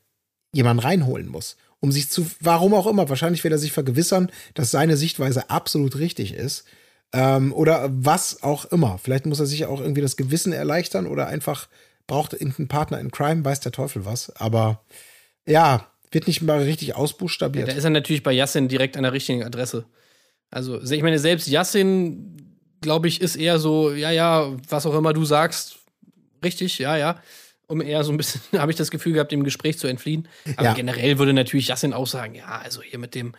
[0.51, 1.57] jemanden reinholen muss.
[1.79, 5.97] Um sich zu, warum auch immer, wahrscheinlich will er sich vergewissern, dass seine Sichtweise absolut
[5.97, 6.65] richtig ist.
[7.13, 8.97] Ähm, oder was auch immer.
[8.97, 11.67] Vielleicht muss er sich auch irgendwie das Gewissen erleichtern oder einfach
[12.07, 14.29] braucht irgendeinen Partner in Crime, weiß der Teufel was.
[14.35, 14.81] Aber
[15.47, 17.67] ja, wird nicht mal richtig ausbuchstabiert.
[17.67, 19.85] Da ist er natürlich bei Yassin direkt an der richtigen Adresse.
[20.51, 25.13] Also, ich meine, selbst Yassin, glaube ich, ist eher so, ja, ja, was auch immer
[25.13, 25.79] du sagst,
[26.43, 27.19] richtig, ja, ja.
[27.67, 30.27] Um eher so ein bisschen, habe ich das Gefühl gehabt, dem Gespräch zu entfliehen.
[30.57, 30.73] Aber Ja.
[30.73, 33.33] generell würde natürlich Yassin auch sagen, ja, also hier mit dem,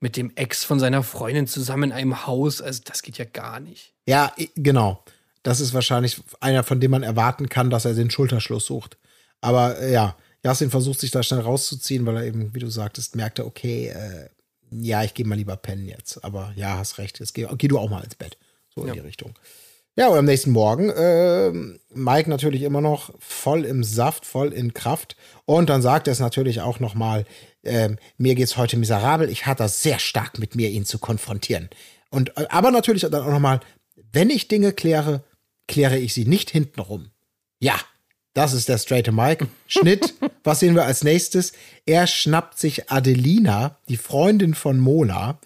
[0.00, 3.60] mit dem Ex von seiner Freundin zusammen in einem Haus, also das geht ja gar
[3.60, 3.92] nicht.
[4.06, 5.04] Ja, genau.
[5.42, 8.98] Das ist wahrscheinlich einer, von dem man erwarten kann, dass er den Schulterschluss sucht.
[9.40, 13.14] Aber äh, ja, Yassin versucht sich da schnell rauszuziehen, weil er eben, wie du sagtest,
[13.16, 14.28] merkte, okay, äh,
[14.70, 16.22] ja, ich gehe mal lieber pennen jetzt.
[16.24, 18.36] Aber ja, hast recht, jetzt geh, geh du auch mal ins Bett.
[18.74, 18.92] So in Ja.
[18.94, 19.34] die Richtung.
[19.96, 24.72] Ja, und am nächsten Morgen, ähm, Mike natürlich immer noch voll im Saft, voll in
[24.72, 25.16] Kraft.
[25.46, 27.24] Und dann sagt er es natürlich auch noch mal,
[27.64, 29.28] ähm, mir geht's heute miserabel.
[29.28, 31.68] Ich hatte das sehr stark mit mir, ihn zu konfrontieren.
[32.10, 33.60] Und, äh, aber natürlich dann auch noch mal,
[34.12, 35.24] wenn ich Dinge kläre,
[35.66, 37.10] kläre ich sie nicht hintenrum.
[37.58, 37.78] Ja,
[38.32, 39.48] das ist der straighte Mike.
[39.66, 40.14] Schnitt.
[40.44, 41.52] Was sehen wir als nächstes?
[41.84, 45.40] Er schnappt sich Adelina, die Freundin von Mola,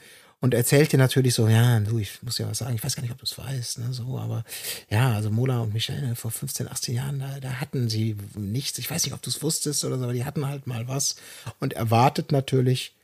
[0.44, 3.02] und erzählt dir natürlich so, ja, du, ich muss dir was sagen, ich weiß gar
[3.02, 4.44] nicht, ob du es weißt, ne, so, aber
[4.90, 8.76] ja, also Mola und Michelle vor 15, 18 Jahren, da, da hatten sie nichts.
[8.76, 11.16] Ich weiß nicht, ob du es wusstest oder so, aber die hatten halt mal was.
[11.60, 12.94] Und erwartet natürlich,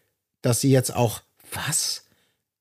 [0.42, 2.04] dass sie jetzt auch, was?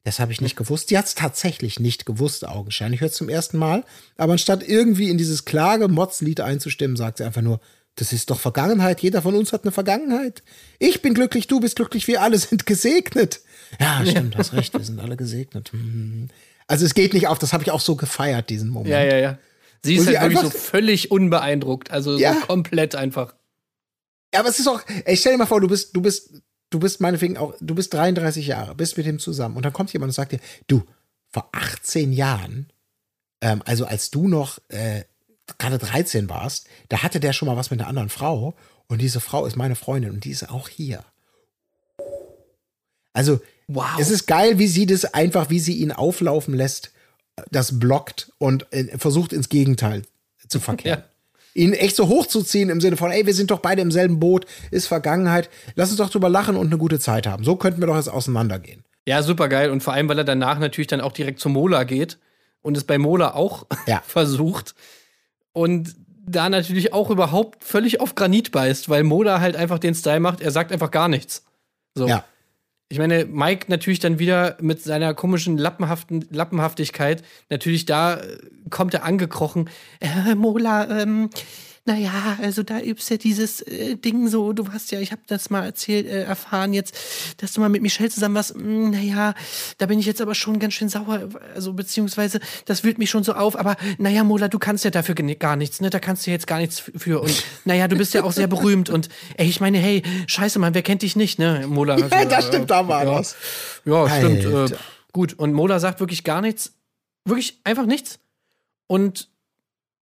[0.06, 0.92] Das habe ich nicht gewusst.
[0.92, 3.00] Die hat es tatsächlich nicht gewusst, augenscheinlich.
[3.00, 3.84] Ich höre zum ersten Mal.
[4.16, 7.60] Aber anstatt irgendwie in dieses Klage-Motz-Lied einzustimmen, sagt sie einfach nur,
[7.96, 9.02] das ist doch Vergangenheit.
[9.02, 10.42] Jeder von uns hat eine Vergangenheit.
[10.80, 13.42] Ich bin glücklich, du bist glücklich, wir alle sind gesegnet.
[13.80, 15.72] Ja, stimmt, hast recht, wir sind alle gesegnet.
[15.72, 16.30] Hm.
[16.68, 18.90] Also es geht nicht auf, das habe ich auch so gefeiert, diesen Moment.
[18.90, 19.38] Ja, ja, ja.
[19.82, 21.92] Sie ist halt wirklich so völlig unbeeindruckt.
[21.92, 22.34] Also Ja.
[22.34, 23.36] so komplett einfach.
[24.34, 26.80] Ja, aber es ist auch, ey, stell dir mal vor, du bist, du bist, du
[26.80, 30.10] bist meinetwegen auch, du bist 33 Jahre, bist mit ihm zusammen und dann kommt jemand
[30.10, 30.84] und sagt dir, du,
[31.32, 32.72] vor 18 Jahren,
[33.42, 35.04] ähm, also als du noch äh,
[35.58, 38.56] gerade 13 warst, da hatte der schon mal was mit einer anderen Frau
[38.88, 41.04] und diese Frau ist meine Freundin und die ist auch hier.
[43.14, 43.40] Also,
[43.72, 44.00] Wow.
[44.00, 46.92] es ist geil, wie sie das einfach, wie sie ihn auflaufen lässt,
[47.52, 50.02] das blockt und äh, versucht ins Gegenteil
[50.48, 51.04] zu verkehren.
[51.54, 54.48] ihn echt so hochzuziehen im Sinne von, ey, wir sind doch beide im selben Boot,
[54.72, 57.44] ist Vergangenheit, lass uns doch drüber lachen und eine gute Zeit haben.
[57.44, 58.84] So könnten wir doch jetzt auseinandergehen.
[59.06, 59.70] Ja, super geil.
[59.70, 62.18] Und vor allem, weil er danach natürlich dann auch direkt zu Mola geht
[62.62, 64.02] und es bei Mola auch Ja.
[64.08, 64.74] versucht.
[65.54, 65.96] Und
[66.28, 70.42] da natürlich auch überhaupt völlig auf Granit beißt, weil Mola halt einfach den Style macht,
[70.42, 71.44] er sagt einfach gar nichts.
[71.96, 72.08] So.
[72.08, 72.24] Ja.
[72.92, 78.38] Ich meine, Mike natürlich dann wieder mit seiner komischen Lappenhaften, Lappenhaftigkeit, natürlich da äh,
[78.72, 79.70] kommt er angekrochen.
[80.00, 81.30] Äh, Mola, ähm,
[81.90, 85.50] naja, also da übst ja dieses äh, Ding so, du hast ja, ich habe das
[85.50, 86.96] mal erzählt, äh, erfahren jetzt,
[87.38, 88.56] dass du mal mit Michelle zusammen warst.
[88.56, 89.34] Mm, naja,
[89.80, 93.24] da bin ich jetzt aber schon ganz schön sauer, also beziehungsweise das wühlt mich schon
[93.24, 95.90] so auf, aber naja, Mola, du kannst ja dafür gar nichts, ne?
[95.90, 97.22] Da kannst du jetzt gar nichts für.
[97.22, 100.76] Und naja, du bist ja auch sehr berühmt und ey, ich meine, hey, scheiße, Mann,
[100.76, 101.66] wer kennt dich nicht, ne?
[101.68, 101.96] Mola.
[101.96, 103.12] Also, Ja, das stimmt, da war ja.
[103.14, 103.36] was.
[103.84, 104.44] Ja, stimmt.
[104.44, 104.78] Äh, Alter.
[105.12, 105.34] gut.
[105.34, 106.74] Und Mola sagt wirklich gar nichts.
[107.26, 108.20] Wirklich einfach nichts.
[108.86, 109.30] Und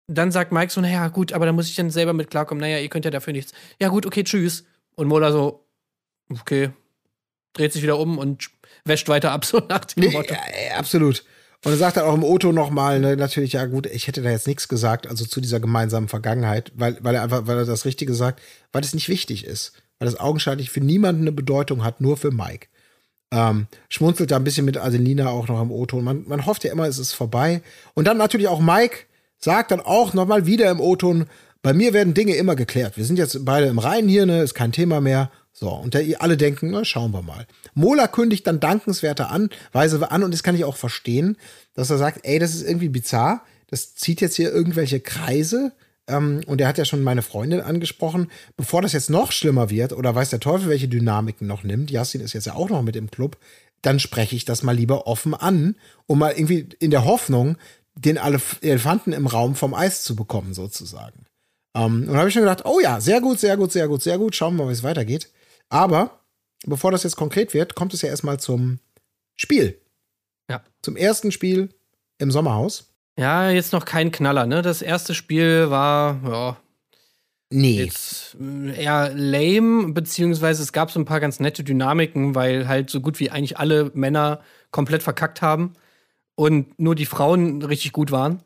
[0.08, 2.60] dann sagt Mike so, naja, gut, aber da muss ich dann selber mit klarkommen.
[2.60, 3.52] Naja, ihr könnt ja dafür nichts.
[3.80, 4.64] Ja, gut, okay, tschüss.
[4.94, 5.64] Und Mola so,
[6.30, 6.70] okay,
[7.54, 8.50] dreht sich wieder um und
[8.84, 10.34] wäscht weiter ab, so nach dem Nee, Motto.
[10.34, 11.24] ja, absolut.
[11.64, 14.30] Und er sagt dann auch im Auto nochmal, ne, natürlich, ja gut, ich hätte da
[14.30, 17.84] jetzt nichts gesagt, also zu dieser gemeinsamen Vergangenheit, weil, weil er einfach, weil er das
[17.84, 18.42] Richtige sagt,
[18.72, 19.72] weil es nicht wichtig ist.
[20.00, 22.66] Weil das augenscheinlich für niemanden eine Bedeutung hat, nur für Mike.
[23.30, 26.02] Ähm, schmunzelt da ein bisschen mit Adelina auch noch im O-Ton.
[26.02, 27.62] Man, man hofft ja immer, es ist vorbei.
[27.94, 29.04] Und dann natürlich auch Mike
[29.42, 31.26] sagt dann auch nochmal wieder im O-Ton,
[31.62, 32.96] bei mir werden Dinge immer geklärt.
[32.96, 35.30] Wir sind jetzt beide im Reinen hier, ne, ist kein Thema mehr.
[35.52, 37.46] So, und der, alle denken, na, schauen wir mal.
[37.74, 41.36] Mola kündigt dann dankenswerte Anweise an und das kann ich auch verstehen,
[41.74, 45.72] dass er sagt, ey, das ist irgendwie bizarr, das zieht jetzt hier irgendwelche Kreise.
[46.08, 49.92] Ähm, und er hat ja schon meine Freundin angesprochen, bevor das jetzt noch schlimmer wird
[49.92, 52.96] oder weiß der Teufel, welche Dynamiken noch nimmt, Yassin ist jetzt ja auch noch mit
[52.96, 53.38] im Club,
[53.82, 57.56] dann spreche ich das mal lieber offen an, um mal irgendwie in der Hoffnung,
[57.94, 61.26] den Elef Elefanten im Raum vom Eis zu bekommen, sozusagen.
[61.74, 64.02] Ähm, und da habe ich schon gedacht, oh ja, sehr gut, sehr gut, sehr gut,
[64.02, 65.30] sehr gut, schauen wir mal, wie es weitergeht.
[65.68, 66.20] Aber
[66.64, 68.78] bevor das jetzt konkret wird, kommt es ja erstmal zum
[69.36, 69.80] Spiel.
[70.50, 70.62] Ja.
[70.82, 71.70] Zum ersten Spiel
[72.18, 72.92] im Sommerhaus.
[73.18, 74.62] Ja, jetzt noch kein Knaller, ne?
[74.62, 76.56] Das erste Spiel war, ja,
[77.50, 77.82] Nee.
[77.84, 82.88] jetzt äh, eher lame, beziehungsweise es gab so ein paar ganz nette Dynamiken, weil halt
[82.88, 84.40] so gut wie eigentlich alle Männer
[84.70, 85.74] komplett verkackt haben
[86.34, 88.42] und nur die Frauen richtig gut waren.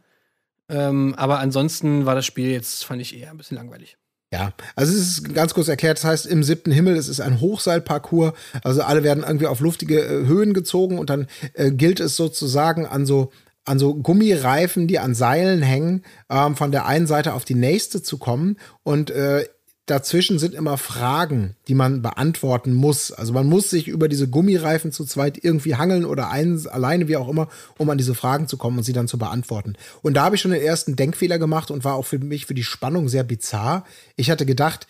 [0.68, 3.96] Ähm, aber ansonsten war das Spiel jetzt, fand ich eher ein bisschen langweilig.
[4.32, 7.40] Ja, also es ist ganz kurz erklärt, das heißt im siebten Himmel, es ist ein
[7.40, 8.32] Hochseilparcours,
[8.64, 12.86] also alle werden irgendwie auf luftige äh, Höhen gezogen und dann äh, gilt es sozusagen
[12.86, 13.30] an so
[13.64, 18.02] an so Gummireifen, die an Seilen hängen, ähm, von der einen Seite auf die nächste
[18.02, 19.44] zu kommen und äh,
[19.86, 23.12] dazwischen sind immer Fragen, die man beantworten muss.
[23.12, 27.16] Also man muss sich über diese Gummireifen zu zweit irgendwie hangeln oder eins alleine, wie
[27.16, 27.48] auch immer,
[27.78, 29.74] um an diese Fragen zu kommen und sie dann zu beantworten.
[30.02, 32.54] Und da habe ich schon den ersten Denkfehler gemacht und war auch für mich für
[32.54, 33.84] die Spannung sehr bizarr.
[34.16, 34.88] Ich hatte gedacht,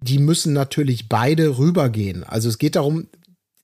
[0.00, 2.24] die müssen natürlich beide rübergehen.
[2.24, 3.06] Also es geht darum,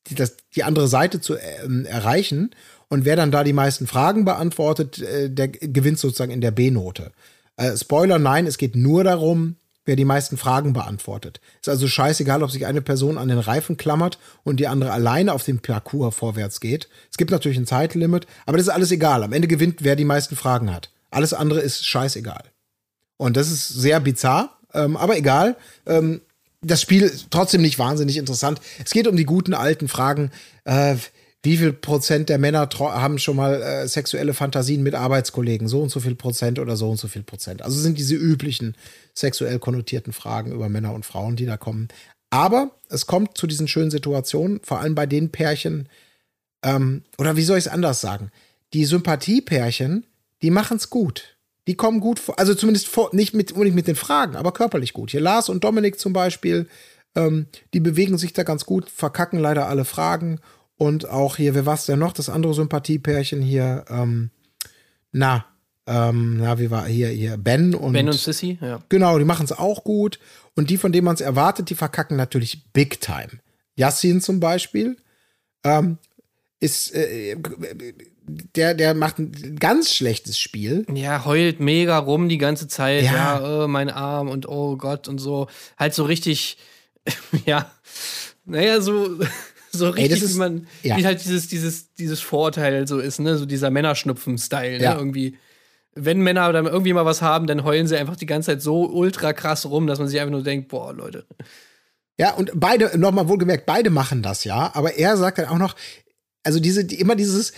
[0.06, 2.50] die, das, die andere Seite zu ähm, erreichen.
[2.88, 7.10] Und wer dann da die meisten Fragen beantwortet, äh, der gewinnt sozusagen in der B-Note.
[7.56, 9.56] Äh, Spoiler, nein, es geht nur darum,
[9.88, 11.40] wer die meisten Fragen beantwortet.
[11.60, 15.32] Ist also scheißegal, ob sich eine Person an den Reifen klammert und die andere alleine
[15.32, 16.88] auf dem Parcours vorwärts geht.
[17.10, 19.22] Es gibt natürlich ein Zeitlimit, aber das ist alles egal.
[19.24, 20.90] Am Ende gewinnt, wer die meisten Fragen hat.
[21.10, 22.44] Alles andere ist scheißegal.
[23.16, 25.56] Und das ist sehr bizarr, ähm, aber egal.
[25.86, 26.20] Ähm,
[26.60, 28.60] das Spiel ist trotzdem nicht wahnsinnig interessant.
[28.84, 30.32] Es geht um die guten alten Fragen.
[30.64, 30.96] Äh,
[31.48, 35.66] wie viel Prozent der Männer haben schon mal äh, sexuelle Fantasien mit Arbeitskollegen?
[35.66, 37.62] So und so viel Prozent oder so und so viel Prozent.
[37.62, 38.76] Also sind diese üblichen
[39.14, 41.88] sexuell konnotierten Fragen über Männer und Frauen, die da kommen.
[42.28, 45.88] Aber es kommt zu diesen schönen Situationen, vor allem bei den Pärchen,
[46.62, 48.30] ähm, oder wie soll ich es anders sagen?
[48.74, 50.04] Die Sympathiepärchen,
[50.42, 51.38] die machen es gut.
[51.66, 54.92] Die kommen gut vor, also zumindest vor, nicht mit, nicht mit den Fragen, aber körperlich
[54.92, 55.12] gut.
[55.12, 56.68] Hier Lars und Dominik zum Beispiel,
[57.14, 60.40] ähm, die bewegen sich da ganz gut, verkacken leider alle Fragen.
[60.78, 62.12] Und auch hier, wer war's denn noch?
[62.12, 64.30] Das andere Sympathiepärchen hier, ähm,
[65.10, 65.44] na,
[65.86, 68.80] ähm, na, wie war hier, hier, Ben und, Ben und Sissy, ja.
[68.88, 70.20] Genau, die machen es auch gut.
[70.54, 73.40] Und die, von denen man es erwartet, die verkacken natürlich big time.
[73.74, 74.96] Yassin zum Beispiel
[75.64, 75.98] ähm,
[76.60, 77.36] ist, äh,
[78.54, 80.86] der, der macht ein ganz schlechtes Spiel.
[80.92, 83.04] Ja, heult mega rum die ganze Zeit.
[83.04, 83.40] Ja.
[83.40, 85.48] Ja, äh, mein Arm und oh Gott und so.
[85.76, 86.58] Halt so richtig,
[87.46, 87.70] ja,
[88.44, 89.18] naja, so,
[89.78, 90.96] so richtig, das ist- wie man, ja.
[90.96, 93.36] wie halt dieses, dieses, dieses Vorurteil so ist, ne?
[93.38, 94.84] So dieser Männerschnupfen-Style, ne?
[94.84, 94.96] Ja.
[94.96, 95.36] Irgendwie.
[95.94, 98.86] Wenn Männer dann irgendwie mal was haben, dann heulen sie einfach die ganze Zeit so
[98.86, 101.26] ultra krass rum, dass man sich einfach nur denkt, boah, Leute.
[102.18, 105.74] Ja, und beide, nochmal wohlgemerkt, beide machen das ja, aber er sagt dann auch noch,
[106.44, 107.52] also diese, die, immer dieses,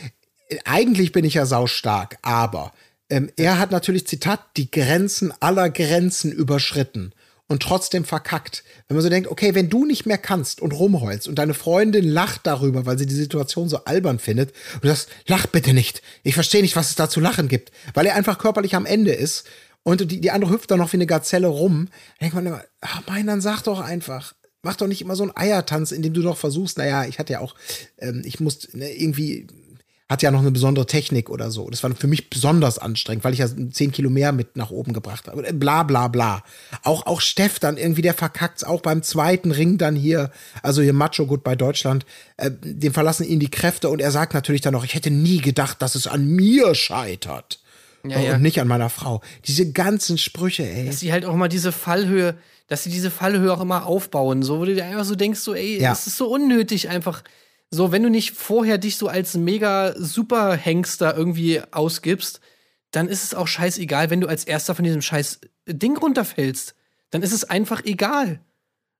[0.64, 2.72] eigentlich bin ich ja saustark, aber
[3.12, 7.12] Ähm, er hat natürlich, Zitat, die Grenzen aller Grenzen überschritten
[7.50, 8.62] und trotzdem verkackt.
[8.86, 12.08] Wenn man so denkt, okay, wenn du nicht mehr kannst und rumheulst und deine Freundin
[12.08, 16.00] lacht darüber, weil sie die Situation so albern findet, und du sagst, lach bitte nicht.
[16.22, 17.72] Ich verstehe nicht, was es da zu lachen gibt.
[17.92, 19.48] Weil er einfach körperlich am Ende ist
[19.82, 21.88] und die, die andere hüpft dann noch wie eine Gazelle rum.
[21.90, 24.32] Da denkt man immer, ach mein, dann sag doch einfach.
[24.62, 27.32] Mach doch nicht immer so einen Eiertanz, in dem du noch versuchst, naja, ich hatte
[27.32, 27.56] ja auch,
[27.98, 29.48] ähm, ich musste ne, irgendwie
[30.10, 31.70] hat ja noch eine besondere Technik oder so.
[31.70, 34.92] Das war für mich besonders anstrengend, weil ich ja zehn Kilo mehr mit nach oben
[34.92, 35.40] gebracht habe.
[35.52, 36.42] Bla bla bla.
[36.82, 40.32] Auch, auch Steff dann irgendwie, der verkackt's auch beim zweiten Ring dann hier,
[40.64, 42.04] also hier Macho gut bei Deutschland,
[42.38, 45.38] äh, dem verlassen ihn die Kräfte und er sagt natürlich dann noch, ich hätte nie
[45.38, 47.60] gedacht, dass es an mir scheitert.
[48.02, 48.38] Ja, und ja.
[48.38, 49.20] nicht an meiner Frau.
[49.46, 50.86] Diese ganzen Sprüche, ey.
[50.86, 52.34] Dass sie halt auch mal diese Fallhöhe,
[52.66, 55.54] dass sie diese Fallhöhe auch immer aufbauen, so, wo du dir einfach so denkst, so,
[55.54, 55.90] ey, Ja.
[55.90, 57.22] das ist so unnötig einfach.
[57.70, 62.40] So, wenn du nicht vorher dich so als mega super Hengster irgendwie ausgibst,
[62.90, 66.74] dann ist es auch scheißegal, wenn du als erster von diesem scheiß Ding runterfällst.
[67.10, 68.40] Dann ist es einfach egal.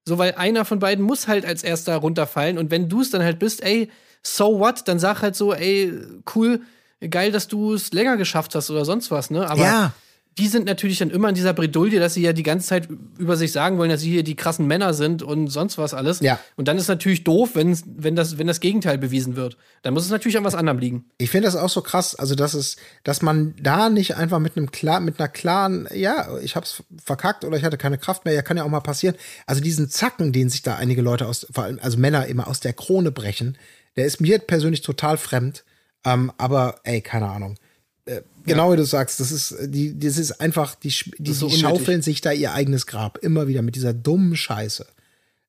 [0.04, 3.22] So, weil einer von beiden muss halt als erster runterfallen und wenn du es dann
[3.22, 3.90] halt bist, ey,
[4.22, 5.92] so what, dann sag halt so, ey,
[6.34, 6.62] cool,
[7.08, 9.48] geil, dass du es länger geschafft hast oder sonst was, ne?
[9.48, 9.92] Aber Ja.
[10.38, 12.88] Die sind natürlich dann immer in dieser Bredouille, dass sie ja die ganze Zeit
[13.18, 16.20] über sich sagen wollen, dass sie hier die krassen Männer sind und sonst was alles.
[16.20, 16.38] Ja.
[16.56, 19.56] Und dann ist natürlich doof, wenn, wenn, das, wenn das Gegenteil bewiesen wird.
[19.82, 21.04] Dann muss es natürlich an was anderem liegen.
[21.18, 24.56] Ich finde das auch so krass, also dass es, dass man da nicht einfach mit
[24.56, 28.32] einem klar, mit einer klaren, ja, ich hab's verkackt oder ich hatte keine Kraft mehr,
[28.32, 29.16] ja, kann ja auch mal passieren.
[29.46, 32.60] Also diesen Zacken, den sich da einige Leute aus, vor allem, also Männer immer aus
[32.60, 33.58] der Krone brechen,
[33.96, 35.64] der ist mir persönlich total fremd.
[36.04, 37.56] Ähm, aber ey, keine Ahnung.
[38.04, 41.58] Äh, Genau wie du sagst, das ist, die, das ist einfach, die, die, so die
[41.58, 44.86] schaufeln sich da ihr eigenes Grab immer wieder mit dieser dummen Scheiße.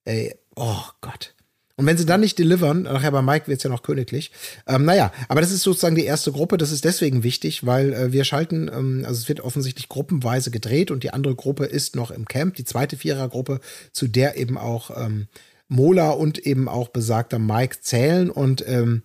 [0.06, 1.34] Ey, oh Gott.
[1.78, 4.32] Und wenn sie dann nicht delivern, nachher bei Mike wird's ja noch königlich.
[4.68, 6.58] Ähm, naja, aber das ist sozusagen die erste Gruppe.
[6.58, 10.92] Das ist deswegen wichtig, weil äh, wir schalten, ähm, also es wird offensichtlich gruppenweise gedreht
[10.92, 13.62] und die andere Gruppe ist noch im Camp, die zweite Vierergruppe,
[13.94, 15.28] zu der eben auch ähm,
[15.70, 18.30] Mola und eben auch besagter Mike zählen.
[18.30, 19.02] Und ähm,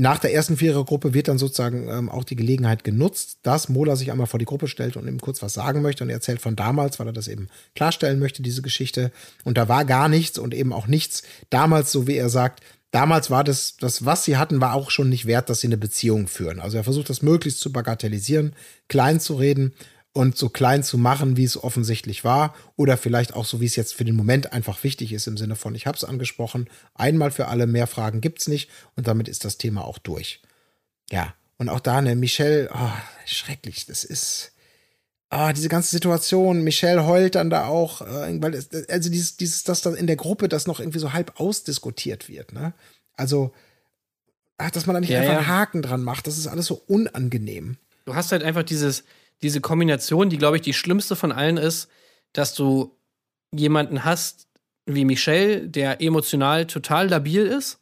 [0.00, 4.10] nach der ersten Vierergruppe wird dann sozusagen ähm, auch die Gelegenheit genutzt, dass Mola sich
[4.10, 6.02] einmal vor die Gruppe stellt und ihm kurz was sagen möchte.
[6.02, 9.12] Und er erzählt von damals, weil er das eben klarstellen möchte, diese Geschichte.
[9.44, 12.62] Und da war gar nichts und eben auch nichts damals, so wie er sagt,
[12.92, 15.76] damals war das, das, was sie hatten, war auch schon nicht wert, dass sie eine
[15.76, 16.60] Beziehung führen.
[16.60, 18.54] Also er versucht das möglichst zu bagatellisieren,
[18.88, 19.74] klein zu reden
[20.12, 22.54] und so klein zu machen, wie es offensichtlich war.
[22.76, 25.56] Oder vielleicht auch so, wie es jetzt für den Moment einfach wichtig ist, im Sinne
[25.56, 29.44] von, ich habe es angesprochen, einmal für alle, mehr Fragen gibt's nicht und damit ist
[29.44, 30.42] das Thema auch durch.
[31.10, 32.92] Ja, und auch da, ne, Michelle, oh,
[33.26, 34.52] schrecklich, das ist.
[35.28, 39.62] Ah, diese ganze Situation, Michelle heult dann da auch, äh, weil es, also dieses, dieses,
[39.62, 42.72] dass da in der Gruppe das noch irgendwie so halb ausdiskutiert wird, ne?
[43.14, 43.52] Also,
[44.58, 45.38] ach, dass man da nicht Ja, einfach ja.
[45.38, 47.76] einen Haken dran macht, das ist alles so unangenehm.
[48.06, 49.04] Du hast halt einfach dieses,
[49.42, 51.88] diese Kombination, die, glaube ich, die schlimmste von allen ist,
[52.32, 52.96] dass du
[53.52, 54.48] jemanden hast
[54.86, 57.78] wie Michelle, der emotional total labil ist.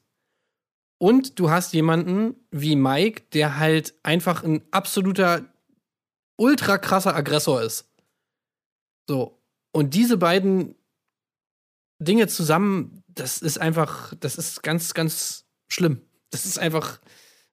[0.98, 5.44] Und du hast jemanden wie Mike, der halt einfach ein absoluter,
[6.36, 7.88] ultra krasser Aggressor ist.
[9.06, 9.38] So.
[9.72, 10.74] Und diese beiden
[12.00, 16.02] Dinge zusammen, das ist einfach, das ist ganz, ganz schlimm.
[16.30, 17.00] Das ist einfach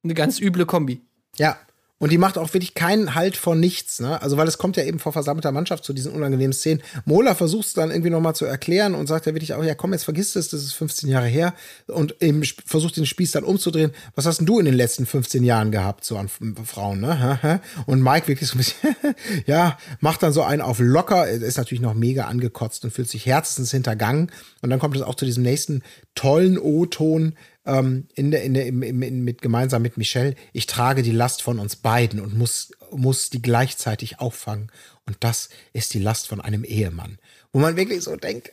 [0.03, 1.01] eine ganz üble Kombi.
[1.37, 1.59] Ja.
[1.97, 4.21] Und die macht auch wirklich keinen Halt vor nichts, ne?
[4.21, 6.83] Also, weil es kommt ja eben vor versammelter Mannschaft zu diesen unangenehmen Szenen.
[7.05, 9.93] Mola versucht es dann irgendwie nochmal zu erklären und sagt ja wirklich auch, ja komm,
[9.93, 11.53] jetzt vergiss es, das ist 15 Jahre her.
[11.87, 13.91] Und eben versucht den Spieß dann umzudrehen.
[14.13, 16.27] Was hast denn du in den letzten 15 Jahren gehabt, so an
[16.65, 17.61] Frauen, ne?
[17.85, 18.95] Und Mike wirklich so ein bisschen,
[19.45, 23.09] ja, macht dann so einen auf locker, Er ist natürlich noch mega angekotzt und fühlt
[23.09, 24.31] sich herzens hintergangen.
[24.61, 25.81] Und dann kommt es auch zu diesem nächsten
[26.13, 27.35] tollen O-Ton,
[27.65, 31.41] ähm, in der, in der, im, im, mit, gemeinsam mit Michelle, ich trage die Last
[31.41, 34.71] von uns beiden und muss, muss die gleichzeitig auffangen.
[35.07, 37.17] Und das ist die Last von einem Ehemann.
[37.53, 38.51] Wo man wirklich so denkt,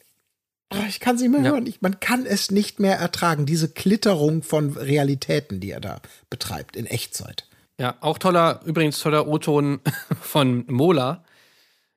[0.73, 1.51] oh, ich kann sie mehr Ja.
[1.53, 1.67] hören.
[1.67, 3.47] Ich, man kann es nicht mehr ertragen.
[3.47, 7.49] Diese Klitterung von Realitäten, die er da betreibt in Echtzeit.
[7.79, 9.81] Ja, auch toller, übrigens toller O-Ton
[10.21, 11.25] von Mola.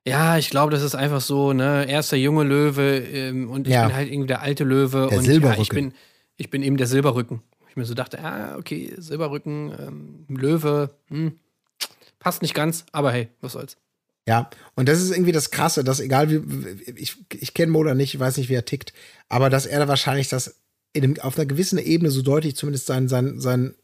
[0.07, 3.67] Ja, ich glaube, das ist einfach so, ne, er ist der junge Löwe ähm, und
[3.67, 3.87] ich Ja.
[3.87, 5.93] bin halt irgendwie der alte Löwe Der und ja, ich bin,
[6.37, 7.41] ich bin eben der Silberrücken.
[7.69, 11.39] Ich mir so dachte, ah, okay, Silberrücken, ähm, Löwe, hm,
[12.19, 13.77] passt nicht ganz, aber hey, was soll's.
[14.27, 18.13] Ja, und das ist irgendwie das Krasse, dass egal wie, ich, ich kenne Mola nicht,
[18.15, 18.93] ich weiß nicht, wie er tickt,
[19.29, 20.61] aber dass er da wahrscheinlich das
[20.93, 23.75] in dem, auf einer gewissen Ebene so deutlich zumindest sein, sein, sein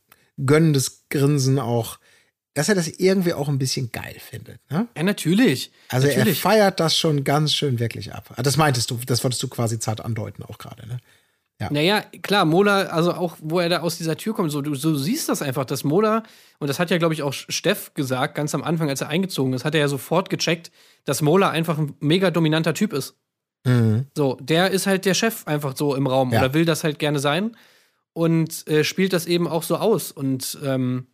[0.44, 2.00] gönnendes Grinsen auch,
[2.54, 4.60] dass er das irgendwie auch ein bisschen geil findet.
[4.72, 4.88] Ne?
[4.96, 5.72] Ja, natürlich.
[5.90, 6.40] Also natürlich.
[6.40, 8.34] er feiert das schon ganz schön wirklich ab.
[8.36, 10.98] Ah, Das meintest du, das wolltest du quasi zart andeuten auch gerade, ne?
[11.70, 14.96] Naja, klar, Mola, also auch, wo er da aus dieser Tür kommt, so, du, so
[14.96, 16.24] siehst das einfach, dass Mola,
[16.60, 19.54] und das hat ja, glaube ich, auch Steff gesagt, ganz am Anfang, als er eingezogen
[19.54, 20.72] ist, hat er ja sofort gecheckt,
[21.06, 23.16] dass Mola einfach ein mega dominanter Typ ist.
[24.18, 26.40] So, der ist halt der Chef einfach so im Raum Ja.
[26.40, 27.56] oder will das halt gerne sein
[28.14, 30.12] und äh, spielt das eben auch so aus.
[30.12, 31.06] Und ähm,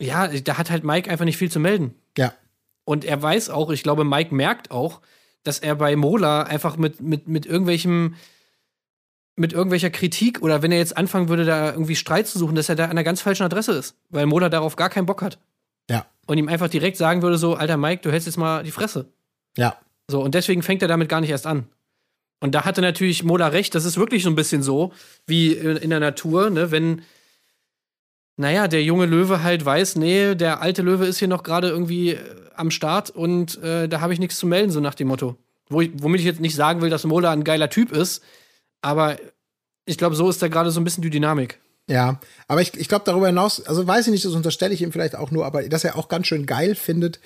[0.00, 1.94] ja, da hat halt Mike einfach nicht viel zu melden.
[2.16, 2.32] Ja.
[2.84, 5.00] Und er weiß auch, ich glaube, Mike merkt auch,
[5.42, 8.14] dass er bei Mola einfach mit, mit, mit irgendwelchem,
[9.36, 12.68] mit irgendwelcher Kritik oder wenn er jetzt anfangen würde, da irgendwie Streit zu suchen, dass
[12.68, 15.38] er da an einer ganz falschen Adresse ist, weil Mola darauf gar keinen Bock hat.
[15.90, 16.06] Ja.
[16.26, 19.12] Und ihm einfach direkt sagen würde: so, Alter Mike, du hältst jetzt mal die Fresse.
[19.56, 19.76] Ja.
[20.08, 21.66] So, und deswegen fängt er damit gar nicht erst an.
[22.40, 24.92] Und da hatte natürlich Mola recht, das ist wirklich so ein bisschen so,
[25.26, 27.02] wie in, der Natur, ne, wenn,
[28.36, 32.10] naja, der junge Löwe halt weiß, nee, der alte Löwe ist hier noch gerade irgendwie
[32.10, 32.18] äh,
[32.54, 35.36] am Start und äh, da habe ich nichts zu melden, so nach dem Motto.
[35.68, 38.22] Wo ich, womit ich jetzt nicht sagen will, dass Mola ein geiler Typ ist,
[38.82, 39.16] aber
[39.84, 41.60] ich glaube, so ist da gerade so ein bisschen die Dynamik.
[41.88, 44.90] Ja, aber ich, ich glaube darüber hinaus, also weiß ich nicht, das unterstelle ich ihm
[44.90, 47.20] vielleicht auch nur, aber dass er auch ganz schön geil findet,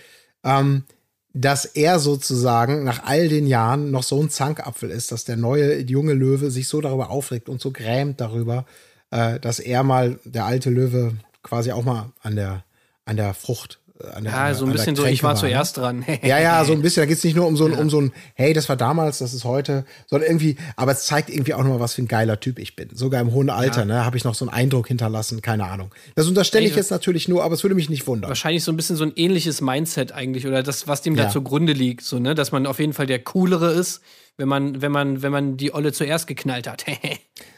[0.44, 0.84] ähm,
[1.32, 5.80] dass er sozusagen nach all den Jahren noch so ein Zankapfel ist, dass der neue
[5.80, 8.66] junge Löwe sich so darüber aufregt und so grämt darüber,
[9.10, 12.64] äh, dass er mal, der alte Löwe, quasi auch mal an der,
[13.06, 13.79] an der Frucht,
[14.14, 15.40] an der, Ja, so ein bisschen so, ich Kränke war ne?
[15.40, 16.04] zuerst dran.
[16.22, 17.02] Ja, ja, so ein bisschen.
[17.02, 19.34] Da geht's nicht nur um so ein, um so ein, hey, das war damals, das
[19.34, 22.58] ist heute, sondern irgendwie, aber es zeigt irgendwie auch nochmal, was für ein geiler Typ
[22.58, 22.88] ich bin.
[22.94, 23.84] Sogar im hohen Alter, Ja.
[23.86, 25.94] ne, habe ich noch so einen Eindruck hinterlassen, keine Ahnung.
[26.16, 28.28] Das unterstelle ich jetzt natürlich nur, aber es würde mich nicht wundern.
[28.28, 31.24] wahrscheinlich so ein bisschen so ein ähnliches Mindset eigentlich oder das, was dem Ja.
[31.24, 34.00] da zugrunde liegt, so, ne, dass man auf jeden Fall der coolere ist,
[34.36, 36.84] wenn man, wenn man, wenn man die Olle zuerst geknallt hat.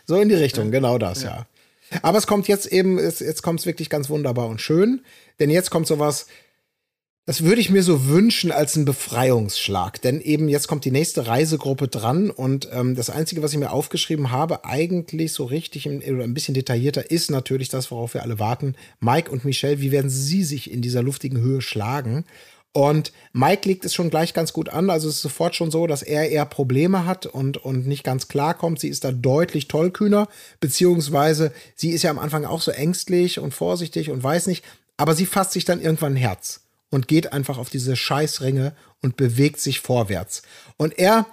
[0.04, 1.46] So in die Richtung, genau das, ja.
[2.00, 5.02] Aber es kommt jetzt eben, es, jetzt kommt es wirklich ganz wunderbar und schön,
[5.38, 6.26] denn jetzt kommt sowas,
[7.24, 11.28] das würde ich mir so wünschen als ein Befreiungsschlag, denn eben jetzt kommt die nächste
[11.28, 16.24] Reisegruppe dran und ähm, das Einzige, was ich mir aufgeschrieben habe, eigentlich so richtig oder
[16.24, 18.74] ein bisschen detaillierter, ist natürlich das, worauf wir alle warten.
[18.98, 22.24] Mike und Michelle, wie werden sie sich in dieser luftigen Höhe schlagen?
[22.72, 24.88] Und Mike legt es schon gleich ganz gut an.
[24.88, 28.28] Also es ist sofort schon so, dass er eher Probleme hat und, und nicht ganz
[28.28, 28.80] klar kommt.
[28.80, 30.28] Sie ist da deutlich tollkühner,
[30.58, 34.64] beziehungsweise sie ist ja am Anfang auch so ängstlich und vorsichtig und weiß nicht.
[34.96, 39.16] Aber sie fasst sich dann irgendwann ein Herz und geht einfach auf diese Scheißringe und
[39.16, 40.42] bewegt sich vorwärts.
[40.78, 41.26] Und er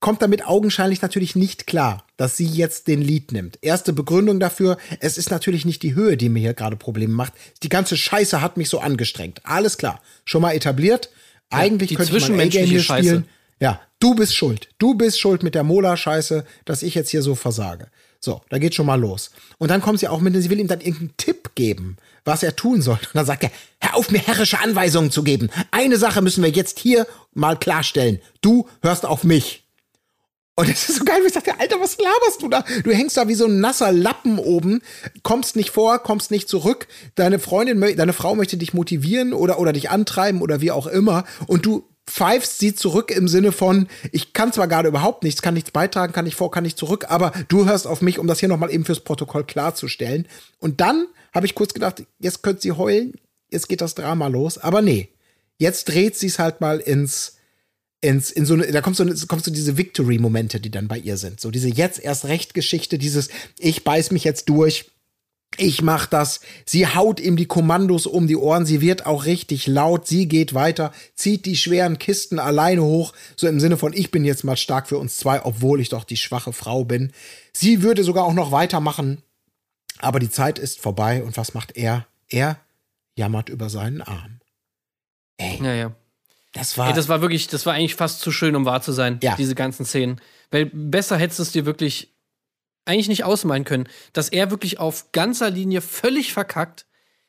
[0.00, 3.58] kommt damit augenscheinlich natürlich nicht klar, dass sie jetzt den Lied nimmt.
[3.62, 7.32] Erste Begründung dafür, es ist natürlich nicht die Höhe, die mir hier gerade Probleme macht.
[7.62, 9.40] Die ganze Scheiße hat mich so angestrengt.
[9.44, 10.00] Alles klar.
[10.24, 11.10] Schon mal etabliert.
[11.50, 13.08] Eigentlich die könnte zwischenmenschliche hier Scheiße.
[13.08, 13.28] spielen.
[13.60, 14.68] Ja, du bist schuld.
[14.78, 17.88] Du bist schuld mit der Mola-Scheiße, dass ich jetzt hier so versage.
[18.20, 19.30] So, da geht schon mal los.
[19.58, 22.56] Und dann kommt sie auch mit, sie will ihm dann irgendeinen Tipp geben, was er
[22.56, 22.98] tun soll.
[23.00, 23.50] Und dann sagt er,
[23.80, 25.50] hör auf, mir herrische Anweisungen zu geben.
[25.70, 28.20] Eine Sache müssen wir jetzt hier mal klarstellen.
[28.40, 29.64] Du hörst auf mich.
[30.58, 32.64] Und es ist so geil, wie ich dachte, Alter, was laberst du da?
[32.82, 34.82] Du hängst da wie so ein nasser Lappen oben,
[35.22, 36.88] kommst nicht vor, kommst nicht zurück.
[37.14, 41.22] Deine Freundin, deine Frau möchte dich motivieren oder, oder dich antreiben oder wie auch immer.
[41.46, 45.54] Und du pfeifst sie zurück im Sinne von, ich kann zwar gerade überhaupt nichts, kann
[45.54, 48.40] nichts beitragen, kann nicht vor, kann nicht zurück, aber du hörst auf mich, um das
[48.40, 50.26] hier nochmal eben fürs Protokoll klarzustellen.
[50.58, 53.12] Und dann habe ich kurz gedacht, jetzt könnte sie heulen,
[53.48, 54.58] jetzt geht das Drama los.
[54.58, 55.10] Aber nee,
[55.56, 57.37] jetzt dreht sie es halt mal ins,
[58.00, 60.98] ins, in so eine, da kommt so, eine, kommt so diese Victory-Momente, die dann bei
[60.98, 61.40] ihr sind.
[61.40, 64.90] So diese jetzt erst recht Geschichte, dieses, ich beiß mich jetzt durch.
[65.56, 66.40] Ich mach das.
[66.66, 68.66] Sie haut ihm die Kommandos um die Ohren.
[68.66, 70.06] Sie wird auch richtig laut.
[70.06, 73.14] Sie geht weiter, zieht die schweren Kisten alleine hoch.
[73.34, 76.04] So im Sinne von, ich bin jetzt mal stark für uns zwei, obwohl ich doch
[76.04, 77.12] die schwache Frau bin.
[77.52, 79.22] Sie würde sogar auch noch weitermachen.
[80.00, 81.24] Aber die Zeit ist vorbei.
[81.24, 82.06] Und was macht er?
[82.28, 82.60] Er
[83.16, 84.40] jammert über seinen Arm.
[85.38, 85.96] Ey, ja, ja.
[86.52, 86.88] Das war.
[86.88, 89.36] Ey, das war wirklich, das war eigentlich fast zu schön, um wahr zu sein, Ja.
[89.36, 90.20] diese ganzen Szenen.
[90.50, 92.14] Weil besser hättest du es dir wirklich
[92.84, 96.86] eigentlich nicht ausmalen können, dass er wirklich auf ganzer Linie völlig verkackt,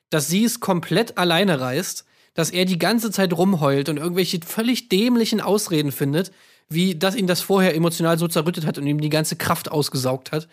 [0.10, 4.88] dass sie es komplett alleine reißt, dass er die ganze Zeit rumheult und irgendwelche völlig
[4.88, 6.32] dämlichen Ausreden findet,
[6.70, 10.32] wie dass ihn das vorher emotional so zerrüttet hat und ihm die ganze Kraft ausgesaugt
[10.32, 10.48] hat.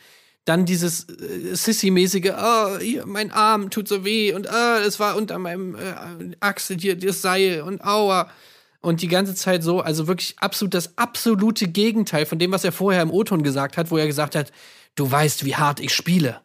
[0.44, 5.16] Dann dieses äh, Sissy-mäßige, oh, hier, mein Arm tut so weh und ah, es war
[5.16, 8.30] unter meinem äh, Achsel hier das Seil und aua.
[8.86, 12.70] Und die ganze Zeit so, also wirklich absolut das absolute Gegenteil von dem, was er
[12.70, 14.52] vorher im O-Ton gesagt hat, wo er gesagt hat,
[14.94, 16.40] du weißt, wie hart ich spiele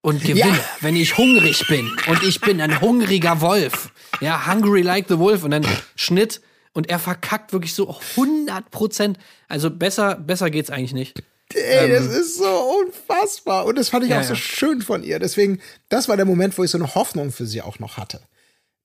[0.00, 0.64] und gewinne, Ja.
[0.80, 1.90] wenn ich hungrig bin.
[2.08, 3.90] Und ich bin ein hungriger Wolf.
[4.22, 5.44] Ja, hungry like the wolf.
[5.44, 6.40] Und dann Schnitt.
[6.72, 9.18] Und er verkackt wirklich so 100 Prozent.
[9.48, 11.22] Also besser, besser geht's eigentlich nicht.
[11.54, 13.66] Ey, das ist so unfassbar.
[13.66, 14.36] Und das fand ich Ja, auch so ja.
[14.36, 15.18] schön von ihr.
[15.18, 18.20] Deswegen, das war der Moment, wo ich so eine Hoffnung für sie auch noch hatte.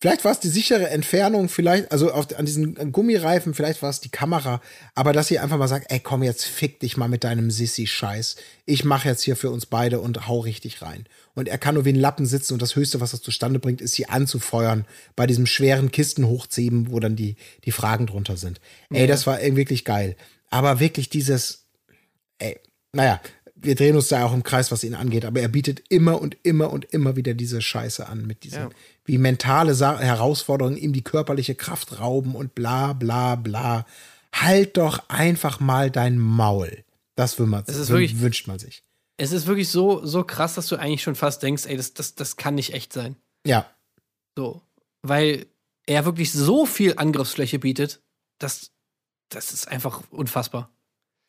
[0.01, 3.99] Vielleicht war es die sichere Entfernung, vielleicht, also auf, an diesen Gummireifen, vielleicht war es
[3.99, 4.61] die Kamera,
[4.95, 8.37] aber dass sie einfach mal sagt, ey, komm jetzt, fick dich mal mit deinem Sissi-Scheiß.
[8.65, 11.05] Ich mache jetzt hier für uns beide und hau richtig rein.
[11.35, 13.81] Und er kann nur wie ein Lappen sitzen und das Höchste, was das zustande bringt,
[13.81, 14.85] ist sie anzufeuern
[15.17, 17.35] bei diesem schweren Kisten hochziehen, wo dann die,
[17.65, 18.61] die Fragen drunter sind.
[18.91, 20.15] Ey, das war ey, wirklich geil.
[20.49, 21.65] Aber wirklich dieses,
[22.37, 22.57] ey,
[22.93, 23.19] naja,
[23.61, 26.37] wir drehen uns da auch im Kreis, was ihn angeht, aber er bietet immer und
[26.43, 28.69] immer und immer wieder diese Scheiße an mit diesen, Ja.
[29.05, 33.85] wie mentale Sa Herausforderungen ihm die körperliche Kraft rauben und bla bla bla.
[34.33, 36.83] Halt doch einfach mal dein Maul.
[37.15, 38.83] Das man, wün- wirklich- wünscht man sich.
[39.17, 42.15] Es ist wirklich so, so krass, dass du eigentlich schon fast denkst, ey, das, das,
[42.15, 43.15] das kann nicht echt sein.
[43.45, 43.69] Ja,
[44.37, 44.61] So.
[45.01, 45.45] Weil
[45.85, 48.01] er wirklich so viel Angriffsfläche bietet,
[48.37, 48.71] dass
[49.29, 50.71] das ist einfach unfassbar.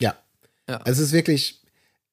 [0.01, 0.15] ja.
[0.69, 0.81] Ja.
[0.85, 1.60] Es ist wirklich,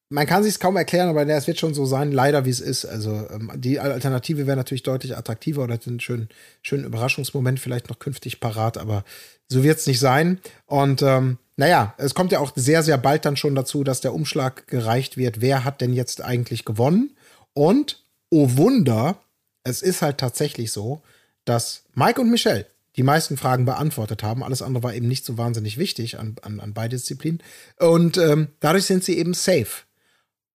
[0.10, 2.86] man kann sich kaum erklären, aber es wird schon so sein, leider wie es ist.
[2.86, 6.30] Also ähm, die Alternative wäre natürlich deutlich attraktiver oder hätte einen schönen,
[6.62, 9.04] schönen Überraschungsmoment vielleicht noch künftig parat, aber
[9.50, 10.40] so wird es nicht sein.
[10.66, 14.14] Und ähm, naja, es kommt ja auch sehr, sehr bald dann schon dazu, dass der
[14.14, 15.42] Umschlag gereicht wird.
[15.42, 17.16] Wer hat denn jetzt eigentlich gewonnen?
[17.54, 19.18] Und, oh Wunder,
[19.64, 21.02] es ist halt tatsächlich so,
[21.44, 24.44] dass Mike und Michelle die meisten Fragen beantwortet haben.
[24.44, 27.42] Alles andere war eben nicht so wahnsinnig wichtig an, an, an beide Disziplinen.
[27.78, 29.87] Und ähm, dadurch sind sie eben safe.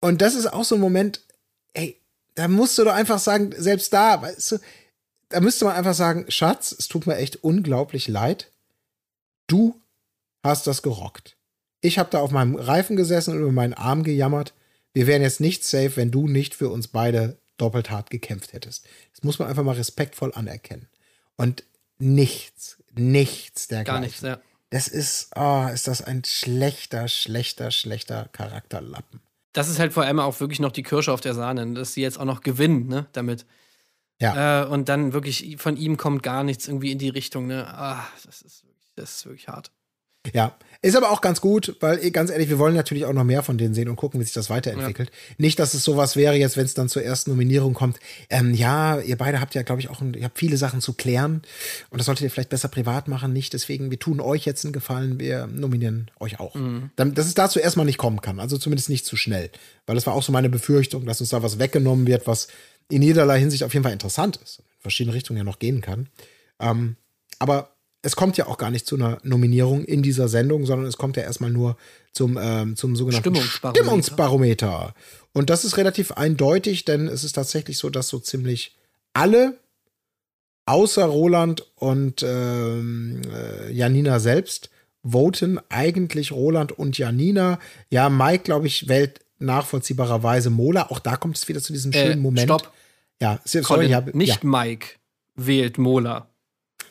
[0.03, 1.20] Und das ist auch so ein Moment,
[1.74, 1.97] ey,
[2.35, 4.59] da musst du doch einfach sagen, selbst da, weißt du,
[5.29, 8.51] da müsste man einfach sagen, Schatz, es tut mir echt unglaublich leid.
[9.47, 9.81] Du
[10.43, 11.37] hast das gerockt.
[11.81, 14.55] Ich habe da auf meinem Reifen gesessen und über meinen Arm gejammert.
[14.93, 18.85] Wir wären jetzt nicht safe, wenn du nicht für uns beide doppelt hart gekämpft hättest.
[19.12, 20.89] Das muss man einfach mal respektvoll anerkennen.
[21.37, 21.62] Und
[21.99, 23.95] nichts, nichts dergleichen.
[23.95, 24.41] Gar nichts, ja.
[24.70, 29.20] Das ist, oh, ist das ein schlechter, schlechter, schlechter Charakterlappen.
[29.53, 32.03] Das ist halt vor allem auch wirklich noch die Kirsche auf der Sahne, dass sie
[32.03, 33.47] jetzt auch noch gewinnen, ne, damit.
[34.20, 34.62] Ja.
[34.62, 37.66] Äh, und dann wirklich von ihm kommt gar nichts irgendwie in die Richtung, ne?
[37.66, 39.73] Ah, das ist wirklich, das ist wirklich hart.
[40.33, 43.22] Ja, ist aber auch ganz gut, weil eh, ganz ehrlich, wir wollen natürlich auch noch
[43.22, 45.12] mehr von denen sehen und gucken, wie sich das weiterentwickelt.
[45.38, 48.00] Nicht, dass es sowas wäre jetzt, wenn es dann zur ersten Nominierung kommt.
[48.28, 50.94] Ähm, ja, ihr beide habt ja, glaube ich, auch ein, ihr habt viele Sachen zu
[50.94, 51.42] klären
[51.90, 53.32] und das solltet ihr vielleicht besser privat machen.
[53.32, 56.56] Nicht deswegen, wir tun euch jetzt einen Gefallen, wir nominieren euch auch.
[56.96, 59.50] Dann, dass es dazu erstmal nicht kommen kann, also zumindest nicht zu schnell,
[59.86, 62.48] weil das war auch so meine Befürchtung, dass uns da was weggenommen wird, was
[62.88, 66.09] in jederlei Hinsicht auf jeden Fall interessant ist, in verschiedene Richtungen ja noch gehen kann.
[66.59, 66.96] Ähm,
[67.38, 67.72] aber
[68.03, 71.16] es kommt ja auch gar nicht zu einer Nominierung in dieser Sendung, sondern es kommt
[71.16, 71.77] ja erstmal nur
[72.12, 73.81] zum, ähm, zum sogenannten Stimmungsbarometer.
[73.81, 74.95] Stimmungsbarometer.
[75.33, 78.77] Und das ist relativ eindeutig, denn es ist tatsächlich so, dass so ziemlich
[79.15, 79.59] alle,
[80.66, 84.70] außer Roland und ähm, äh, Janina selbst,
[85.05, 87.59] voten eigentlich Roland und Janina.
[87.89, 90.91] Ja, Mike, glaube ich, wählt nachvollziehbarerweise Mola.
[90.91, 92.45] Auch da kommt es wieder zu diesem schönen Äh, Moment.
[92.45, 92.73] Stopp.
[93.20, 94.87] Ja, sorry, Colin, ja, nicht ja, Mike
[95.37, 96.29] wählt Mola,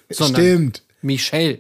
[0.10, 0.84] sondern stimmt.
[1.02, 1.60] Michelle.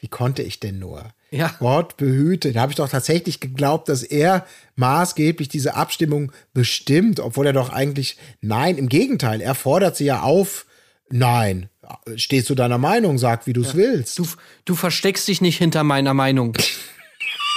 [0.00, 1.12] Wie konnte ich denn nur?
[1.30, 1.54] Ja.
[1.58, 2.52] Gott behüte.
[2.52, 4.46] Da habe ich doch tatsächlich geglaubt, dass er
[4.76, 10.20] maßgeblich diese Abstimmung bestimmt, obwohl er doch eigentlich, nein, im Gegenteil, er fordert sie ja
[10.20, 10.66] auf,
[11.10, 11.70] nein,
[12.16, 14.18] stehst du deiner Meinung, sag, wie du es willst.
[14.18, 14.26] Du,
[14.64, 16.56] du versteckst dich nicht hinter meiner Meinung.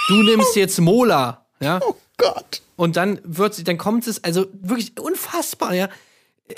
[0.07, 1.79] Du nimmst jetzt Mola, ja?
[1.83, 2.61] oh Gott.
[2.77, 5.89] Und dann wird sie, dann kommt es, also wirklich unfassbar, ja.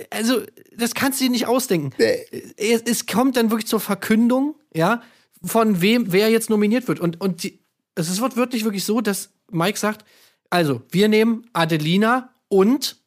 [0.10, 0.41] Also,
[0.76, 1.91] das kannst du dir nicht ausdenken.
[2.57, 5.02] Es, es kommt dann wirklich zur Verkündung, ja,
[5.44, 6.99] von wem, wer jetzt nominiert wird.
[6.99, 7.60] Und, und die,
[7.95, 10.06] es wird wirklich wirklich so, dass Mike sagt,
[10.49, 12.98] also, wir nehmen Adelina und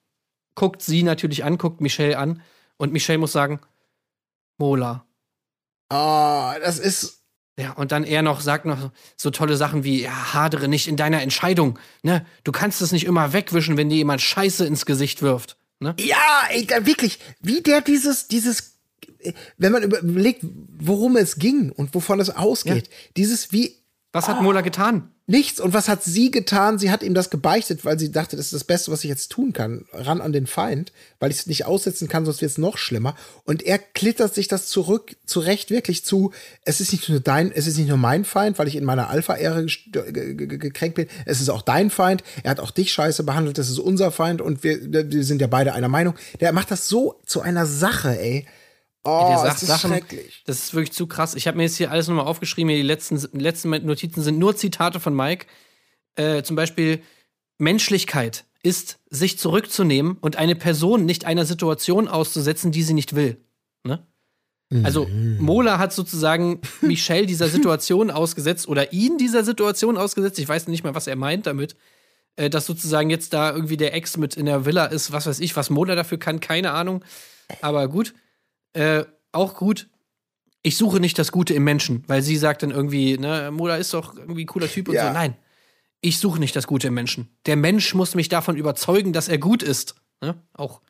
[0.54, 2.42] guckt sie natürlich an, guckt Michelle an.
[2.76, 3.60] Und Michelle muss sagen,
[4.58, 5.06] Mola.
[5.90, 7.22] Oh, das ist,
[7.58, 10.96] Ja, und dann er noch sagt noch so tolle Sachen wie, ja, hadere nicht in
[10.96, 12.24] deiner Entscheidung, ne?
[12.44, 15.94] Du kannst es nicht immer wegwischen, wenn dir jemand Scheiße ins Gesicht wirft, ne?
[15.98, 18.78] ja, ey, wirklich, wie der dieses, dieses,
[19.18, 20.44] äh, wenn man überlegt,
[20.78, 23.81] worum es ging und wovon es ausgeht, dieses wie
[24.14, 25.08] Was hat Mola getan?
[25.26, 25.58] Nichts.
[25.58, 26.78] Und was hat sie getan?
[26.78, 29.30] Sie hat ihm das gebeichtet, weil sie dachte, das ist das Beste, was ich jetzt
[29.32, 29.86] tun kann.
[29.92, 33.14] Ran an den Feind, weil ich es nicht aussetzen kann, sonst wird es noch schlimmer.
[33.44, 36.32] Und er klittert sich das zurück, zurecht wirklich zu.
[36.66, 39.08] Es ist nicht nur dein, es ist nicht nur mein Feind, weil ich in meiner
[39.08, 41.06] Alpha-Ehre ge- ge- gekränkt bin.
[41.24, 42.22] Es ist auch dein Feind.
[42.42, 43.56] Er hat auch dich scheiße behandelt.
[43.56, 46.16] Das ist unser Feind und wir, wir sind ja beide einer Meinung.
[46.40, 48.46] Der macht das so zu einer Sache, ey.
[49.04, 50.42] Oh, es sagt ist Sachen, schrecklich.
[50.46, 51.34] das ist wirklich zu krass.
[51.34, 52.68] Ich habe mir jetzt hier alles nochmal aufgeschrieben.
[52.68, 55.46] Hier die letzten, letzten Notizen sind nur Zitate von Mike.
[56.14, 57.02] Äh, zum Beispiel,
[57.58, 63.38] Menschlichkeit ist, sich zurückzunehmen und eine Person nicht einer Situation auszusetzen, die sie nicht will.
[63.82, 64.06] Ne?
[64.84, 65.06] Also,
[65.38, 70.38] Mola hat sozusagen Michelle dieser Situation ausgesetzt oder ihn dieser Situation ausgesetzt.
[70.38, 71.76] Ich weiß nicht mal, was er meint damit.
[72.36, 75.40] Äh, dass sozusagen jetzt da irgendwie der Ex mit in der Villa ist, was weiß
[75.40, 77.04] ich, was Mola dafür kann, keine Ahnung.
[77.60, 78.14] Aber gut.
[78.74, 79.88] Äh, auch gut.
[80.62, 83.92] Ich suche nicht das Gute im Menschen, weil sie sagt dann irgendwie, ne, Mola ist
[83.94, 85.08] doch irgendwie ein cooler Typ und Ja.
[85.08, 85.12] so.
[85.12, 85.36] Nein,
[86.00, 87.28] ich suche nicht das Gute im Menschen.
[87.46, 89.96] Der Mensch muss mich davon überzeugen, dass er gut ist.
[90.20, 90.36] Ne?
[90.54, 90.80] Auch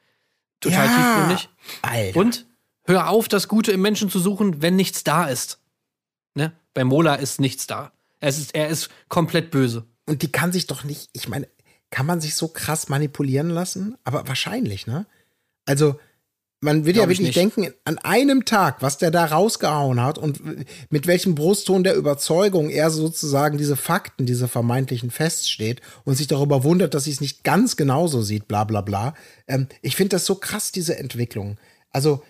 [0.60, 0.96] total Ja.
[0.96, 1.48] tiefgründig.
[1.82, 2.18] Alter.
[2.20, 2.46] Und
[2.84, 5.59] hör auf, das Gute im Menschen zu suchen, wenn nichts da ist.
[6.34, 6.52] Ne?
[6.74, 7.92] Bei Mola ist nichts da.
[8.20, 9.86] Es ist, er ist komplett böse.
[10.06, 11.48] Und die kann sich doch nicht, ich meine,
[11.90, 13.96] kann man sich so krass manipulieren lassen?
[14.04, 15.06] Aber wahrscheinlich, ne?
[15.66, 15.98] Also,
[16.62, 17.36] man wird ja wirklich nicht.
[17.36, 20.40] denken, an einem Tag, was der da rausgehauen hat und
[20.90, 26.62] mit welchem Brustton der Überzeugung er sozusagen diese Fakten, diese vermeintlichen feststeht und sich darüber
[26.64, 29.14] wundert, dass sie es nicht ganz genauso sieht, bla bla bla.
[29.48, 31.59] Ähm, ich finde das so krass, diese Entwicklung.
[31.90, 32.22] Also,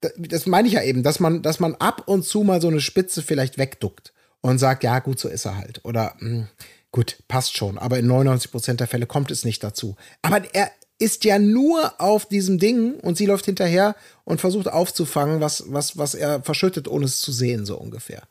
[0.00, 2.68] da- das meine ich ja eben, dass man, dass man ab und zu mal so
[2.68, 5.80] eine Spitze vielleicht wegduckt und sagt, ja, gut, so ist er halt.
[5.84, 6.48] Oder mh,
[6.92, 7.76] gut, passt schon.
[7.78, 9.96] Aber in 99 Prozent der Fälle kommt es nicht dazu.
[10.22, 15.40] Aber er ist ja nur auf diesem Ding und sie läuft hinterher und versucht aufzufangen,
[15.40, 18.22] was, was, was er verschüttet, ohne es zu sehen, so ungefähr.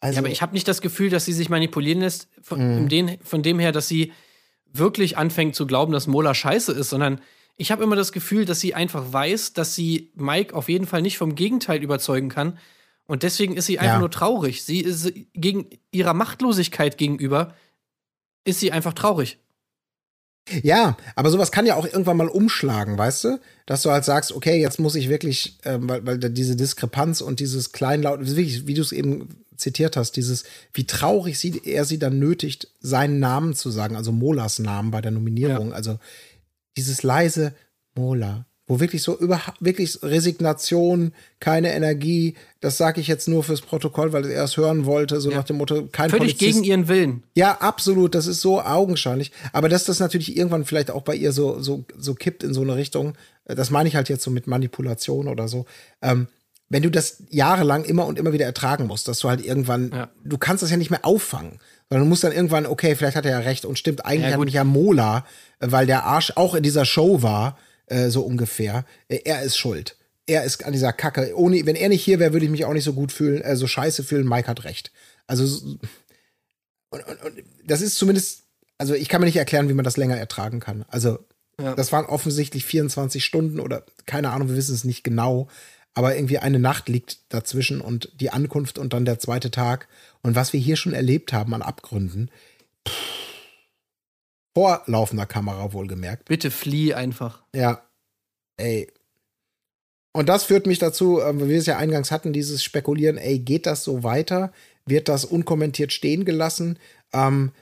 [0.00, 2.88] Also, Ja, aber ich habe nicht das Gefühl, dass sie sich manipulieren lässt, von, Mhm.
[2.88, 4.12] den, von dem her, dass sie
[4.72, 7.20] wirklich anfängt zu glauben, dass Mola scheiße ist, sondern
[7.56, 11.02] ich habe immer das Gefühl, dass sie einfach weiß, dass sie Mike auf jeden Fall
[11.02, 12.58] nicht vom Gegenteil überzeugen kann.
[13.06, 14.00] Und deswegen ist sie einfach Ja.
[14.00, 14.64] nur traurig.
[14.64, 17.54] Sie ist gegen ihrer Machtlosigkeit gegenüber
[18.44, 19.38] ist sie einfach traurig.
[20.62, 23.40] Ja, aber sowas kann ja auch irgendwann mal umschlagen, weißt du?
[23.66, 27.40] Dass du halt sagst, okay, jetzt muss ich wirklich, ähm, weil, weil diese Diskrepanz und
[27.40, 31.98] dieses Kleinlaut, wirklich, wie du es eben zitiert hast, dieses, wie traurig sie, er sie
[31.98, 35.72] dann nötigt, seinen Namen zu sagen, also Molas Namen bei der Nominierung.
[35.72, 35.98] Also
[36.76, 37.54] dieses leise
[37.94, 43.62] Mola, wo wirklich so über wirklich Resignation, keine Energie, das sage ich jetzt nur fürs
[43.62, 46.40] Protokoll, weil er es hören wollte, so nach dem Motto, kein Völlig Polizist.
[46.62, 47.22] gegen ihren Willen.
[47.34, 49.32] Ja, absolut, das ist so augenscheinlich.
[49.52, 52.60] Aber dass das natürlich irgendwann vielleicht auch bei ihr so, so, so kippt in so
[52.62, 53.14] eine Richtung,
[53.46, 55.66] äh, das meine ich halt jetzt so mit Manipulation oder so.
[56.00, 56.28] Ähm,
[56.68, 60.08] wenn du das jahrelang immer und immer wieder ertragen musst, dass du halt irgendwann, Ja.
[60.24, 61.58] du kannst das ja nicht mehr auffangen.
[61.88, 64.30] Sondern du musst dann irgendwann, okay, vielleicht hat er ja recht und stimmt, eigentlich Ja,
[64.30, 64.44] hat gut.
[64.44, 65.24] mich ja Mola,
[65.58, 67.58] äh, weil der Arsch auch in dieser Show war,
[67.90, 69.96] äh, so ungefähr, äh, er ist schuld.
[70.26, 71.36] Er ist an dieser Kacke.
[71.36, 73.56] Ohne, wenn er nicht hier wäre, würde ich mich auch nicht so gut fühlen, äh,
[73.56, 74.26] so scheiße fühlen.
[74.28, 74.90] Mike hat recht.
[75.26, 75.78] Also so-
[76.90, 78.42] und, und, und das ist zumindest,
[78.78, 80.84] also ich kann mir nicht erklären, wie man das länger ertragen kann.
[80.88, 81.18] Also
[81.60, 81.74] Ja.
[81.74, 85.48] das waren offensichtlich 24 Stunden oder keine Ahnung, wir wissen es nicht genau.
[85.94, 89.88] Aber irgendwie eine Nacht liegt dazwischen und die Ankunft und dann der zweite Tag.
[90.22, 92.30] Und was wir hier schon erlebt haben an Abgründen,
[92.88, 92.94] pff,
[94.54, 96.26] vor laufender Kamera wohlgemerkt.
[96.26, 97.42] Bitte flieh einfach.
[97.54, 97.82] Ja.
[98.56, 98.88] Ey.
[100.12, 103.38] Und das führt mich dazu, äh, wie wir es ja eingangs hatten, dieses Spekulieren, ey,
[103.38, 104.52] geht das so weiter?
[104.86, 106.78] Wird das unkommentiert stehen gelassen?
[107.12, 107.52] Ähm,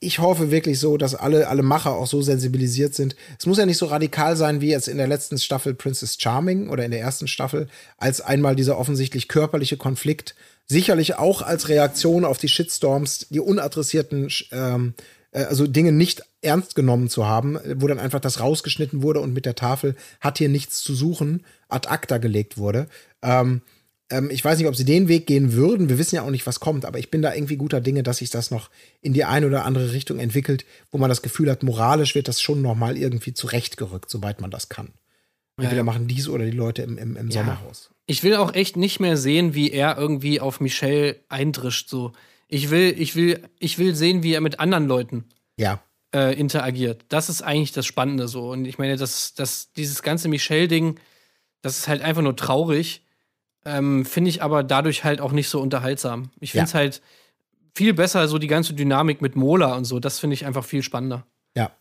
[0.00, 3.14] ich hoffe wirklich so, dass alle, alle Macher auch so sensibilisiert sind.
[3.38, 6.70] Es muss ja nicht so radikal sein wie jetzt in der letzten Staffel Princess Charming
[6.70, 7.68] oder in der ersten Staffel,
[7.98, 10.34] als einmal dieser offensichtlich körperliche Konflikt,
[10.64, 15.02] sicherlich auch als Reaktion auf die Shitstorms, die unadressierten ähm, äh,
[15.44, 19.46] also Dinge nicht ernst genommen zu haben, wo dann einfach das rausgeschnitten wurde und mit
[19.46, 22.88] der Tafel hat hier nichts zu suchen, ad acta gelegt wurde.
[23.22, 23.62] Ähm,
[24.10, 25.88] ähm, ich weiß nicht, ob sie den Weg gehen würden.
[25.88, 28.18] Wir wissen ja auch nicht, was kommt, aber ich bin da irgendwie guter Dinge, dass
[28.18, 31.62] sich das noch in die eine oder andere Richtung entwickelt, wo man das Gefühl hat,
[31.62, 34.90] moralisch wird das schon noch mal irgendwie zurechtgerückt, sobald man das kann.
[35.58, 35.84] Entweder ja.
[35.84, 37.90] machen dies oder die Leute im, im, im Sommerhaus.
[38.06, 41.88] Ich will auch echt nicht mehr sehen, wie er irgendwie auf Michelle eindrischt.
[41.88, 42.12] So.
[42.48, 45.24] Ich will, ich will, ich will sehen, wie er mit anderen Leuten
[45.56, 45.80] Ja.
[46.14, 47.04] äh, interagiert.
[47.08, 48.50] Das ist eigentlich das Spannende so.
[48.50, 50.98] Und ich meine, das, das, dieses ganze Michelle-Ding,
[51.62, 53.02] das ist halt einfach nur traurig.
[53.64, 56.30] Ähm, finde ich aber dadurch halt auch nicht so unterhaltsam.
[56.40, 56.78] Ich finde es Ja.
[56.78, 57.02] halt
[57.74, 59.98] viel besser, so die ganze Dynamik mit Mola und so.
[59.98, 61.26] Das finde ich einfach viel spannender.
[61.56, 61.72] Ja.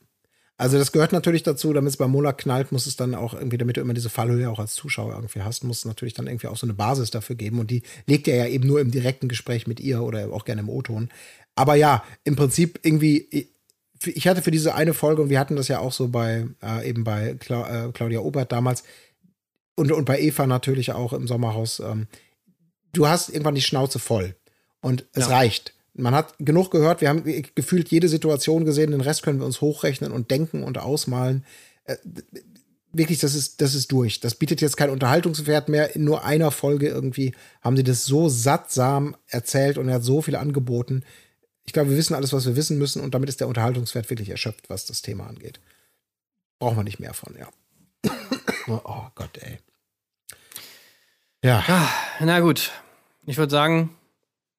[0.57, 3.57] Also das gehört natürlich dazu, damit es bei Mola knallt, muss es dann auch irgendwie,
[3.57, 6.48] damit du immer diese Fallhöhe auch als Zuschauer irgendwie hast, muss es natürlich dann irgendwie
[6.48, 7.60] auch so eine Basis dafür geben.
[7.60, 10.61] Und die legt er ja eben nur im direkten Gespräch mit ihr oder auch gerne
[10.61, 11.10] im O-Ton.
[11.56, 13.49] Aber ja, im Prinzip irgendwie,
[14.06, 16.88] ich hatte für diese eine Folge, und wir hatten das ja auch so bei, äh,
[16.88, 18.84] eben bei Cla äh, Claudia Obert damals
[19.76, 22.07] und, und bei Eva natürlich auch im Sommerhaus, ähm,
[22.94, 24.36] du hast irgendwann die Schnauze voll.
[24.82, 25.36] Und es Ja.
[25.38, 25.73] reicht.
[25.98, 27.24] Man hat genug gehört, wir haben
[27.56, 31.46] gefühlt jede Situation gesehen, den Rest können wir uns hochrechnen und denken und ausmalen.
[31.86, 31.96] Äh,
[32.92, 34.20] wirklich, das ist, das ist durch.
[34.20, 35.96] Das bietet jetzt kein Unterhaltungswert mehr.
[35.96, 40.22] In nur einer Folge irgendwie haben sie das so sattsam erzählt und er hat so
[40.22, 41.04] viel angeboten.
[41.64, 44.30] Ich glaube, wir wissen alles, was wir wissen müssen und damit ist der Unterhaltungswert wirklich
[44.30, 45.60] erschöpft, was das Thema angeht.
[46.60, 47.50] Brauchen wir nicht mehr von, ja.
[48.68, 49.60] oh Gott, ey.
[51.44, 51.90] Ja, Ah,
[52.20, 52.72] na gut.
[53.26, 53.96] Ich würde sagen,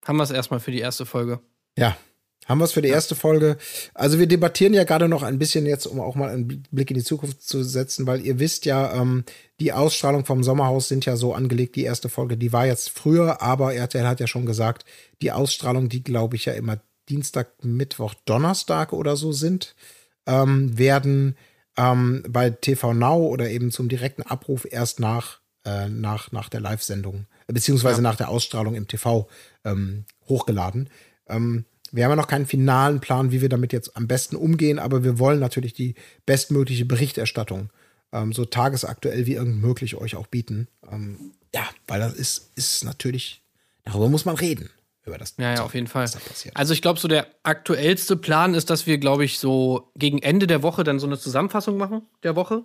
[0.07, 1.41] haben wir es erstmal für die erste Folge.
[1.77, 1.97] ja.
[2.47, 3.57] Haben wir es für die erste Folge.
[3.93, 6.97] Also wir debattieren ja gerade noch ein bisschen jetzt, um auch mal einen Blick in
[6.97, 9.25] die Zukunft zu setzen, weil ihr wisst ja, ähm,
[9.59, 13.43] die Ausstrahlung vom Sommerhaus sind ja so angelegt, die erste Folge, die war jetzt früher,
[13.43, 14.85] aber RTL hat ja schon gesagt,
[15.23, 16.79] die Ausstrahlung, die glaube ich ja immer
[17.09, 19.75] Dienstag, Mittwoch, Donnerstag oder so sind,
[20.27, 21.37] ähm, werden
[21.77, 26.61] ähm, bei TV Now oder eben zum direkten Abruf erst nach, äh, nach, nach der
[26.61, 28.03] Live-Sendung, beziehungsweise ja.
[28.03, 29.29] nach der Ausstrahlung im TV
[29.67, 30.89] ähm, hochgeladen.
[31.29, 34.79] Ähm, wir haben ja noch keinen finalen Plan, wie wir damit jetzt am besten umgehen,
[34.79, 35.95] aber wir wollen natürlich die
[36.25, 37.71] bestmögliche Berichterstattung
[38.13, 40.69] ähm, so tagesaktuell wie irgend möglich euch auch bieten.
[40.91, 43.43] Ähm, ja, weil das ist, ist natürlich,
[43.85, 44.71] darüber muss man reden.
[45.05, 46.11] Über das, ja, ja, auf jeden Fall.
[46.55, 50.49] Also ich glaube, so der aktuellste Plan ist, dass wir, glaube ich, so gegen Ende
[50.49, 52.65] der Woche dann so eine Zusammenfassung machen der Woche.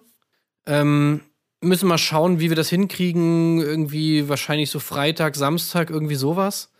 [0.65, 1.21] Ähm,
[1.61, 3.61] müssen mal schauen, wie wir das hinkriegen.
[3.61, 6.70] Irgendwie wahrscheinlich so Freitag, Samstag, irgendwie sowas.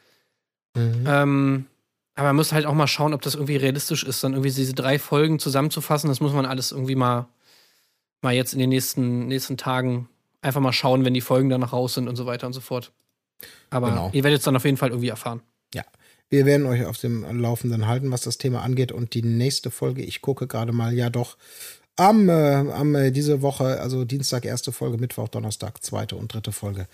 [0.75, 1.03] Mhm.
[1.05, 1.65] Ähm,
[2.15, 4.73] aber man muss halt auch mal schauen, ob das irgendwie realistisch ist, dann irgendwie diese
[4.73, 6.09] drei Folgen zusammenzufassen.
[6.09, 7.27] Das muss man alles irgendwie mal,
[8.21, 10.09] mal jetzt in den nächsten, nächsten Tagen
[10.41, 12.61] einfach mal schauen, wenn die Folgen dann noch raus sind und so weiter und so
[12.61, 12.91] fort.
[13.69, 14.09] Aber genau.
[14.13, 15.41] ihr werdet es dann auf jeden Fall irgendwie erfahren.
[15.73, 15.83] Ja.
[16.29, 18.91] Wir werden euch auf dem Laufenden halten, was das Thema angeht.
[18.91, 21.37] Und die nächste Folge, ich gucke gerade mal, ja doch,
[21.95, 26.51] am, äh, am äh, diese Woche, also Dienstag erste Folge, Mittwoch, Donnerstag zweite und dritte
[26.51, 26.87] Folge.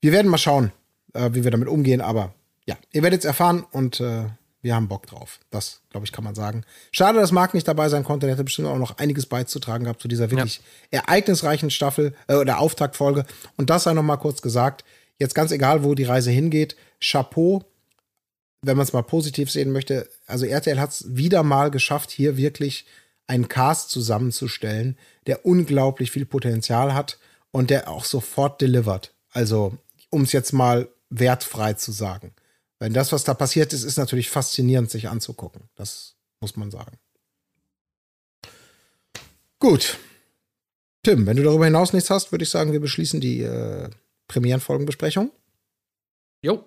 [0.00, 0.72] Wir werden mal schauen,
[1.12, 2.34] äh, wie wir damit umgehen, aber
[2.66, 4.24] ja, ihr werdet es erfahren und äh,
[4.64, 5.40] wir haben Bock drauf.
[5.50, 6.64] Das, glaube ich, kann man sagen.
[6.90, 8.26] Schade, dass Marc nicht dabei sein konnte.
[8.26, 11.00] Der hätte bestimmt auch noch einiges beizutragen gehabt zu dieser wirklich ja.
[11.00, 13.26] ereignisreichen Staffel äh, oder Auftaktfolge.
[13.58, 14.84] Und das sei noch mal kurz gesagt.
[15.18, 16.76] Jetzt ganz egal, wo die Reise hingeht.
[16.98, 17.62] Chapeau,
[18.62, 20.08] wenn man es mal positiv sehen möchte.
[20.26, 22.86] Also RTL hat es wieder mal geschafft, hier wirklich
[23.26, 24.96] einen Cast zusammenzustellen,
[25.26, 27.18] der unglaublich viel Potenzial hat
[27.50, 29.12] und der auch sofort delivert.
[29.30, 29.76] Also,
[30.08, 32.32] um es jetzt mal wertfrei zu sagen.
[32.84, 35.70] Weil das, was da passiert ist, ist natürlich faszinierend, sich anzugucken.
[35.74, 36.98] Das muss man sagen.
[39.58, 39.96] Gut.
[41.02, 43.88] Tim, wenn du darüber hinaus nichts hast, würde ich sagen, wir beschließen die äh,
[44.28, 45.30] Premierenfolgenbesprechung.
[46.42, 46.62] Jo.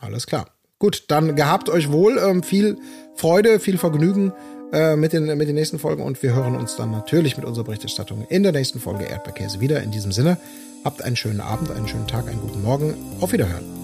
[0.00, 0.50] Alles klar.
[0.78, 2.18] Gut, dann gehabt euch wohl.
[2.18, 2.76] Ähm, viel
[3.14, 4.34] Freude, viel Vergnügen
[4.70, 7.64] äh, mit, den, mit den nächsten Folgen und wir hören uns dann natürlich mit unserer
[7.64, 9.82] Berichterstattung in der nächsten Folge Erdbeerkäse wieder.
[9.82, 10.36] In diesem Sinne,
[10.84, 12.94] habt einen schönen Abend, einen schönen Tag, einen guten Morgen.
[13.20, 13.83] Auf Wiederhören.